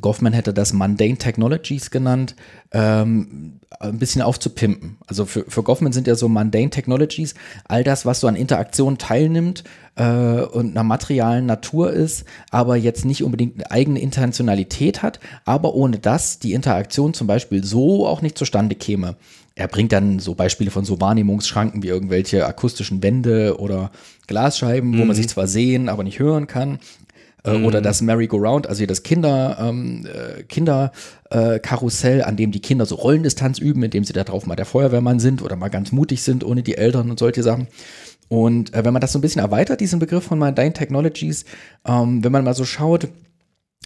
[0.00, 2.34] Goffman hätte das Mundane Technologies genannt,
[2.72, 4.96] ähm, ein bisschen aufzupimpen.
[5.06, 7.34] Also für, für Goffman sind ja so Mundane Technologies
[7.66, 9.64] all das, was so an Interaktion teilnimmt
[9.96, 15.74] äh, und einer materialen Natur ist, aber jetzt nicht unbedingt eine eigene Intentionalität hat, aber
[15.74, 19.16] ohne das die Interaktion zum Beispiel so auch nicht zustande käme.
[19.54, 23.90] Er bringt dann so Beispiele von so Wahrnehmungsschranken wie irgendwelche akustischen Wände oder
[24.26, 24.94] Glasscheiben, mhm.
[24.94, 25.14] wo man mhm.
[25.14, 26.78] sich zwar sehen, aber nicht hören kann.
[27.44, 27.64] Äh, mhm.
[27.64, 32.96] Oder das Merry-Go-Round, also das Kinder, ähm, äh, Kinderkarussell, äh, an dem die Kinder so
[32.96, 36.44] Rollendistanz üben, indem sie da drauf mal der Feuerwehrmann sind oder mal ganz mutig sind,
[36.44, 37.68] ohne die Eltern und solche Sachen.
[38.28, 41.44] Und äh, wenn man das so ein bisschen erweitert, diesen Begriff von Mundane Technologies,
[41.86, 43.08] ähm, wenn man mal so schaut,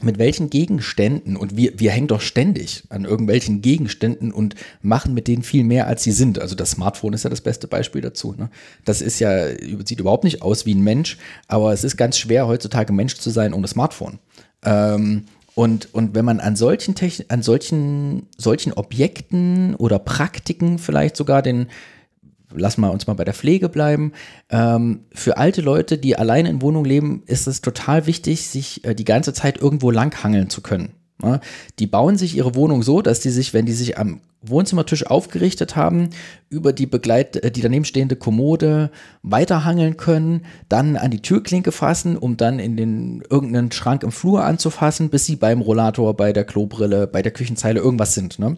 [0.03, 5.29] mit welchen Gegenständen, und wir, wir hängen doch ständig an irgendwelchen Gegenständen und machen mit
[5.29, 6.41] denen viel mehr, als sie sind.
[6.41, 8.35] Also das Smartphone ist ja das beste Beispiel dazu.
[8.37, 8.51] Ne?
[8.85, 9.47] Das ist ja,
[9.85, 11.16] sieht überhaupt nicht aus wie ein Mensch,
[11.47, 14.19] aber es ist ganz schwer, heutzutage Mensch zu sein ohne Smartphone.
[14.65, 16.97] Ähm, und, und wenn man an solchen,
[17.29, 21.69] an solchen, solchen Objekten oder Praktiken vielleicht sogar den,
[22.55, 24.13] lassen wir uns mal bei der Pflege bleiben.
[24.51, 28.95] Ähm, für alte Leute, die alleine in Wohnung leben, ist es total wichtig, sich äh,
[28.95, 30.91] die ganze Zeit irgendwo langhangeln zu können.
[31.23, 31.41] Ja?
[31.79, 35.75] Die bauen sich ihre Wohnung so, dass die sich, wenn die sich am Wohnzimmertisch aufgerichtet
[35.75, 36.11] haben,
[36.51, 38.91] über die Begleit äh, die daneben stehende Kommode
[39.23, 44.45] weiterhangeln können, dann an die Türklinke fassen, um dann in den irgendeinen Schrank im Flur
[44.45, 48.39] anzufassen, bis sie beim Rollator, bei der Klobrille, bei der Küchenzeile irgendwas sind.
[48.39, 48.57] Ne?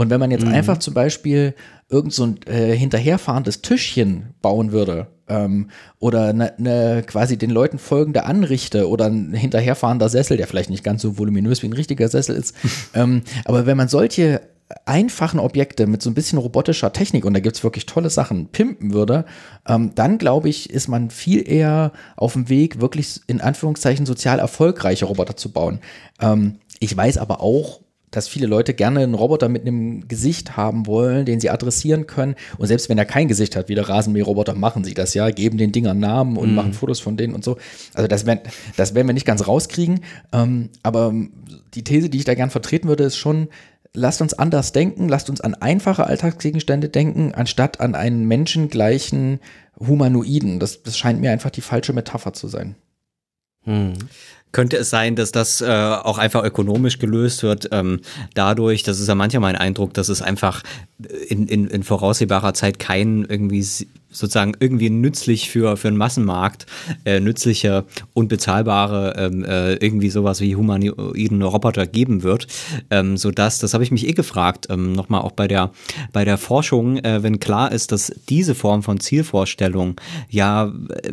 [0.00, 0.54] Und wenn man jetzt mhm.
[0.54, 1.54] einfach zum Beispiel
[1.90, 5.68] irgend so ein äh, hinterherfahrendes Tischchen bauen würde ähm,
[5.98, 10.84] oder eine, ne, quasi den Leuten folgende Anrichte oder ein hinterherfahrender Sessel, der vielleicht nicht
[10.84, 12.56] ganz so voluminös wie ein richtiger Sessel ist,
[12.94, 14.40] ähm, aber wenn man solche
[14.86, 18.46] einfachen Objekte mit so ein bisschen robotischer Technik, und da gibt es wirklich tolle Sachen,
[18.46, 19.26] pimpen würde,
[19.68, 24.38] ähm, dann glaube ich, ist man viel eher auf dem Weg, wirklich in Anführungszeichen sozial
[24.38, 25.80] erfolgreiche Roboter zu bauen.
[26.22, 27.80] Ähm, ich weiß aber auch,
[28.10, 32.34] dass viele Leute gerne einen Roboter mit einem Gesicht haben wollen, den sie adressieren können.
[32.58, 35.58] Und selbst wenn er kein Gesicht hat, wie der Rasenmäherroboter, machen sie das ja, geben
[35.58, 36.54] den Dingern Namen und mhm.
[36.56, 37.56] machen Fotos von denen und so.
[37.94, 38.40] Also das werden,
[38.76, 40.00] das werden wir nicht ganz rauskriegen.
[40.32, 41.14] Ähm, aber
[41.74, 43.48] die These, die ich da gern vertreten würde, ist schon,
[43.94, 49.40] lasst uns anders denken, lasst uns an einfache Alltagsgegenstände denken, anstatt an einen menschengleichen
[49.78, 50.58] Humanoiden.
[50.58, 52.74] Das, das scheint mir einfach die falsche Metapher zu sein.
[53.64, 53.94] Hm.
[54.52, 58.00] Könnte es sein, dass das äh, auch einfach ökonomisch gelöst wird, ähm,
[58.34, 60.62] dadurch, das ist ja manchmal mein Eindruck, dass es einfach
[61.28, 63.64] in, in, in voraussehbarer Zeit kein irgendwie
[64.10, 66.66] sozusagen irgendwie nützlich für, für einen Massenmarkt,
[67.04, 72.46] äh, nützliche und bezahlbare ähm, äh, irgendwie sowas wie humanoiden Roboter geben wird,
[72.90, 75.70] ähm, sodass, das habe ich mich eh gefragt, ähm, nochmal auch bei der,
[76.12, 80.72] bei der Forschung, äh, wenn klar ist, dass diese Form von Zielvorstellung ja
[81.02, 81.12] äh,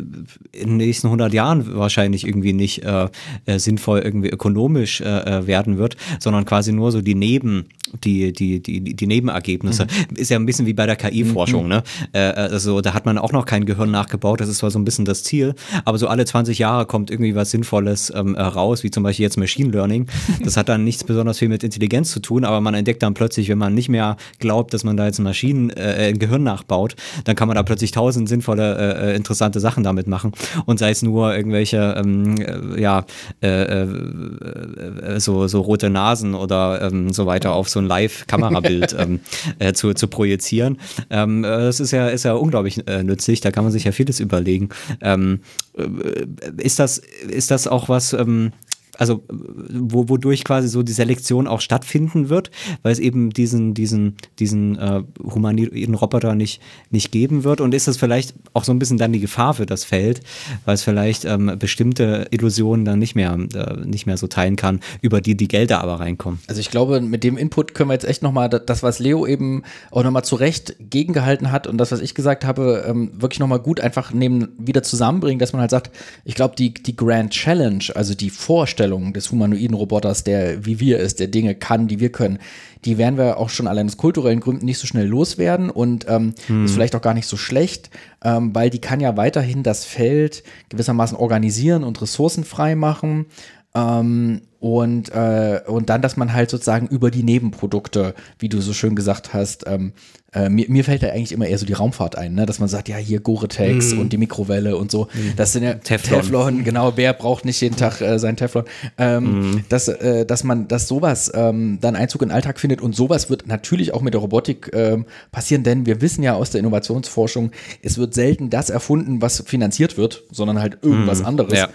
[0.52, 3.08] in den nächsten 100 Jahren wahrscheinlich irgendwie nicht äh,
[3.46, 7.66] äh, sinnvoll irgendwie ökonomisch äh, werden wird, sondern quasi nur so die Neben,
[8.04, 9.86] die, die, die, die Nebenergebnisse.
[10.10, 10.16] Mhm.
[10.16, 11.68] Ist ja ein bisschen wie bei der KI-Forschung, mhm.
[11.68, 11.82] ne?
[12.12, 15.04] Also da hat man auch noch kein Gehirn nachgebaut, das ist zwar so ein bisschen
[15.04, 15.54] das Ziel,
[15.84, 19.36] aber so alle 20 Jahre kommt irgendwie was Sinnvolles ähm, raus, wie zum Beispiel jetzt
[19.36, 20.06] Machine Learning.
[20.44, 23.50] Das hat dann nichts besonders viel mit Intelligenz zu tun, aber man entdeckt dann plötzlich,
[23.50, 26.94] wenn man nicht mehr glaubt, dass man da jetzt Maschinen, äh, ein Gehirn nachbaut,
[27.24, 30.32] dann kann man da plötzlich tausend sinnvolle, äh, interessante Sachen damit machen
[30.64, 33.04] und sei es nur irgendwelche, ähm, äh, ja,
[33.42, 38.96] äh, äh, so, so rote Nasen oder ähm, so weiter auf so ein Live-Kamerabild
[39.60, 40.78] ähm, zu, zu projizieren.
[41.10, 43.40] Ähm, das ist ja, ist ja unglaublich äh, nützlich.
[43.40, 44.68] Da kann man sich ja vieles überlegen.
[45.00, 45.40] Ähm,
[45.76, 46.26] äh,
[46.58, 46.98] ist, das,
[47.28, 48.52] ist das auch was, ähm,
[48.98, 52.50] also wo, wodurch quasi so die Selektion auch stattfinden wird,
[52.82, 56.60] weil es eben diesen, diesen, diesen äh, humanoiden Roboter nicht,
[56.90, 57.60] nicht geben wird.
[57.60, 60.20] Und ist das vielleicht auch so ein bisschen dann die Gefahr für das Feld,
[60.64, 64.80] weil es vielleicht ähm, bestimmte Illusionen dann nicht mehr, äh, nicht mehr so teilen kann,
[65.00, 66.40] über die die Gelder aber reinkommen.
[66.48, 69.62] Also ich glaube, mit dem Input können wir jetzt echt nochmal das, was Leo eben
[69.90, 73.80] auch nochmal zurecht gegengehalten hat und das, was ich gesagt habe, ähm, wirklich nochmal gut
[73.80, 75.90] einfach neben wieder zusammenbringen, dass man halt sagt,
[76.24, 80.80] ich glaube, die, die Grand Challenge, also die Vorstellung, Vorstellung des humanoiden Roboters, der wie
[80.80, 82.38] wir ist, der Dinge kann, die wir können,
[82.84, 86.34] die werden wir auch schon allein aus kulturellen Gründen nicht so schnell loswerden und ähm,
[86.46, 86.64] hm.
[86.64, 87.90] ist vielleicht auch gar nicht so schlecht,
[88.24, 93.26] ähm, weil die kann ja weiterhin das Feld gewissermaßen organisieren und Ressourcen frei machen.
[93.74, 98.72] Ähm, und, äh, und dann, dass man halt sozusagen über die Nebenprodukte, wie du so
[98.72, 99.92] schön gesagt hast, ähm,
[100.34, 102.44] äh, mir, mir fällt da eigentlich immer eher so die Raumfahrt ein, ne?
[102.44, 103.98] dass man sagt, ja, hier Gore-Tex mm.
[103.98, 105.04] und die Mikrowelle und so.
[105.04, 105.36] Mm.
[105.36, 106.20] Das sind ja Teflon.
[106.20, 108.64] Teflon, genau, wer braucht nicht jeden Tag äh, sein Teflon?
[108.98, 109.64] Ähm, mm.
[109.70, 113.30] dass, äh, dass man, dass sowas ähm, dann Einzug in den Alltag findet und sowas
[113.30, 117.52] wird natürlich auch mit der Robotik ähm, passieren, denn wir wissen ja aus der Innovationsforschung,
[117.82, 121.58] es wird selten das erfunden, was finanziert wird, sondern halt irgendwas anderes.
[121.58, 121.68] Ja.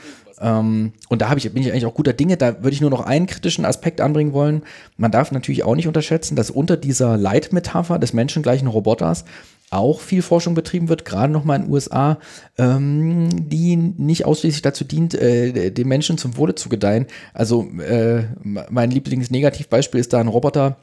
[0.43, 2.37] Ähm, und da ich, bin ich eigentlich auch guter Dinge.
[2.37, 4.63] Da würde ich nur noch einen kritischen Aspekt anbringen wollen.
[4.97, 9.23] Man darf natürlich auch nicht unterschätzen, dass unter dieser Leitmetapher des menschengleichen Roboters
[9.71, 12.19] auch viel Forschung betrieben wird, gerade nochmal in den USA,
[12.59, 17.07] ähm, die nicht ausschließlich dazu dient, äh, den Menschen zum Wohle zu gedeihen.
[17.33, 20.77] Also äh, mein Lieblingsnegativbeispiel ist da ein Roboter,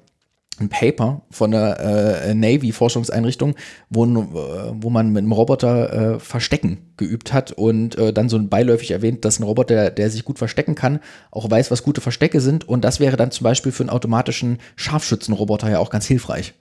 [0.60, 3.54] ein Paper von der äh, Navy-Forschungseinrichtung,
[3.88, 4.26] wo, äh,
[4.74, 9.24] wo man mit einem Roboter äh, Verstecken geübt hat und äh, dann so beiläufig erwähnt,
[9.24, 11.00] dass ein Roboter, der, der, sich gut verstecken kann,
[11.30, 12.68] auch weiß, was gute Verstecke sind.
[12.68, 16.54] Und das wäre dann zum Beispiel für einen automatischen Scharfschützenroboter ja auch ganz hilfreich.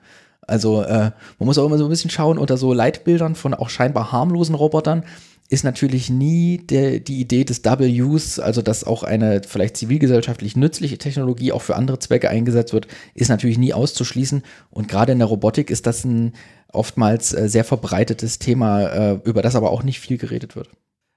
[0.47, 3.69] Also äh, man muss auch immer so ein bisschen schauen unter so Leitbildern von auch
[3.69, 5.03] scheinbar harmlosen Robotern
[5.49, 10.55] ist natürlich nie der, die Idee des Double Use, also dass auch eine vielleicht zivilgesellschaftlich
[10.55, 14.43] nützliche Technologie auch für andere Zwecke eingesetzt wird, ist natürlich nie auszuschließen.
[14.69, 16.33] Und gerade in der Robotik ist das ein
[16.71, 20.69] oftmals äh, sehr verbreitetes Thema, äh, über das aber auch nicht viel geredet wird.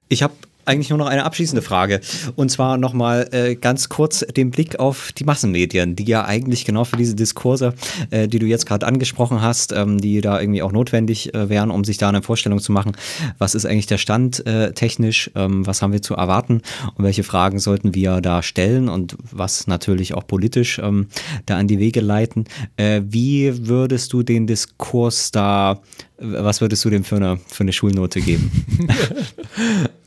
[0.09, 0.35] Ich habe
[0.65, 2.01] eigentlich nur noch eine abschließende Frage.
[2.37, 6.85] Und zwar nochmal äh, ganz kurz den Blick auf die Massenmedien, die ja eigentlich genau
[6.85, 7.75] für diese Diskurse,
[8.11, 11.71] äh, die du jetzt gerade angesprochen hast, ähm, die da irgendwie auch notwendig äh, wären,
[11.71, 12.93] um sich da eine Vorstellung zu machen,
[13.39, 16.63] was ist eigentlich der Stand äh, technisch, ähm, was haben wir zu erwarten
[16.97, 21.09] und welche Fragen sollten wir da stellen und was natürlich auch politisch ähm,
[21.47, 22.45] da an die Wege leiten.
[22.77, 25.81] Äh, wie würdest du den Diskurs da
[26.23, 28.51] was würdest du dem für eine, für eine Schulnote geben?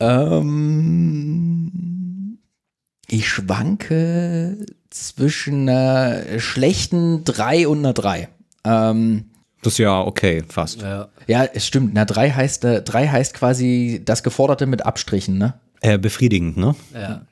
[0.00, 1.72] ähm,
[3.08, 8.28] ich schwanke zwischen einer schlechten 3 und einer 3.
[8.64, 9.26] Ähm,
[9.62, 10.82] das ist ja okay, fast.
[10.82, 11.92] Ja, ja es stimmt.
[11.94, 15.54] Na, 3 heißt, äh, 3 heißt quasi das Geforderte mit Abstrichen, ne?
[15.80, 16.74] Äh, befriedigend, ne?
[16.94, 17.22] Ja.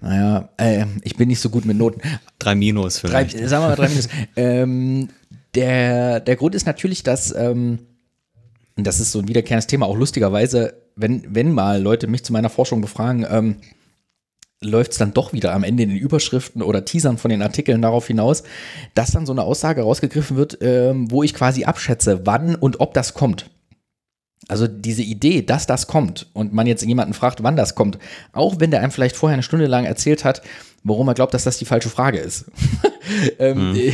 [0.00, 2.00] Naja, äh, ich bin nicht so gut mit Noten.
[2.38, 3.38] Drei Minus vielleicht.
[3.38, 4.08] Drei, sagen wir mal drei Minus.
[4.36, 5.08] ähm,
[5.54, 7.80] der, der Grund ist natürlich, dass ähm,
[8.80, 12.32] und das ist so ein wiederkehrendes Thema, auch lustigerweise, wenn, wenn mal Leute mich zu
[12.32, 13.56] meiner Forschung befragen, ähm,
[14.62, 17.82] läuft es dann doch wieder am Ende in den Überschriften oder Teasern von den Artikeln
[17.82, 18.42] darauf hinaus,
[18.94, 22.94] dass dann so eine Aussage rausgegriffen wird, ähm, wo ich quasi abschätze, wann und ob
[22.94, 23.50] das kommt.
[24.48, 27.98] Also diese Idee, dass das kommt und man jetzt jemanden fragt, wann das kommt,
[28.32, 30.40] auch wenn der einem vielleicht vorher eine Stunde lang erzählt hat,
[30.84, 32.46] warum er glaubt, dass das die falsche Frage ist.
[33.38, 33.74] ähm, hm.
[33.74, 33.92] die,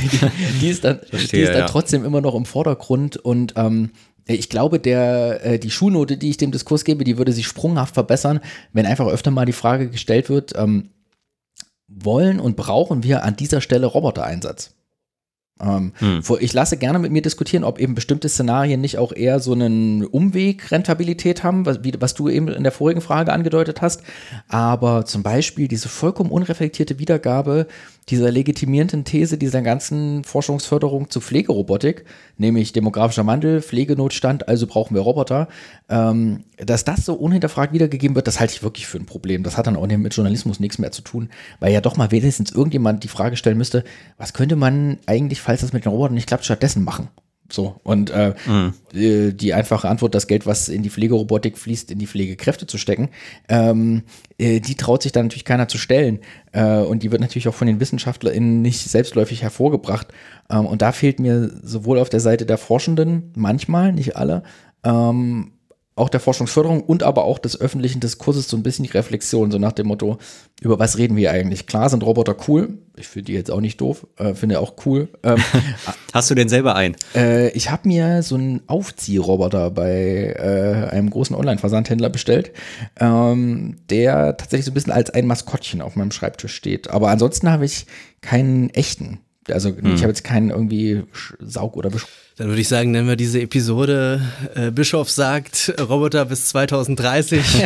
[0.61, 1.67] die, ist dann, Verstehe, die ist dann ja.
[1.67, 3.91] trotzdem immer noch im Vordergrund und ähm,
[4.27, 7.95] ich glaube, der, äh, die Schulnote, die ich dem Diskurs gebe, die würde sich sprunghaft
[7.95, 8.41] verbessern,
[8.73, 10.91] wenn einfach öfter mal die Frage gestellt wird, ähm,
[11.89, 14.76] wollen und brauchen wir an dieser Stelle Robotereinsatz?
[15.59, 16.23] Ähm, hm.
[16.41, 20.05] Ich lasse gerne mit mir diskutieren, ob eben bestimmte Szenarien nicht auch eher so einen
[20.05, 24.03] Umweg-Rentabilität haben, was, wie, was du eben in der vorigen Frage angedeutet hast.
[24.49, 27.67] Aber zum Beispiel diese vollkommen unreflektierte Wiedergabe
[28.09, 32.05] dieser legitimierenden These dieser ganzen Forschungsförderung zu Pflegerobotik,
[32.39, 35.49] nämlich demografischer Wandel, Pflegenotstand, also brauchen wir Roboter,
[35.89, 39.43] ähm, dass das so unhinterfragt wiedergegeben wird, das halte ich wirklich für ein Problem.
[39.43, 41.29] Das hat dann auch mit Journalismus nichts mehr zu tun,
[41.61, 43.85] weil ja doch mal wenigstens irgendjemand die Frage stellen müsste,
[44.17, 47.09] was könnte man eigentlich, falls das mit den Robotern nicht klappt, stattdessen machen?
[47.53, 48.73] So, und äh, mhm.
[48.93, 52.77] die, die, einfache Antwort, das Geld, was in die Pflegerobotik fließt, in die Pflegekräfte zu
[52.77, 53.11] stecken,
[53.49, 54.03] ähm,
[54.39, 56.21] äh, die traut sich dann natürlich keiner zu stellen.
[56.53, 60.09] Äh, und die wird natürlich auch von den WissenschaftlerInnen nicht selbstläufig hervorgebracht.
[60.51, 64.43] Ähm, und da fehlt mir sowohl auf der Seite der Forschenden, manchmal, nicht alle,
[64.83, 65.53] ähm,
[65.97, 69.59] auch der Forschungsförderung und aber auch des öffentlichen Diskurses so ein bisschen die Reflexion, so
[69.59, 70.19] nach dem Motto,
[70.61, 71.67] über was reden wir eigentlich?
[71.67, 75.09] Klar sind Roboter cool, ich finde die jetzt auch nicht doof, äh, finde auch cool.
[75.23, 75.43] Ähm,
[76.13, 76.97] Hast du den selber ein?
[77.15, 82.53] Äh, ich habe mir so einen Aufziehroboter bei äh, einem großen Online-Versandhändler bestellt,
[83.01, 86.91] ähm, der tatsächlich so ein bisschen als ein Maskottchen auf meinem Schreibtisch steht.
[86.91, 87.87] Aber ansonsten habe ich
[88.21, 89.21] keinen echten.
[89.51, 89.95] Also hm.
[89.95, 91.03] ich habe jetzt keinen irgendwie
[91.41, 92.07] Saug- oder Besch
[92.37, 94.21] Dann würde ich sagen, nennen wir diese Episode
[94.55, 97.41] äh, Bischof sagt Roboter bis 2030.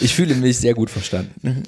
[0.00, 1.62] ich fühle mich sehr gut verstanden.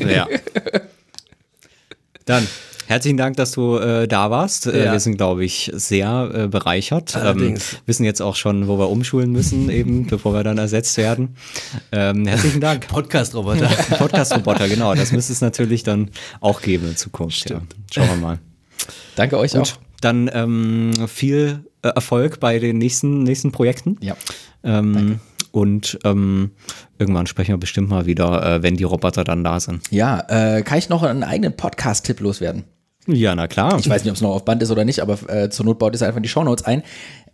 [0.00, 0.26] ja.
[2.24, 2.46] Dann
[2.92, 4.66] Herzlichen Dank, dass du äh, da warst.
[4.66, 4.92] Äh, ja.
[4.92, 7.16] wir sind, glaube ich, sehr äh, bereichert.
[7.16, 7.54] Ähm,
[7.86, 11.34] wissen jetzt auch schon, wo wir umschulen müssen, eben, bevor wir dann ersetzt werden.
[11.90, 12.88] Ähm, herzlichen Dank.
[12.88, 13.66] Podcast-Roboter.
[13.96, 14.94] Podcast-Roboter, genau.
[14.94, 16.10] Das müsste es natürlich dann
[16.42, 17.48] auch geben in Zukunft.
[17.48, 17.62] Ja.
[17.90, 18.38] Schauen wir mal.
[19.16, 19.72] Danke euch Gut, auch.
[20.02, 23.96] Dann ähm, viel äh, Erfolg bei den nächsten, nächsten Projekten.
[24.02, 24.18] Ja.
[24.64, 25.18] Ähm,
[25.50, 26.50] und ähm,
[26.98, 29.80] irgendwann sprechen wir bestimmt mal wieder, äh, wenn die Roboter dann da sind.
[29.90, 32.64] Ja, äh, kann ich noch einen eigenen Podcast-Tipp loswerden?
[33.08, 33.78] Ja, na klar.
[33.80, 35.78] Ich weiß nicht, ob es noch auf Band ist oder nicht, aber äh, zur Not
[35.78, 36.82] baut es einfach in die Shownotes ein.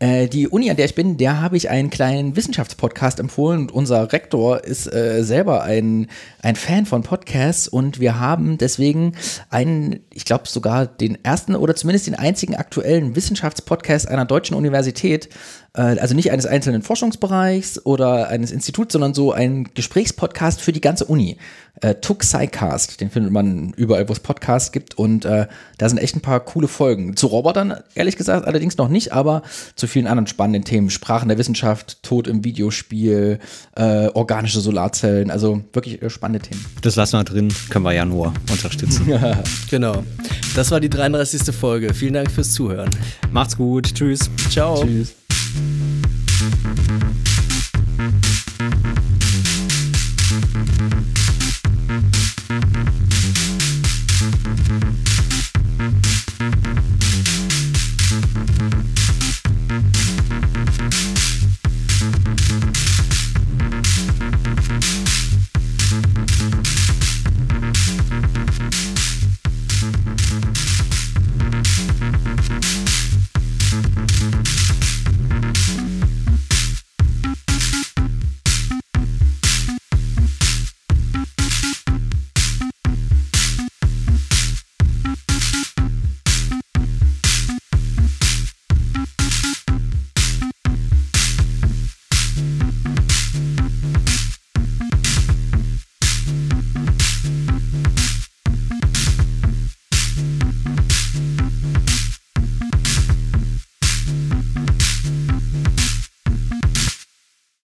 [0.00, 3.72] Äh, die Uni, an der ich bin, der habe ich einen kleinen Wissenschaftspodcast empfohlen und
[3.72, 6.06] unser Rektor ist äh, selber ein,
[6.40, 9.14] ein Fan von Podcasts und wir haben deswegen
[9.50, 15.30] einen, ich glaube sogar den ersten oder zumindest den einzigen aktuellen Wissenschaftspodcast einer deutschen Universität,
[15.74, 20.80] äh, also nicht eines einzelnen Forschungsbereichs oder eines Instituts, sondern so ein Gesprächspodcast für die
[20.80, 21.38] ganze Uni.
[21.80, 25.46] Äh, Tuxicast, den findet man überall, wo es Podcasts gibt und äh,
[25.76, 27.16] da sind echt ein paar coole Folgen.
[27.16, 29.42] Zu Robotern, ehrlich gesagt, allerdings noch nicht, aber
[29.76, 30.90] zu vielen anderen spannenden Themen.
[30.90, 33.39] Sprachen der Wissenschaft, Tod im Videospiel,
[33.77, 36.65] äh, organische Solarzellen, also wirklich äh, spannende Themen.
[36.82, 39.06] Das lassen wir drin, können wir ja nur unterstützen.
[39.70, 40.05] genau.
[40.55, 41.55] Das war die 33.
[41.55, 41.94] Folge.
[41.94, 42.90] Vielen Dank fürs Zuhören.
[43.31, 43.94] Macht's gut.
[43.94, 44.31] Tschüss.
[44.51, 44.85] Ciao.
[44.85, 45.15] Tschüss.